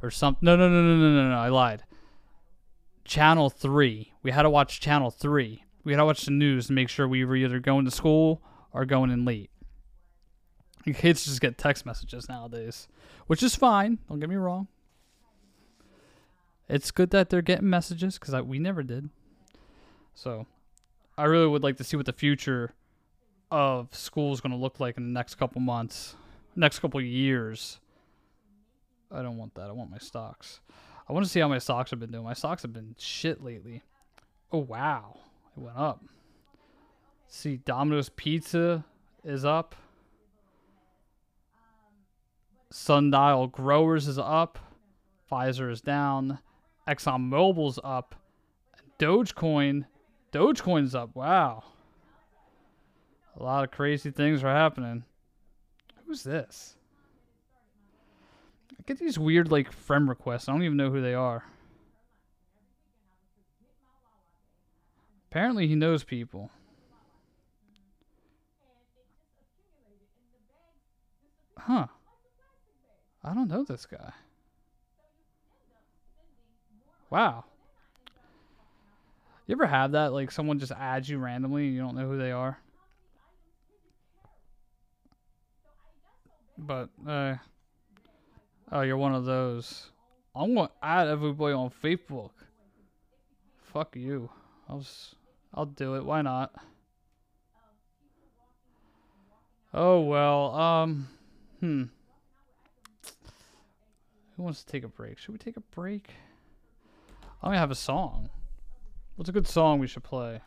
or 0.02 0.10
something. 0.10 0.46
No, 0.46 0.56
no, 0.56 0.68
no, 0.68 0.82
no, 0.82 0.96
no, 0.96 1.24
no, 1.24 1.30
no. 1.30 1.38
I 1.38 1.50
lied. 1.50 1.84
Channel 3.06 3.50
3. 3.50 4.14
We 4.24 4.32
had 4.32 4.44
to 4.44 4.50
watch 4.50 4.80
Channel 4.80 5.12
3. 5.12 5.64
We 5.84 5.92
had 5.92 5.98
to 5.98 6.06
watch 6.06 6.26
the 6.26 6.32
news 6.32 6.68
to 6.68 6.74
make 6.74 6.90
sure 6.90 7.08
we 7.08 7.26
were 7.26 7.36
either 7.36 7.60
going 7.60 7.86
to 7.86 7.92
school 7.92 8.42
or 8.74 8.86
going 8.86 9.12
in 9.12 9.26
late. 9.26 9.50
Kids 10.86 11.26
just 11.26 11.42
get 11.42 11.58
text 11.58 11.86
messages 11.86 12.28
nowadays, 12.28 12.88
which 13.28 13.44
is 13.44 13.56
fine. 13.56 14.00
Don't 14.10 14.20
get 14.20 14.30
me 14.30 14.36
wrong. 14.36 14.68
It's 16.68 16.90
good 16.90 17.12
that 17.12 17.30
they're 17.30 17.42
getting 17.42 17.70
messages 17.70 18.18
because 18.18 18.34
we 18.44 18.58
never 18.58 18.82
did. 18.82 19.10
So, 20.14 20.46
I 21.18 21.26
really 21.26 21.48
would 21.48 21.64
like 21.64 21.78
to 21.78 21.84
see 21.84 21.98
what 21.98 22.06
the 22.06 22.14
future 22.14 22.74
of 23.50 23.94
school 23.94 24.34
is 24.34 24.42
going 24.42 24.52
to 24.52 24.58
look 24.58 24.80
like 24.80 24.98
in 24.98 25.04
the 25.04 25.12
next 25.12 25.36
couple 25.36 25.62
months, 25.62 26.16
next 26.56 26.80
couple 26.80 27.02
years. 27.02 27.80
I 29.12 29.22
don't 29.22 29.38
want 29.38 29.56
that. 29.56 29.70
I 29.70 29.72
want 29.72 29.92
my 29.92 29.98
stocks. 29.98 30.62
I 31.08 31.14
want 31.14 31.26
to 31.26 31.32
see 31.32 31.42
how 31.42 31.48
my 31.50 31.58
stocks 31.58 31.92
have 31.92 32.00
been 32.00 32.12
doing. 32.12 32.24
My 32.24 32.34
stocks 32.34 32.62
have 32.62 32.72
been 32.72 32.96
shit 32.98 33.44
lately. 33.44 33.84
Oh 34.52 34.60
wow, 34.60 35.20
it 35.58 35.60
went 35.60 35.78
up. 35.78 36.04
See, 37.28 37.58
Domino's 37.58 38.10
Pizza 38.10 38.86
is 39.24 39.44
up. 39.44 39.76
Sundial 42.70 43.48
Growers 43.48 44.08
is 44.08 44.18
up. 44.18 44.60
Pfizer 45.30 45.72
is 45.72 45.82
down. 45.82 46.40
Exxon 46.88 47.22
Mobil's 47.22 47.80
up. 47.84 48.16
Dogecoin, 48.98 49.86
Dogecoin's 50.32 50.96
up. 50.96 51.16
Wow. 51.16 51.64
A 53.40 53.44
lot 53.44 53.64
of 53.64 53.72
crazy 53.72 54.12
things 54.12 54.44
are 54.44 54.54
happening. 54.54 55.04
Who's 56.06 56.24
this? 56.24 56.76
I 58.72 58.84
get 58.86 58.98
these 58.98 59.20
weird 59.20 59.52
like 59.52 59.72
friend 59.72 60.10
requests. 60.10 60.48
I 60.48 60.54
don't 60.54 60.64
even 60.64 60.78
know 60.78 60.92
who 60.92 61.02
they 61.02 61.14
are. 61.14 61.44
Apparently 65.30 65.68
he 65.68 65.76
knows 65.76 66.04
people. 66.04 66.50
Huh. 71.58 71.88
I 73.24 73.34
don't 73.34 73.48
know 73.48 73.64
this 73.64 73.86
guy. 73.86 74.12
Wow. 77.10 77.46
You 79.48 79.56
ever 79.56 79.68
have 79.68 79.94
that? 79.94 80.14
Like 80.14 80.32
someone 80.32 80.60
just 80.60 80.72
adds 80.72 81.10
you 81.10 81.18
randomly 81.18 81.68
and 81.68 81.76
you 81.76 81.82
don't 81.82 81.96
know 81.96 82.08
who 82.08 82.18
they 82.18 82.32
are? 82.32 82.58
But, 86.58 86.90
uh, 87.08 87.36
oh, 88.72 88.82
you're 88.82 88.98
one 88.98 89.16
of 89.16 89.26
those. 89.26 89.90
I'm 90.36 90.54
going 90.54 90.68
to 90.68 90.74
add 90.82 91.08
everybody 91.08 91.54
on 91.54 91.72
Facebook. 91.84 92.32
Fuck 93.74 93.96
you. 93.96 94.30
I'll, 94.70 94.80
just, 94.80 95.16
I'll 95.54 95.66
do 95.66 95.96
it. 95.96 96.06
Why 96.06 96.22
not? 96.22 96.54
Oh, 99.74 100.02
well, 100.02 100.54
um, 100.56 101.08
hmm. 101.60 101.84
Who 104.36 104.44
wants 104.44 104.64
to 104.64 104.72
take 104.72 104.84
a 104.84 104.88
break? 104.88 105.18
Should 105.18 105.32
we 105.32 105.38
take 105.38 105.58
a 105.58 105.62
break? 105.62 106.12
I 107.42 107.48
only 107.48 107.58
have 107.58 107.72
a 107.72 107.76
song. 107.76 108.30
What's 109.16 109.30
a 109.30 109.34
good 109.34 109.48
song 109.48 109.80
we 109.80 109.88
should 109.88 110.04
play? 110.04 110.42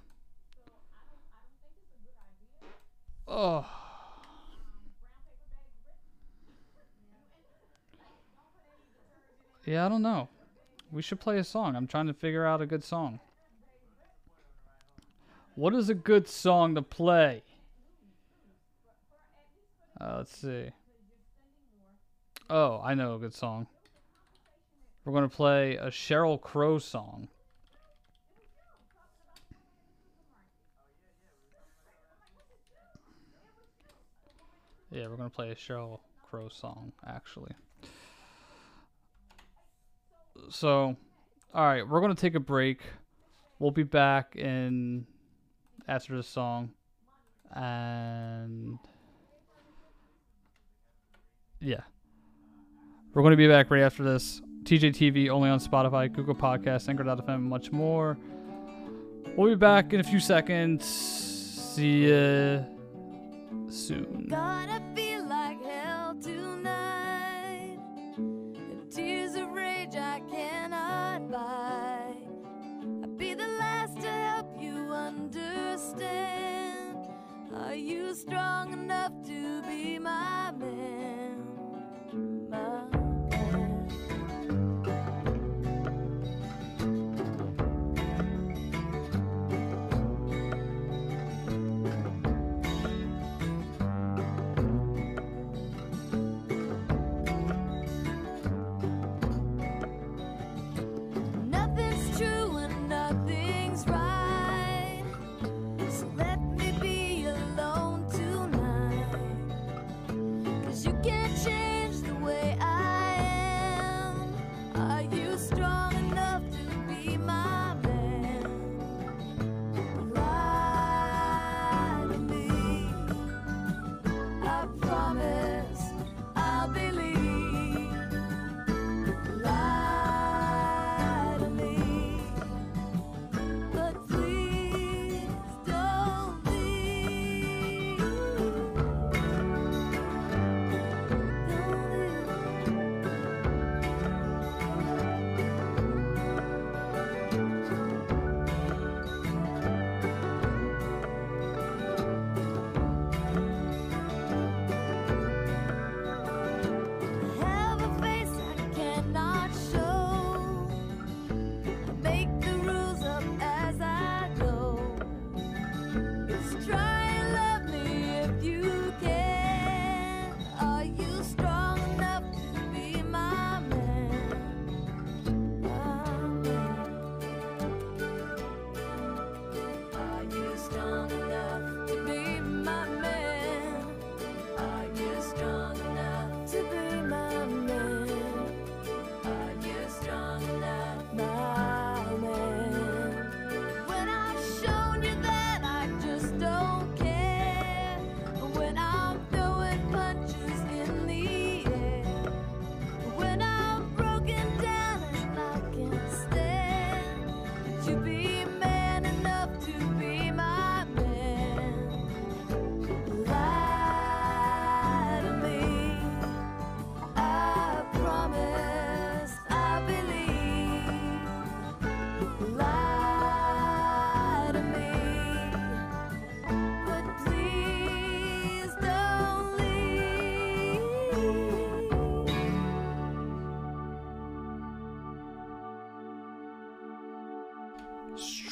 Oh. 3.28 3.66
Yeah, 9.64 9.86
I 9.86 9.88
don't 9.88 10.02
know. 10.02 10.28
We 10.92 11.02
should 11.02 11.20
play 11.20 11.38
a 11.38 11.44
song. 11.44 11.76
I'm 11.76 11.86
trying 11.86 12.06
to 12.06 12.14
figure 12.14 12.44
out 12.44 12.60
a 12.60 12.66
good 12.66 12.84
song. 12.84 13.20
What 15.54 15.74
is 15.74 15.88
a 15.88 15.94
good 15.94 16.28
song 16.28 16.74
to 16.74 16.82
play? 16.82 17.42
Uh, 20.00 20.16
let's 20.18 20.36
see. 20.36 20.70
Oh, 22.50 22.80
I 22.84 22.94
know 22.94 23.14
a 23.14 23.18
good 23.18 23.34
song. 23.34 23.68
We're 25.04 25.12
going 25.12 25.28
to 25.28 25.34
play 25.34 25.76
a 25.76 25.88
Sheryl 25.88 26.40
Crow 26.40 26.78
song. 26.78 27.28
Yeah, 34.94 35.08
we're 35.08 35.16
to 35.28 35.34
play 35.34 35.50
a 35.50 35.56
Sheryl 35.56 35.98
Crow 36.30 36.48
song, 36.48 36.92
actually. 37.04 37.50
So, 40.50 40.96
all 41.52 41.66
right, 41.66 41.86
we're 41.86 42.00
to 42.14 42.20
take 42.20 42.36
a 42.36 42.40
break. 42.40 42.78
We'll 43.58 43.72
be 43.72 43.82
back 43.82 44.36
in 44.36 45.04
after 45.88 46.16
this 46.16 46.28
song. 46.28 46.70
And 47.52 48.78
yeah. 51.60 51.80
We're 53.12 53.22
to 53.32 53.36
be 53.36 53.48
back 53.48 53.72
right 53.72 53.82
after 53.82 54.04
this. 54.04 54.42
TJTV 54.62 55.28
only 55.28 55.50
on 55.50 55.58
Spotify, 55.58 56.12
Google 56.12 56.36
Podcasts, 56.36 56.88
Anchor.fm, 56.88 57.28
and 57.28 57.42
much 57.42 57.72
more. 57.72 58.16
We'll 59.36 59.50
be 59.50 59.56
back 59.56 59.92
in 59.92 59.98
a 59.98 60.04
few 60.04 60.20
seconds. 60.20 60.84
See 60.84 62.04
you 62.04 62.73
soon. 63.68 64.26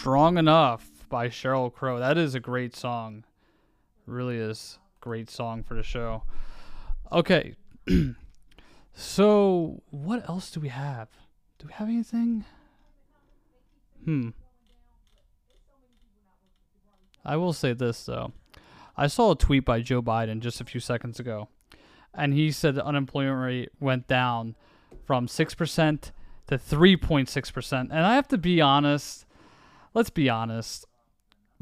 Strong 0.02 0.36
Enough 0.36 1.06
by 1.08 1.28
Sheryl 1.28 1.72
Crow. 1.72 2.00
That 2.00 2.18
is 2.18 2.34
a 2.34 2.40
great 2.40 2.74
song. 2.74 3.22
Really 4.04 4.36
is 4.36 4.80
great 5.00 5.30
song 5.30 5.62
for 5.62 5.74
the 5.74 5.84
show. 5.84 6.24
Okay. 7.12 7.54
so, 8.94 9.80
what 9.92 10.28
else 10.28 10.50
do 10.50 10.58
we 10.58 10.70
have? 10.70 11.08
Do 11.60 11.68
we 11.68 11.72
have 11.74 11.86
anything? 11.86 12.44
Hmm. 14.04 14.30
I 17.24 17.36
will 17.36 17.52
say 17.52 17.72
this 17.72 18.04
though. 18.04 18.32
I 18.96 19.06
saw 19.06 19.30
a 19.30 19.36
tweet 19.36 19.64
by 19.64 19.82
Joe 19.82 20.02
Biden 20.02 20.40
just 20.40 20.60
a 20.60 20.64
few 20.64 20.80
seconds 20.80 21.20
ago, 21.20 21.46
and 22.12 22.34
he 22.34 22.50
said 22.50 22.74
the 22.74 22.84
unemployment 22.84 23.40
rate 23.40 23.68
went 23.78 24.08
down 24.08 24.56
from 25.06 25.28
6% 25.28 26.10
to 26.48 26.58
3.6%. 26.58 27.80
And 27.80 27.92
I 27.92 28.16
have 28.16 28.26
to 28.26 28.36
be 28.36 28.60
honest, 28.60 29.26
let's 29.94 30.10
be 30.10 30.28
honest. 30.28 30.86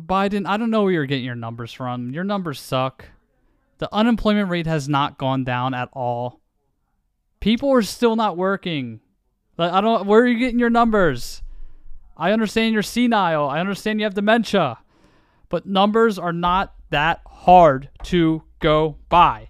Biden, 0.01 0.47
I 0.47 0.57
don't 0.57 0.71
know 0.71 0.83
where 0.83 0.93
you're 0.93 1.07
getting 1.07 1.25
your 1.25 1.35
numbers 1.35 1.73
from. 1.73 2.11
Your 2.11 2.25
numbers 2.25 2.61
suck. 2.61 3.07
The 3.79 3.89
unemployment 3.95 4.51
rate 4.51 4.67
has 4.67 4.89
not 4.89 5.19
gone 5.19 5.45
down 5.45 5.75
at 5.75 5.89
all. 5.93 6.41
People 7.41 7.71
are 7.71 7.83
still 7.83 8.17
not 8.17 8.37
working. 8.37 9.01
Like 9.57 9.73
I 9.73 9.81
don't 9.81 10.07
where 10.07 10.21
are 10.23 10.27
you 10.27 10.39
getting 10.39 10.59
your 10.59 10.71
numbers? 10.71 11.43
I 12.17 12.33
understand 12.33 12.75
you're 12.75 12.83
senile. 12.83 13.49
I 13.49 13.61
understand 13.61 14.01
you 14.01 14.05
have 14.05 14.15
dementia. 14.15 14.79
But 15.49 15.67
numbers 15.67 16.19
are 16.19 16.33
not 16.33 16.75
that 16.91 17.23
hard 17.27 17.89
to 18.05 18.43
go 18.59 18.97
by. 19.09 19.49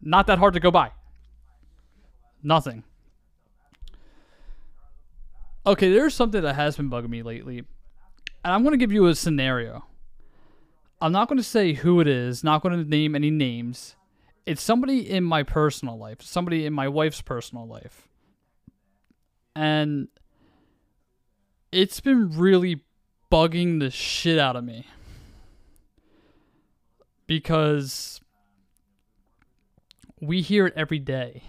Not 0.00 0.26
that 0.28 0.38
hard 0.38 0.54
to 0.54 0.60
go 0.60 0.70
by. 0.70 0.92
Nothing. 2.42 2.84
Okay, 5.66 5.92
there's 5.92 6.14
something 6.14 6.42
that 6.42 6.54
has 6.54 6.76
been 6.76 6.88
bugging 6.88 7.10
me 7.10 7.22
lately. 7.22 7.58
And 7.58 8.54
I'm 8.54 8.62
going 8.62 8.72
to 8.72 8.78
give 8.78 8.92
you 8.92 9.06
a 9.06 9.14
scenario. 9.14 9.84
I'm 11.00 11.12
not 11.12 11.28
going 11.28 11.38
to 11.38 11.44
say 11.44 11.74
who 11.74 12.00
it 12.00 12.08
is, 12.08 12.42
not 12.42 12.62
going 12.62 12.76
to 12.76 12.88
name 12.88 13.14
any 13.14 13.30
names. 13.30 13.94
It's 14.46 14.62
somebody 14.62 15.08
in 15.08 15.24
my 15.24 15.42
personal 15.42 15.98
life, 15.98 16.22
somebody 16.22 16.64
in 16.64 16.72
my 16.72 16.88
wife's 16.88 17.20
personal 17.20 17.66
life. 17.66 18.08
And 19.54 20.08
it's 21.70 22.00
been 22.00 22.30
really 22.36 22.84
bugging 23.30 23.80
the 23.80 23.90
shit 23.90 24.38
out 24.38 24.56
of 24.56 24.64
me. 24.64 24.86
Because 27.26 28.20
we 30.20 30.40
hear 30.40 30.66
it 30.66 30.72
every 30.76 30.98
day. 30.98 31.42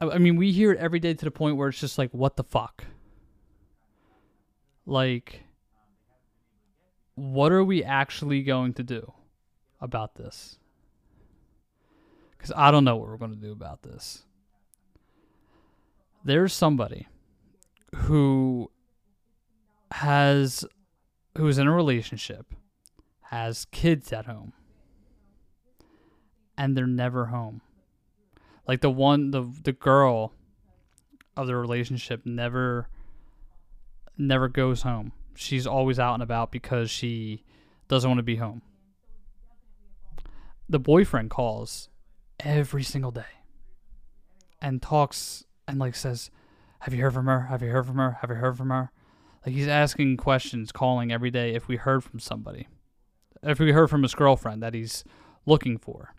I 0.00 0.16
mean, 0.18 0.36
we 0.36 0.50
hear 0.50 0.72
it 0.72 0.78
every 0.78 0.98
day 0.98 1.12
to 1.12 1.24
the 1.24 1.30
point 1.30 1.56
where 1.56 1.68
it's 1.68 1.78
just 1.78 1.98
like, 1.98 2.10
what 2.12 2.36
the 2.36 2.44
fuck? 2.44 2.84
Like, 4.86 5.44
what 7.16 7.52
are 7.52 7.62
we 7.62 7.84
actually 7.84 8.42
going 8.42 8.72
to 8.74 8.82
do 8.82 9.12
about 9.80 10.14
this? 10.14 10.58
Because 12.32 12.52
I 12.56 12.70
don't 12.70 12.84
know 12.84 12.96
what 12.96 13.08
we're 13.08 13.18
going 13.18 13.34
to 13.34 13.36
do 13.36 13.52
about 13.52 13.82
this. 13.82 14.22
There's 16.24 16.54
somebody 16.54 17.06
who 17.94 18.70
has, 19.90 20.64
who's 21.36 21.58
in 21.58 21.66
a 21.66 21.74
relationship, 21.74 22.46
has 23.24 23.66
kids 23.66 24.14
at 24.14 24.24
home, 24.24 24.54
and 26.56 26.74
they're 26.74 26.86
never 26.86 27.26
home 27.26 27.60
like 28.70 28.82
the 28.82 28.88
one 28.88 29.32
the 29.32 29.42
the 29.64 29.72
girl 29.72 30.32
of 31.36 31.48
the 31.48 31.56
relationship 31.56 32.24
never 32.24 32.88
never 34.16 34.46
goes 34.46 34.82
home. 34.82 35.10
She's 35.34 35.66
always 35.66 35.98
out 35.98 36.14
and 36.14 36.22
about 36.22 36.52
because 36.52 36.88
she 36.88 37.42
doesn't 37.88 38.08
want 38.08 38.20
to 38.20 38.22
be 38.22 38.36
home. 38.36 38.62
The 40.68 40.78
boyfriend 40.78 41.30
calls 41.30 41.88
every 42.38 42.84
single 42.84 43.10
day 43.10 43.42
and 44.62 44.80
talks 44.80 45.44
and 45.66 45.80
like 45.80 45.96
says, 45.96 46.30
"Have 46.78 46.94
you 46.94 47.02
heard 47.02 47.14
from 47.14 47.26
her? 47.26 47.40
Have 47.46 47.62
you 47.62 47.70
heard 47.70 47.86
from 47.86 47.96
her? 47.96 48.18
Have 48.20 48.30
you 48.30 48.36
heard 48.36 48.56
from 48.56 48.70
her?" 48.70 48.92
Like 49.44 49.56
he's 49.56 49.66
asking 49.66 50.16
questions, 50.18 50.70
calling 50.70 51.10
every 51.10 51.32
day 51.32 51.56
if 51.56 51.66
we 51.66 51.74
heard 51.74 52.04
from 52.04 52.20
somebody. 52.20 52.68
If 53.42 53.58
we 53.58 53.72
heard 53.72 53.90
from 53.90 54.04
his 54.04 54.14
girlfriend 54.14 54.62
that 54.62 54.74
he's 54.74 55.02
looking 55.44 55.76
for 55.76 56.14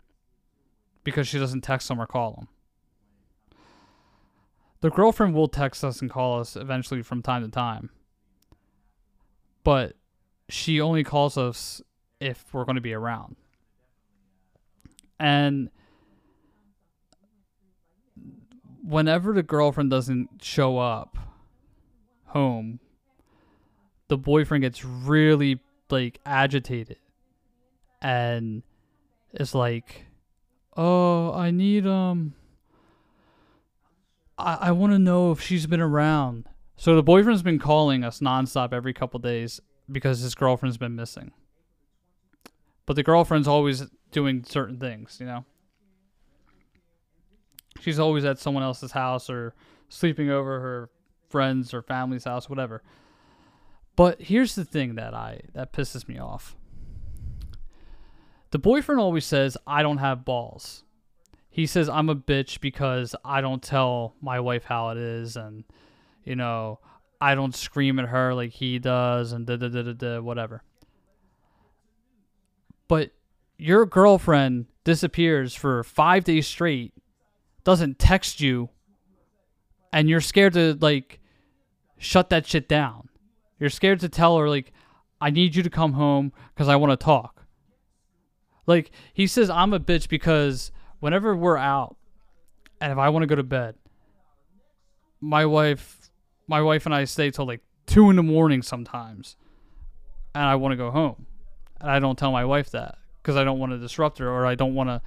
because 1.04 1.28
she 1.28 1.38
doesn't 1.38 1.62
text 1.62 1.90
him 1.90 2.00
or 2.00 2.06
call 2.06 2.36
him. 2.36 2.48
The 4.80 4.90
girlfriend 4.90 5.34
will 5.34 5.48
text 5.48 5.84
us 5.84 6.00
and 6.00 6.10
call 6.10 6.40
us 6.40 6.56
eventually 6.56 7.02
from 7.02 7.22
time 7.22 7.42
to 7.42 7.48
time. 7.48 7.90
But 9.62 9.94
she 10.48 10.80
only 10.80 11.04
calls 11.04 11.38
us 11.38 11.80
if 12.20 12.52
we're 12.52 12.64
going 12.64 12.76
to 12.76 12.82
be 12.82 12.92
around. 12.92 13.36
And 15.20 15.70
whenever 18.82 19.32
the 19.32 19.44
girlfriend 19.44 19.90
doesn't 19.90 20.42
show 20.42 20.78
up 20.78 21.16
home, 22.26 22.80
the 24.08 24.18
boyfriend 24.18 24.62
gets 24.62 24.84
really 24.84 25.60
like 25.90 26.20
agitated 26.26 26.98
and 28.00 28.62
is 29.32 29.54
like 29.54 30.06
oh, 30.76 31.32
I 31.32 31.50
need 31.50 31.86
um 31.86 32.34
I, 34.38 34.58
I 34.60 34.72
want 34.72 34.92
to 34.92 34.98
know 34.98 35.30
if 35.32 35.40
she's 35.40 35.66
been 35.66 35.80
around. 35.80 36.46
So 36.76 36.96
the 36.96 37.02
boyfriend's 37.02 37.42
been 37.42 37.58
calling 37.58 38.02
us 38.02 38.20
nonstop 38.20 38.72
every 38.72 38.92
couple 38.92 39.20
days 39.20 39.60
because 39.90 40.20
his 40.20 40.34
girlfriend's 40.34 40.78
been 40.78 40.96
missing. 40.96 41.32
But 42.86 42.96
the 42.96 43.02
girlfriend's 43.02 43.46
always 43.46 43.84
doing 44.10 44.44
certain 44.44 44.78
things, 44.78 45.18
you 45.20 45.26
know. 45.26 45.44
She's 47.80 47.98
always 47.98 48.24
at 48.24 48.38
someone 48.38 48.62
else's 48.62 48.92
house 48.92 49.30
or 49.30 49.54
sleeping 49.88 50.30
over 50.30 50.60
her 50.60 50.90
friends 51.28 51.72
or 51.72 51.82
family's 51.82 52.24
house, 52.24 52.48
whatever. 52.48 52.82
But 53.96 54.22
here's 54.22 54.54
the 54.54 54.64
thing 54.64 54.94
that 54.96 55.14
I 55.14 55.42
that 55.54 55.72
pisses 55.72 56.08
me 56.08 56.18
off. 56.18 56.56
The 58.52 58.58
boyfriend 58.58 59.00
always 59.00 59.24
says, 59.24 59.56
I 59.66 59.82
don't 59.82 59.98
have 59.98 60.26
balls. 60.26 60.84
He 61.48 61.66
says, 61.66 61.88
I'm 61.88 62.10
a 62.10 62.14
bitch 62.14 62.60
because 62.60 63.14
I 63.24 63.40
don't 63.40 63.62
tell 63.62 64.14
my 64.20 64.40
wife 64.40 64.64
how 64.64 64.90
it 64.90 64.98
is. 64.98 65.36
And, 65.36 65.64
you 66.22 66.36
know, 66.36 66.78
I 67.18 67.34
don't 67.34 67.54
scream 67.54 67.98
at 67.98 68.08
her 68.08 68.34
like 68.34 68.50
he 68.50 68.78
does 68.78 69.32
and 69.32 69.46
da 69.46 69.56
da 69.56 69.68
da 69.68 69.82
da 69.82 69.92
da, 69.92 70.20
whatever. 70.20 70.62
But 72.88 73.12
your 73.56 73.86
girlfriend 73.86 74.66
disappears 74.84 75.54
for 75.54 75.82
five 75.82 76.24
days 76.24 76.46
straight, 76.46 76.92
doesn't 77.64 77.98
text 77.98 78.40
you, 78.40 78.68
and 79.94 80.10
you're 80.10 80.20
scared 80.20 80.52
to, 80.54 80.76
like, 80.80 81.20
shut 81.96 82.28
that 82.30 82.46
shit 82.46 82.68
down. 82.68 83.08
You're 83.58 83.70
scared 83.70 84.00
to 84.00 84.10
tell 84.10 84.36
her, 84.36 84.48
like, 84.48 84.72
I 85.22 85.30
need 85.30 85.54
you 85.54 85.62
to 85.62 85.70
come 85.70 85.94
home 85.94 86.32
because 86.54 86.68
I 86.68 86.76
want 86.76 86.98
to 86.98 87.02
talk. 87.02 87.41
Like 88.66 88.90
he 89.12 89.26
says, 89.26 89.50
I'm 89.50 89.72
a 89.72 89.80
bitch 89.80 90.08
because 90.08 90.70
whenever 91.00 91.34
we're 91.34 91.56
out, 91.56 91.96
and 92.80 92.92
if 92.92 92.98
I 92.98 93.08
want 93.08 93.22
to 93.22 93.26
go 93.26 93.34
to 93.34 93.42
bed, 93.42 93.74
my 95.20 95.46
wife, 95.46 96.10
my 96.46 96.60
wife 96.60 96.86
and 96.86 96.94
I 96.94 97.04
stay 97.04 97.30
till 97.30 97.46
like 97.46 97.60
two 97.86 98.10
in 98.10 98.16
the 98.16 98.22
morning 98.22 98.62
sometimes, 98.62 99.36
and 100.34 100.44
I 100.44 100.54
want 100.56 100.72
to 100.72 100.76
go 100.76 100.90
home, 100.90 101.26
and 101.80 101.90
I 101.90 101.98
don't 101.98 102.18
tell 102.18 102.32
my 102.32 102.44
wife 102.44 102.70
that 102.70 102.98
because 103.22 103.36
I 103.36 103.44
don't 103.44 103.58
want 103.58 103.72
to 103.72 103.78
disrupt 103.78 104.18
her 104.18 104.28
or 104.28 104.46
I 104.46 104.54
don't 104.54 104.74
want 104.74 104.88
to 104.88 105.00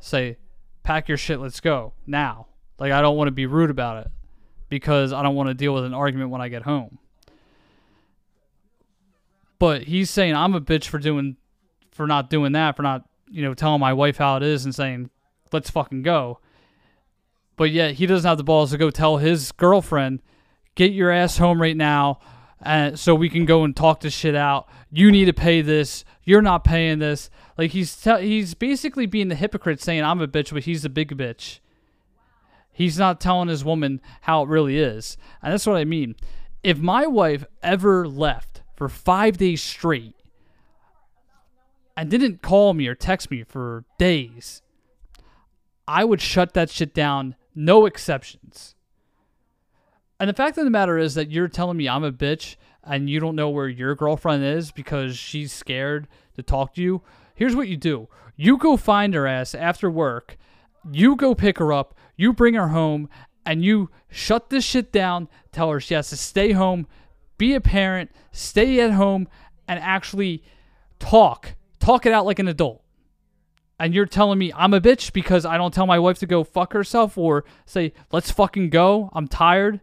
say, 0.00 0.36
pack 0.82 1.08
your 1.08 1.18
shit, 1.18 1.40
let's 1.40 1.60
go 1.60 1.92
now. 2.06 2.46
Like 2.78 2.92
I 2.92 3.00
don't 3.00 3.16
want 3.16 3.28
to 3.28 3.32
be 3.32 3.46
rude 3.46 3.70
about 3.70 4.04
it 4.04 4.10
because 4.68 5.12
I 5.12 5.22
don't 5.22 5.36
want 5.36 5.48
to 5.48 5.54
deal 5.54 5.74
with 5.74 5.84
an 5.84 5.94
argument 5.94 6.30
when 6.30 6.40
I 6.40 6.48
get 6.48 6.62
home. 6.62 6.98
But 9.58 9.84
he's 9.84 10.10
saying 10.10 10.34
I'm 10.34 10.54
a 10.54 10.60
bitch 10.60 10.86
for 10.86 10.98
doing 10.98 11.36
for 11.92 12.06
not 12.06 12.30
doing 12.30 12.52
that, 12.52 12.76
for 12.76 12.82
not, 12.82 13.06
you 13.30 13.42
know, 13.42 13.54
telling 13.54 13.80
my 13.80 13.92
wife 13.92 14.16
how 14.16 14.36
it 14.36 14.42
is 14.42 14.64
and 14.64 14.74
saying, 14.74 15.10
let's 15.52 15.70
fucking 15.70 16.02
go. 16.02 16.40
But 17.56 17.70
yet 17.70 17.94
he 17.94 18.06
doesn't 18.06 18.28
have 18.28 18.38
the 18.38 18.44
balls 18.44 18.72
to 18.72 18.78
go 18.78 18.90
tell 18.90 19.18
his 19.18 19.52
girlfriend, 19.52 20.22
get 20.74 20.92
your 20.92 21.10
ass 21.10 21.38
home 21.38 21.60
right 21.60 21.76
now 21.76 22.18
uh, 22.64 22.96
so 22.96 23.14
we 23.14 23.28
can 23.28 23.44
go 23.44 23.64
and 23.64 23.76
talk 23.76 24.00
this 24.00 24.14
shit 24.14 24.34
out. 24.34 24.68
You 24.90 25.10
need 25.10 25.26
to 25.26 25.32
pay 25.32 25.62
this. 25.62 26.04
You're 26.24 26.42
not 26.42 26.64
paying 26.64 26.98
this. 26.98 27.30
Like 27.58 27.72
he's 27.72 27.94
te- 27.94 28.22
he's 28.22 28.54
basically 28.54 29.06
being 29.06 29.28
the 29.28 29.34
hypocrite 29.34 29.80
saying 29.80 30.02
I'm 30.02 30.20
a 30.20 30.28
bitch, 30.28 30.52
but 30.52 30.64
he's 30.64 30.82
the 30.82 30.88
big 30.88 31.16
bitch. 31.16 31.58
He's 32.72 32.98
not 32.98 33.20
telling 33.20 33.48
his 33.48 33.64
woman 33.64 34.00
how 34.22 34.42
it 34.42 34.48
really 34.48 34.78
is. 34.78 35.18
And 35.42 35.52
that's 35.52 35.66
what 35.66 35.76
I 35.76 35.84
mean. 35.84 36.16
If 36.62 36.78
my 36.78 37.06
wife 37.06 37.44
ever 37.62 38.08
left 38.08 38.62
for 38.74 38.88
five 38.88 39.36
days 39.36 39.62
straight 39.62 40.14
and 41.96 42.10
didn't 42.10 42.42
call 42.42 42.74
me 42.74 42.86
or 42.86 42.94
text 42.94 43.30
me 43.30 43.44
for 43.44 43.84
days, 43.98 44.62
I 45.86 46.04
would 46.04 46.20
shut 46.20 46.54
that 46.54 46.70
shit 46.70 46.94
down, 46.94 47.36
no 47.54 47.86
exceptions. 47.86 48.74
And 50.18 50.28
the 50.28 50.34
fact 50.34 50.56
of 50.56 50.64
the 50.64 50.70
matter 50.70 50.98
is 50.98 51.14
that 51.14 51.30
you're 51.30 51.48
telling 51.48 51.76
me 51.76 51.88
I'm 51.88 52.04
a 52.04 52.12
bitch 52.12 52.56
and 52.84 53.10
you 53.10 53.20
don't 53.20 53.36
know 53.36 53.50
where 53.50 53.68
your 53.68 53.94
girlfriend 53.94 54.44
is 54.44 54.70
because 54.70 55.16
she's 55.16 55.52
scared 55.52 56.08
to 56.34 56.42
talk 56.42 56.74
to 56.74 56.82
you, 56.82 57.02
here's 57.34 57.56
what 57.56 57.68
you 57.68 57.76
do. 57.76 58.08
You 58.36 58.56
go 58.56 58.76
find 58.76 59.14
her 59.14 59.26
ass 59.26 59.54
after 59.54 59.90
work. 59.90 60.36
You 60.90 61.16
go 61.16 61.34
pick 61.34 61.58
her 61.58 61.72
up. 61.72 61.94
You 62.16 62.32
bring 62.32 62.54
her 62.54 62.68
home 62.68 63.08
and 63.44 63.64
you 63.64 63.90
shut 64.08 64.50
this 64.50 64.64
shit 64.64 64.92
down. 64.92 65.28
Tell 65.50 65.70
her 65.70 65.80
she 65.80 65.94
has 65.94 66.08
to 66.10 66.16
stay 66.16 66.52
home, 66.52 66.86
be 67.38 67.54
a 67.54 67.60
parent, 67.60 68.10
stay 68.30 68.80
at 68.80 68.92
home, 68.92 69.28
and 69.68 69.78
actually 69.80 70.42
talk. 70.98 71.54
Talk 71.82 72.06
it 72.06 72.12
out 72.12 72.24
like 72.24 72.38
an 72.38 72.46
adult. 72.46 72.80
And 73.80 73.92
you're 73.92 74.06
telling 74.06 74.38
me 74.38 74.52
I'm 74.54 74.72
a 74.72 74.80
bitch 74.80 75.12
because 75.12 75.44
I 75.44 75.56
don't 75.56 75.74
tell 75.74 75.84
my 75.84 75.98
wife 75.98 76.20
to 76.20 76.26
go 76.26 76.44
fuck 76.44 76.72
herself 76.74 77.18
or 77.18 77.44
say, 77.66 77.92
let's 78.12 78.30
fucking 78.30 78.70
go. 78.70 79.10
I'm 79.12 79.26
tired. 79.26 79.80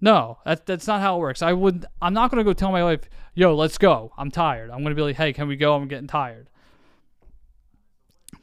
No, 0.00 0.38
that, 0.46 0.64
that's 0.64 0.86
not 0.86 1.02
how 1.02 1.16
it 1.16 1.20
works. 1.20 1.42
I 1.42 1.52
would 1.52 1.84
I'm 2.00 2.14
not 2.14 2.30
gonna 2.30 2.44
go 2.44 2.54
tell 2.54 2.72
my 2.72 2.82
wife, 2.82 3.10
yo, 3.34 3.54
let's 3.54 3.76
go. 3.76 4.10
I'm 4.16 4.30
tired. 4.30 4.70
I'm 4.70 4.82
gonna 4.82 4.94
be 4.94 5.02
like, 5.02 5.16
hey, 5.16 5.34
can 5.34 5.48
we 5.48 5.56
go? 5.56 5.74
I'm 5.74 5.86
getting 5.86 6.06
tired. 6.06 6.48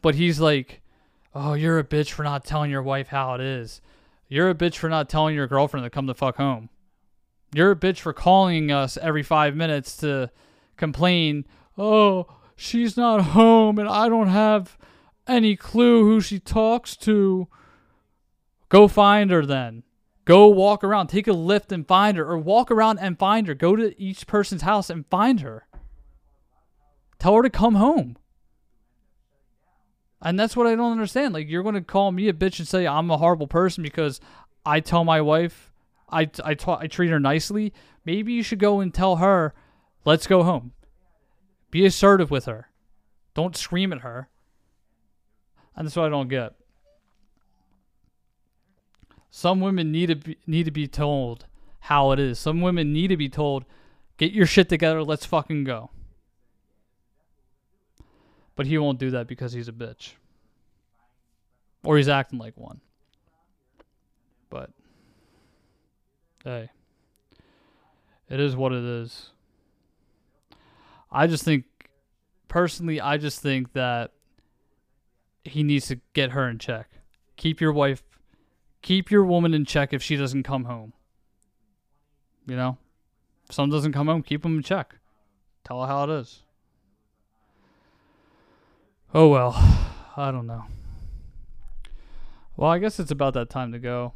But 0.03 0.13
he's 0.13 0.39
like, 0.39 0.83
oh, 1.33 1.55
you're 1.55 1.79
a 1.79 1.83
bitch 1.83 2.11
for 2.11 2.21
not 2.21 2.45
telling 2.45 2.69
your 2.69 2.83
wife 2.83 3.07
how 3.07 3.33
it 3.33 3.41
is. 3.41 3.81
You're 4.27 4.51
a 4.51 4.55
bitch 4.55 4.75
for 4.75 4.89
not 4.89 5.09
telling 5.09 5.33
your 5.33 5.47
girlfriend 5.47 5.85
to 5.85 5.89
come 5.89 6.05
the 6.05 6.13
fuck 6.13 6.37
home. 6.37 6.69
You're 7.51 7.71
a 7.71 7.75
bitch 7.75 7.97
for 7.97 8.13
calling 8.13 8.71
us 8.71 8.95
every 8.97 9.23
five 9.23 9.55
minutes 9.55 9.97
to 9.97 10.29
complain, 10.77 11.45
oh, 11.79 12.27
she's 12.55 12.97
not 12.97 13.21
home 13.21 13.79
and 13.79 13.87
I 13.87 14.09
don't 14.09 14.27
have 14.27 14.77
any 15.27 15.55
clue 15.55 16.03
who 16.03 16.21
she 16.21 16.39
talks 16.39 16.95
to. 16.97 17.47
Go 18.69 18.87
find 18.87 19.31
her 19.31 19.45
then. 19.45 19.83
Go 20.25 20.47
walk 20.47 20.83
around, 20.83 21.07
take 21.07 21.27
a 21.27 21.33
lift 21.33 21.71
and 21.71 21.85
find 21.85 22.17
her, 22.17 22.25
or 22.25 22.37
walk 22.37 22.71
around 22.71 22.99
and 22.99 23.19
find 23.19 23.45
her. 23.47 23.53
Go 23.53 23.75
to 23.75 23.99
each 24.01 24.25
person's 24.25 24.61
house 24.61 24.89
and 24.89 25.05
find 25.07 25.41
her. 25.41 25.67
Tell 27.19 27.35
her 27.35 27.43
to 27.43 27.49
come 27.49 27.75
home. 27.75 28.17
And 30.21 30.39
that's 30.39 30.55
what 30.55 30.67
I 30.67 30.75
don't 30.75 30.93
understand. 30.93 31.33
Like, 31.33 31.49
you're 31.49 31.63
going 31.63 31.75
to 31.75 31.81
call 31.81 32.13
me 32.13 32.29
a 32.29 32.33
bitch 32.33 32.59
and 32.59 32.67
say 32.67 32.87
I'm 32.87 33.11
a 33.11 33.17
horrible 33.17 33.47
person 33.47 33.83
because 33.83 34.21
I 34.65 34.79
tell 34.79 35.03
my 35.03 35.19
wife 35.19 35.73
I, 36.09 36.29
I, 36.43 36.53
ta- 36.53 36.79
I 36.79 36.87
treat 36.87 37.09
her 37.09 37.19
nicely. 37.19 37.73
Maybe 38.05 38.31
you 38.33 38.43
should 38.43 38.59
go 38.59 38.79
and 38.79 38.93
tell 38.93 39.17
her, 39.17 39.53
let's 40.05 40.27
go 40.27 40.43
home. 40.43 40.71
Be 41.73 41.87
assertive 41.87 42.29
with 42.29 42.45
her. 42.45 42.69
Don't 43.33 43.57
scream 43.57 43.91
at 43.91 44.01
her. 44.01 44.29
And 45.75 45.87
that's 45.87 45.95
what 45.95 46.05
I 46.05 46.09
don't 46.09 46.27
get. 46.27 46.53
Some 49.31 49.59
women 49.59 49.91
need 49.91 50.05
to 50.05 50.15
be, 50.15 50.37
need 50.45 50.65
to 50.65 50.71
be 50.71 50.87
told 50.87 51.47
how 51.79 52.11
it 52.11 52.19
is. 52.19 52.37
Some 52.37 52.61
women 52.61 52.93
need 52.93 53.07
to 53.07 53.17
be 53.17 53.27
told, 53.27 53.65
get 54.17 54.31
your 54.31 54.45
shit 54.45 54.69
together, 54.69 55.01
let's 55.01 55.25
fucking 55.25 55.63
go. 55.63 55.89
But 58.55 58.67
he 58.67 58.77
won't 58.77 58.99
do 58.99 59.09
that 59.09 59.25
because 59.25 59.53
he's 59.53 59.67
a 59.67 59.71
bitch. 59.71 60.11
Or 61.83 61.97
he's 61.97 62.07
acting 62.07 62.37
like 62.37 62.55
one. 62.55 62.81
But 64.51 64.69
hey. 66.43 66.69
It 68.29 68.39
is 68.39 68.55
what 68.55 68.73
it 68.73 68.83
is. 68.83 69.32
I 71.13 71.27
just 71.27 71.43
think 71.43 71.65
personally 72.47 72.99
I 72.99 73.17
just 73.17 73.41
think 73.41 73.73
that 73.73 74.11
he 75.43 75.63
needs 75.63 75.87
to 75.87 75.99
get 76.13 76.31
her 76.31 76.49
in 76.49 76.59
check. 76.59 76.89
Keep 77.37 77.61
your 77.61 77.71
wife 77.71 78.03
keep 78.83 79.09
your 79.09 79.23
woman 79.25 79.55
in 79.55 79.65
check 79.65 79.93
if 79.93 80.03
she 80.03 80.15
doesn't 80.15 80.43
come 80.43 80.65
home. 80.65 80.93
You 82.45 82.55
know? 82.55 82.77
If 83.49 83.55
someone 83.55 83.71
doesn't 83.71 83.93
come 83.93 84.07
home, 84.07 84.21
keep 84.21 84.43
them 84.43 84.57
in 84.57 84.63
check. 84.63 84.95
Tell 85.63 85.81
her 85.81 85.87
how 85.87 86.03
it 86.03 86.09
is. 86.11 86.43
Oh 89.13 89.29
well, 89.29 89.53
I 90.17 90.29
don't 90.29 90.45
know. 90.45 90.65
Well, 92.55 92.69
I 92.69 92.77
guess 92.77 92.99
it's 92.99 93.11
about 93.11 93.33
that 93.33 93.49
time 93.49 93.71
to 93.71 93.79
go. 93.79 94.13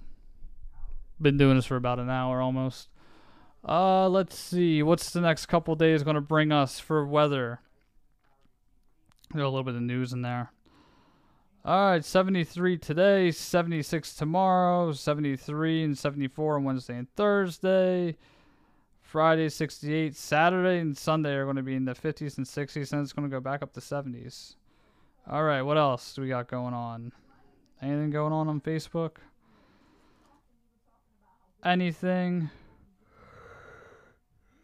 Been 1.19 1.37
doing 1.37 1.55
this 1.55 1.65
for 1.65 1.75
about 1.75 1.99
an 1.99 2.09
hour 2.09 2.41
almost. 2.41 2.89
Uh, 3.67 4.07
let's 4.07 4.37
see. 4.37 4.81
What's 4.81 5.11
the 5.11 5.19
next 5.19 5.47
couple 5.47 5.75
days 5.75 6.03
going 6.03 6.15
to 6.15 6.21
bring 6.21 6.51
us 6.51 6.79
for 6.79 7.05
weather? 7.05 7.59
There's 9.33 9.43
a 9.43 9.49
little 9.49 9.63
bit 9.63 9.75
of 9.75 9.81
news 9.81 10.13
in 10.13 10.21
there. 10.21 10.51
All 11.65 11.91
right, 11.91 12.05
73 12.05 12.77
today, 12.77 13.29
76 13.29 14.15
tomorrow, 14.15 14.93
73 14.93 15.83
and 15.83 15.97
74 15.97 16.55
on 16.55 16.63
Wednesday 16.63 16.97
and 16.97 17.13
Thursday. 17.15 18.15
Friday 19.01 19.49
68, 19.49 20.15
Saturday 20.15 20.79
and 20.79 20.97
Sunday 20.97 21.33
are 21.33 21.43
going 21.43 21.57
to 21.57 21.63
be 21.63 21.75
in 21.75 21.83
the 21.83 21.93
50s 21.93 22.37
and 22.37 22.45
60s, 22.45 22.93
and 22.93 23.01
it's 23.01 23.11
going 23.11 23.29
to 23.29 23.33
go 23.33 23.41
back 23.41 23.61
up 23.61 23.73
to 23.73 23.81
70s. 23.81 24.55
All 25.29 25.43
right, 25.43 25.61
what 25.61 25.77
else 25.77 26.13
do 26.13 26.21
we 26.21 26.29
got 26.29 26.47
going 26.47 26.73
on? 26.73 27.11
Anything 27.81 28.11
going 28.11 28.31
on 28.31 28.47
on 28.47 28.61
Facebook? 28.61 29.17
Anything? 31.65 32.49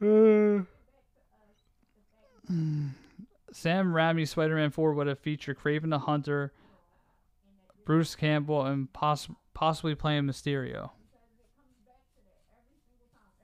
Uh, 0.04 0.64
Sam 3.54 3.94
Raimi 3.94 4.28
Spider 4.28 4.56
Man 4.56 4.70
4 4.70 4.94
would 4.94 5.08
have 5.08 5.20
featured 5.20 5.58
Kraven 5.60 5.90
the 5.90 6.00
Hunter, 6.00 6.52
Bruce 7.86 8.16
Campbell, 8.16 8.66
and 8.66 8.92
poss- 8.92 9.30
possibly 9.54 9.96
playing 9.96 10.24
Mysterio. 10.24 10.90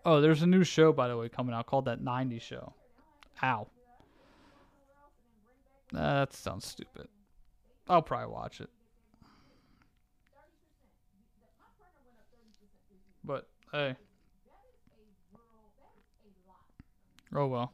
Oh, 0.06 0.20
there's 0.22 0.42
a 0.42 0.48
new 0.48 0.64
show, 0.64 0.92
by 0.92 1.08
the 1.08 1.16
way, 1.16 1.30
coming 1.30 1.54
out 1.54 1.68
called 1.68 1.86
That 1.86 2.02
90s 2.02 2.42
Show. 2.42 2.74
Ow. 3.44 3.68
that 5.94 6.34
sounds 6.34 6.66
stupid. 6.66 7.08
I'll 7.88 8.02
probably 8.02 8.34
watch 8.34 8.60
it. 8.60 8.70
But, 13.24 13.48
hey. 13.72 13.96
Oh 17.34 17.48
well. 17.48 17.74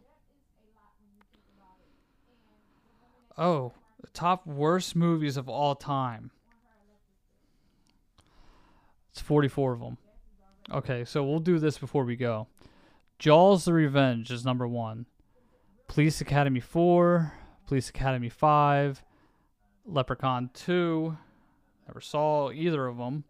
Oh, 3.38 3.74
the 4.02 4.08
top 4.08 4.46
worst 4.48 4.96
movies 4.96 5.38
of 5.38 5.50
all 5.50 5.76
time. 5.76 6.32
It's 9.12 9.22
44 9.22 9.74
of 9.74 9.80
them. 9.80 9.98
Okay, 10.72 11.06
so 11.06 11.24
we'll 11.24 11.40
do 11.40 11.60
this 11.60 11.78
before 11.78 12.06
we 12.06 12.16
go. 12.16 12.48
Jaws 13.20 13.66
the 13.66 13.74
Revenge 13.74 14.32
is 14.32 14.46
number 14.46 14.68
one. 14.68 15.06
Police 15.88 16.22
Academy 16.22 16.60
4, 16.60 17.32
Police 17.68 17.90
Academy 17.90 18.30
5, 18.30 19.04
Leprechaun 19.86 20.50
2. 20.54 21.18
Never 21.88 22.02
saw 22.02 22.52
either 22.52 22.88
of 22.88 22.98
them. 22.98 23.24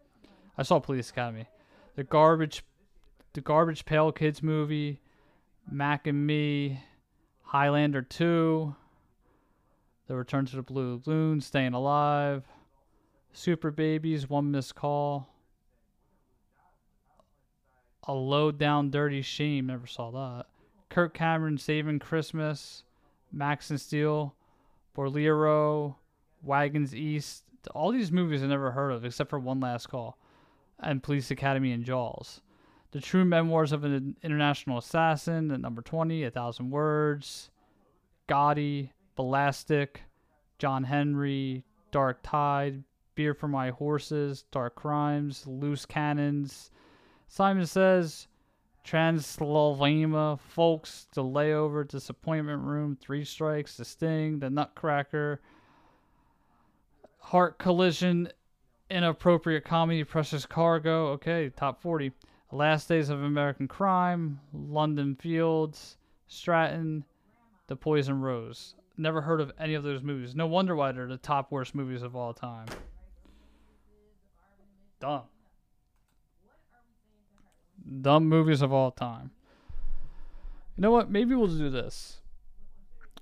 I 0.58 0.64
saw 0.64 0.80
Police 0.80 1.10
Academy. 1.10 1.48
The 1.96 2.04
Garbage 2.04 2.64
the 3.34 3.42
Garbage 3.42 3.84
Pail 3.86 4.14
Kids 4.14 4.42
movie, 4.42 5.02
Mac 5.70 6.08
and 6.08 6.26
Me, 6.26 6.82
Highlander 7.42 8.02
2, 8.02 8.76
The 10.08 10.16
Return 10.16 10.46
to 10.46 10.56
the 10.56 10.62
Blue 10.62 10.94
Lagoon, 10.94 11.42
Staying 11.42 11.74
Alive, 11.74 12.44
Super 13.34 13.72
Babies, 13.72 14.30
One 14.30 14.52
Missed 14.52 14.76
Call, 14.76 15.28
A 18.08 18.14
Low 18.14 18.52
Down 18.52 18.92
Dirty 18.92 19.22
Shame, 19.22 19.68
never 19.68 19.88
saw 19.88 20.12
that. 20.12 20.46
Kirk 20.90 21.14
Cameron 21.14 21.58
Saving 21.58 22.00
Christmas, 22.00 22.84
Max 23.32 23.70
and 23.70 23.82
Steel, 23.82 24.36
Bolero, 24.94 25.98
Wagons 26.44 26.96
East. 26.96 27.44
All 27.74 27.92
these 27.92 28.12
movies 28.12 28.44
I 28.44 28.48
never 28.48 28.72
heard 28.72 28.92
of 28.92 29.04
except 29.04 29.30
for 29.32 29.40
One 29.40 29.60
Last 29.60 29.88
Call 29.88 30.18
and 30.80 31.02
Police 31.02 31.32
Academy 31.32 31.72
and 31.72 31.84
Jaws. 31.84 32.42
The 32.96 33.02
True 33.02 33.26
Memoirs 33.26 33.74
of 33.74 33.84
an 33.84 34.16
International 34.24 34.78
Assassin 34.78 35.52
at 35.52 35.60
number 35.60 35.82
20, 35.82 36.24
A 36.24 36.32
Thousand 36.32 36.70
Words, 36.70 37.50
Gotti, 38.30 38.92
Ballistic, 39.18 40.04
John 40.60 40.86
Henry, 40.86 41.66
Dark 41.92 42.20
Tide, 42.24 42.86
Beer 43.16 43.34
for 43.34 43.50
My 43.50 43.72
Horses, 43.72 44.46
Dark 44.50 44.76
Crimes, 44.76 45.46
Loose 45.46 45.86
Cannons, 45.86 46.72
Simon 47.28 47.66
Says, 47.66 48.30
Transylvania, 48.86 50.38
Folks, 50.38 51.08
The 51.14 51.22
Layover, 51.22 51.86
Disappointment 51.86 52.64
Room, 52.64 52.98
Three 53.02 53.26
Strikes, 53.26 53.76
The 53.76 53.84
Sting, 53.84 54.40
The 54.40 54.50
Nutcracker, 54.50 55.42
Heart 57.18 57.58
Collision, 57.58 58.30
Inappropriate 58.90 59.66
Comedy, 59.66 60.06
Precious 60.06 60.46
Cargo, 60.46 61.08
okay, 61.08 61.50
top 61.50 61.82
40. 61.82 62.14
Last 62.56 62.88
Days 62.88 63.10
of 63.10 63.22
American 63.22 63.68
Crime, 63.68 64.40
London 64.54 65.16
Fields, 65.16 65.98
Stratton, 66.28 67.04
The 67.68 67.76
Poison 67.76 68.22
Rose. 68.22 68.76
Never 68.96 69.20
heard 69.22 69.42
of 69.42 69.52
any 69.60 69.74
of 69.74 69.84
those 69.84 70.02
movies. 70.02 70.36
No 70.36 70.48
wonder 70.48 70.74
why 70.74 70.94
they're 70.94 71.06
the 71.06 71.18
top 71.18 71.52
worst 71.52 71.76
movies 71.76 72.02
of 72.02 72.16
all 72.16 72.34
time. 72.34 72.68
Dumb. 75.02 75.24
Dumb 78.02 78.30
movies 78.30 78.62
of 78.62 78.72
all 78.72 78.92
time. 78.92 79.32
You 80.78 80.84
know 80.84 80.92
what? 80.92 81.12
Maybe 81.12 81.36
we'll 81.36 81.48
do 81.48 81.70
this. 81.70 82.22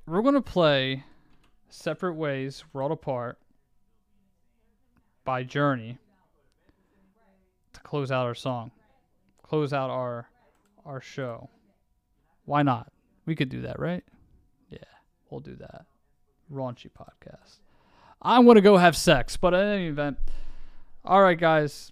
We're 0.06 0.22
going 0.22 0.36
to 0.36 0.42
play 0.42 1.06
Separate 1.70 2.14
Ways, 2.14 2.64
World 2.72 2.92
Apart 2.92 3.40
by 5.26 5.42
Journey 5.42 5.98
to 7.74 7.80
close 7.82 8.12
out 8.12 8.28
our 8.28 8.36
song. 8.36 8.70
Close 9.54 9.72
out 9.72 9.92
our 9.92 10.28
our 10.84 11.00
show. 11.00 11.48
Why 12.46 12.64
not? 12.64 12.92
We 13.28 13.36
could 13.36 13.50
do 13.50 13.62
that, 13.62 13.80
right? 13.80 14.04
Yeah, 14.72 14.80
we'll 15.30 15.42
do 15.42 15.56
that. 15.58 15.86
Raunchy 16.52 16.90
podcast. 16.90 17.60
I'm 18.20 18.48
to 18.52 18.62
go 18.62 18.78
have 18.78 18.98
sex, 18.98 19.38
but 19.38 19.54
in 19.54 19.60
any 19.60 19.86
event, 19.90 20.18
all 21.06 21.22
right, 21.22 21.40
guys. 21.40 21.92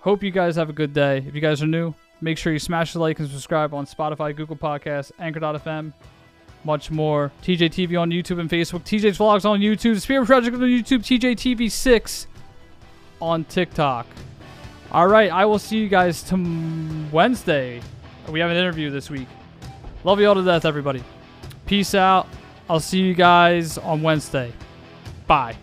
Hope 0.00 0.22
you 0.22 0.30
guys 0.30 0.54
have 0.56 0.68
a 0.68 0.74
good 0.74 0.92
day. 0.92 1.24
If 1.26 1.34
you 1.34 1.40
guys 1.40 1.62
are 1.62 1.66
new, 1.66 1.94
make 2.20 2.36
sure 2.36 2.52
you 2.52 2.58
smash 2.58 2.92
the 2.92 2.98
like 2.98 3.18
and 3.20 3.30
subscribe 3.30 3.72
on 3.72 3.86
Spotify, 3.86 4.36
Google 4.36 4.56
Podcasts, 4.56 5.12
Anchor.fm, 5.18 5.94
much 6.64 6.90
more. 6.90 7.32
TJTV 7.42 7.98
on 7.98 8.10
YouTube 8.10 8.38
and 8.38 8.50
Facebook, 8.50 8.82
TJ's 8.82 9.16
Vlogs 9.16 9.46
on 9.46 9.60
YouTube, 9.60 9.98
Spirit 9.98 10.26
Project 10.26 10.56
on 10.56 10.60
YouTube, 10.64 10.98
TJTV6 10.98 12.26
on 13.20 13.44
TikTok. 13.44 14.06
All 14.92 15.06
right, 15.06 15.30
I 15.30 15.44
will 15.44 15.58
see 15.58 15.78
you 15.78 15.88
guys 15.88 16.22
tom- 16.22 17.10
Wednesday. 17.12 17.80
We 18.28 18.40
have 18.40 18.50
an 18.50 18.56
interview 18.56 18.90
this 18.90 19.08
week. 19.10 19.28
Love 20.04 20.20
you 20.20 20.26
all 20.28 20.34
to 20.34 20.44
death, 20.44 20.64
everybody. 20.64 21.02
Peace 21.66 21.94
out. 21.94 22.26
I'll 22.68 22.80
see 22.80 23.00
you 23.00 23.14
guys 23.14 23.78
on 23.78 24.02
Wednesday. 24.02 24.52
Bye. 25.26 25.56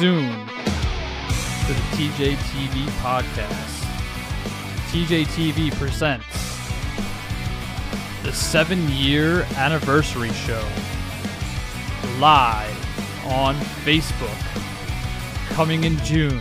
Soon 0.00 0.30
to 0.46 1.74
the 1.74 1.86
TJAY 1.92 2.34
TV 2.34 2.86
podcast. 3.02 3.84
TJAY 4.90 5.26
TV 5.26 5.70
presents 5.72 6.24
the 8.22 8.32
seven 8.32 8.88
year 8.88 9.42
anniversary 9.56 10.30
show 10.30 10.66
live 12.18 13.26
on 13.26 13.54
Facebook 13.84 14.40
coming 15.50 15.84
in 15.84 15.98
June. 15.98 16.40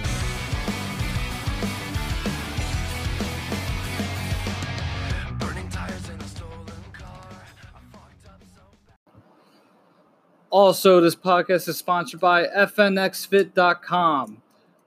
Also, 10.51 10.99
this 10.99 11.15
podcast 11.15 11.67
is 11.67 11.77
sponsored 11.77 12.19
by 12.19 12.45
FNXFit.com. 12.45 14.41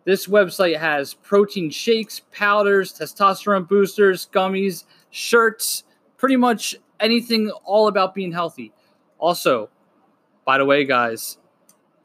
This 0.05 0.27
website 0.27 0.77
has 0.77 1.15
protein 1.15 1.71
shakes, 1.71 2.23
powders, 2.33 2.93
testosterone 2.93 3.69
boosters, 3.69 4.27
gummies, 4.33 4.83
shirts, 5.11 5.85
pretty 6.17 6.35
much 6.35 6.75
anything 6.99 7.49
all 7.65 7.87
about 7.87 8.13
being 8.13 8.33
healthy. 8.33 8.73
Also, 9.19 9.71
by 10.45 10.59
the 10.59 10.65
way, 10.65 10.85
guys, 10.85 11.39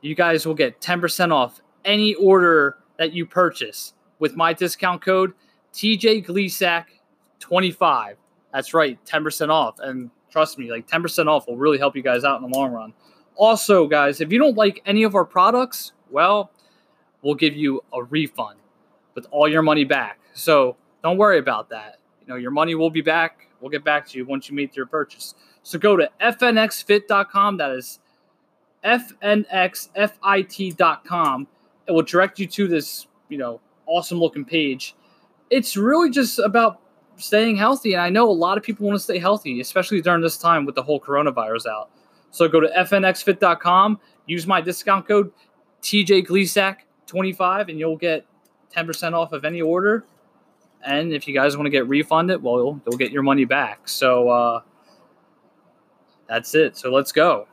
you 0.01 0.13
guys 0.13 0.45
will 0.45 0.53
get 0.53 0.79
10% 0.79 1.31
off 1.31 1.59
any 1.83 2.13
order 2.15 2.77
that 2.99 3.13
you 3.13 3.25
purchase 3.25 3.95
with 4.19 4.35
my 4.35 4.53
discount 4.53 5.01
code 5.01 5.33
TJGleesack25. 5.73 8.13
That's 8.53 8.73
right, 8.75 9.03
10% 9.05 9.49
off. 9.49 9.79
And 9.79 10.11
trust 10.29 10.59
me, 10.59 10.69
like 10.69 10.87
10% 10.87 11.27
off 11.27 11.47
will 11.47 11.57
really 11.57 11.79
help 11.79 11.95
you 11.95 12.03
guys 12.03 12.23
out 12.23 12.39
in 12.41 12.47
the 12.47 12.55
long 12.55 12.71
run. 12.71 12.93
Also, 13.37 13.87
guys, 13.87 14.19
if 14.19 14.31
you 14.31 14.39
don't 14.39 14.57
like 14.57 14.81
any 14.85 15.03
of 15.03 15.15
our 15.15 15.23
products, 15.25 15.93
well, 16.09 16.51
we'll 17.21 17.35
give 17.35 17.55
you 17.55 17.83
a 17.93 18.03
refund 18.03 18.57
with 19.15 19.27
all 19.31 19.47
your 19.47 19.61
money 19.61 19.83
back. 19.83 20.19
So 20.33 20.75
don't 21.03 21.17
worry 21.17 21.37
about 21.37 21.69
that. 21.69 21.99
You 22.21 22.27
know, 22.27 22.35
your 22.35 22.51
money 22.51 22.75
will 22.75 22.89
be 22.89 23.01
back. 23.01 23.47
We'll 23.61 23.71
get 23.71 23.83
back 23.83 24.07
to 24.09 24.17
you 24.17 24.25
once 24.25 24.49
you 24.49 24.55
make 24.55 24.75
your 24.75 24.87
purchase. 24.87 25.35
So 25.63 25.77
go 25.79 25.95
to 25.95 26.09
fnxfit.com. 26.19 27.57
That 27.57 27.71
is 27.71 27.99
fnxfit.com. 28.83 29.47
It 31.87 31.91
will 31.91 32.01
direct 32.03 32.39
you 32.39 32.47
to 32.47 32.67
this, 32.67 33.07
you 33.29 33.37
know, 33.37 33.61
awesome 33.85 34.19
looking 34.19 34.45
page. 34.45 34.95
It's 35.49 35.77
really 35.77 36.09
just 36.09 36.39
about 36.39 36.81
staying 37.15 37.55
healthy. 37.55 37.93
And 37.93 38.01
I 38.01 38.09
know 38.09 38.29
a 38.29 38.31
lot 38.31 38.57
of 38.57 38.63
people 38.63 38.87
want 38.87 38.97
to 38.97 39.03
stay 39.03 39.19
healthy, 39.19 39.59
especially 39.59 40.01
during 40.01 40.21
this 40.21 40.37
time 40.37 40.65
with 40.65 40.75
the 40.75 40.83
whole 40.83 40.99
coronavirus 40.99 41.67
out. 41.67 41.89
So 42.31 42.47
go 42.47 42.59
to 42.59 42.67
fnxfit.com, 42.67 43.99
use 44.25 44.47
my 44.47 44.61
discount 44.61 45.07
code 45.07 45.31
TJGleesack25, 45.81 47.69
and 47.69 47.79
you'll 47.79 47.97
get 47.97 48.25
10% 48.75 49.13
off 49.13 49.31
of 49.31 49.45
any 49.45 49.61
order. 49.61 50.05
And 50.85 51.11
if 51.13 51.27
you 51.27 51.33
guys 51.33 51.57
want 51.57 51.65
to 51.65 51.71
get 51.71 51.87
refunded, 51.87 52.41
well, 52.41 52.57
you'll, 52.57 52.81
you'll 52.85 52.97
get 52.97 53.11
your 53.11 53.23
money 53.23 53.45
back. 53.45 53.87
So 53.87 54.29
uh, 54.29 54.61
that's 56.27 56.53
it. 56.55 56.77
So 56.77 56.91
let's 56.91 57.11
go. 57.11 57.47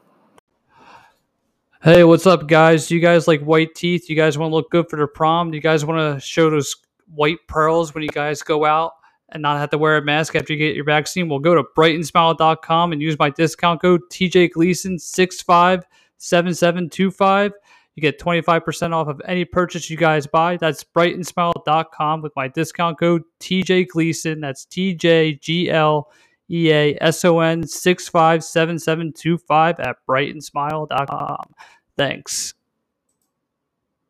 Hey, 1.83 2.03
what's 2.05 2.27
up, 2.27 2.47
guys? 2.47 2.89
Do 2.89 2.95
you 2.95 3.01
guys 3.01 3.29
like 3.29 3.43
white 3.43 3.75
teeth? 3.75 4.07
Do 4.07 4.13
You 4.15 4.19
guys 4.19 4.39
want 4.39 4.51
to 4.51 4.55
look 4.55 4.71
good 4.71 4.89
for 4.89 4.97
the 4.97 5.07
prom? 5.07 5.51
Do 5.51 5.57
you 5.57 5.63
guys 5.63 5.85
want 5.85 6.01
to 6.01 6.21
show 6.25 6.49
those 6.51 6.77
white 7.15 7.39
pearls 7.47 7.95
when 7.95 8.03
you 8.03 8.09
guys 8.09 8.43
go 8.43 8.65
out 8.65 8.93
and 9.31 9.43
not 9.43 9.59
have 9.59 9.71
to 9.71 9.79
wear 9.79 9.97
a 9.97 10.03
mask 10.03 10.37
after 10.37 10.53
you 10.53 10.59
get 10.59 10.77
your 10.77 10.85
vaccine? 10.85 11.29
Well, 11.29 11.39
go 11.39 11.55
to 11.55 11.65
brightonsmile.com 11.77 12.93
and 12.93 13.03
use 13.03 13.19
my 13.19 13.31
discount 13.31 13.81
code 13.81 14.03
TJ 14.11 14.51
Gleason 14.53 14.99
657725. 14.99 17.53
You 17.97 18.01
get 18.01 18.19
25% 18.19 18.93
off 18.93 19.07
of 19.09 19.23
any 19.25 19.45
purchase 19.45 19.89
you 19.89 19.97
guys 19.97 20.27
buy. 20.27 20.57
That's 20.57 20.83
brightonsmile.com 20.83 22.23
with 22.23 22.33
my 22.35 22.49
discount 22.49 22.99
code 22.99 23.23
TJ 23.41 23.87
Gleason. 23.89 24.41
That's 24.41 24.65
T 24.65 24.95
J 24.95 25.35
G 25.35 25.71
L 25.71 26.11
E 26.51 26.73
A 26.73 26.99
S 27.01 27.25
O 27.25 27.39
N 27.41 27.65
657725 27.67 29.81
at 29.81 29.97
brightonsmile.com. 30.09 31.55
Thanks. 31.97 32.55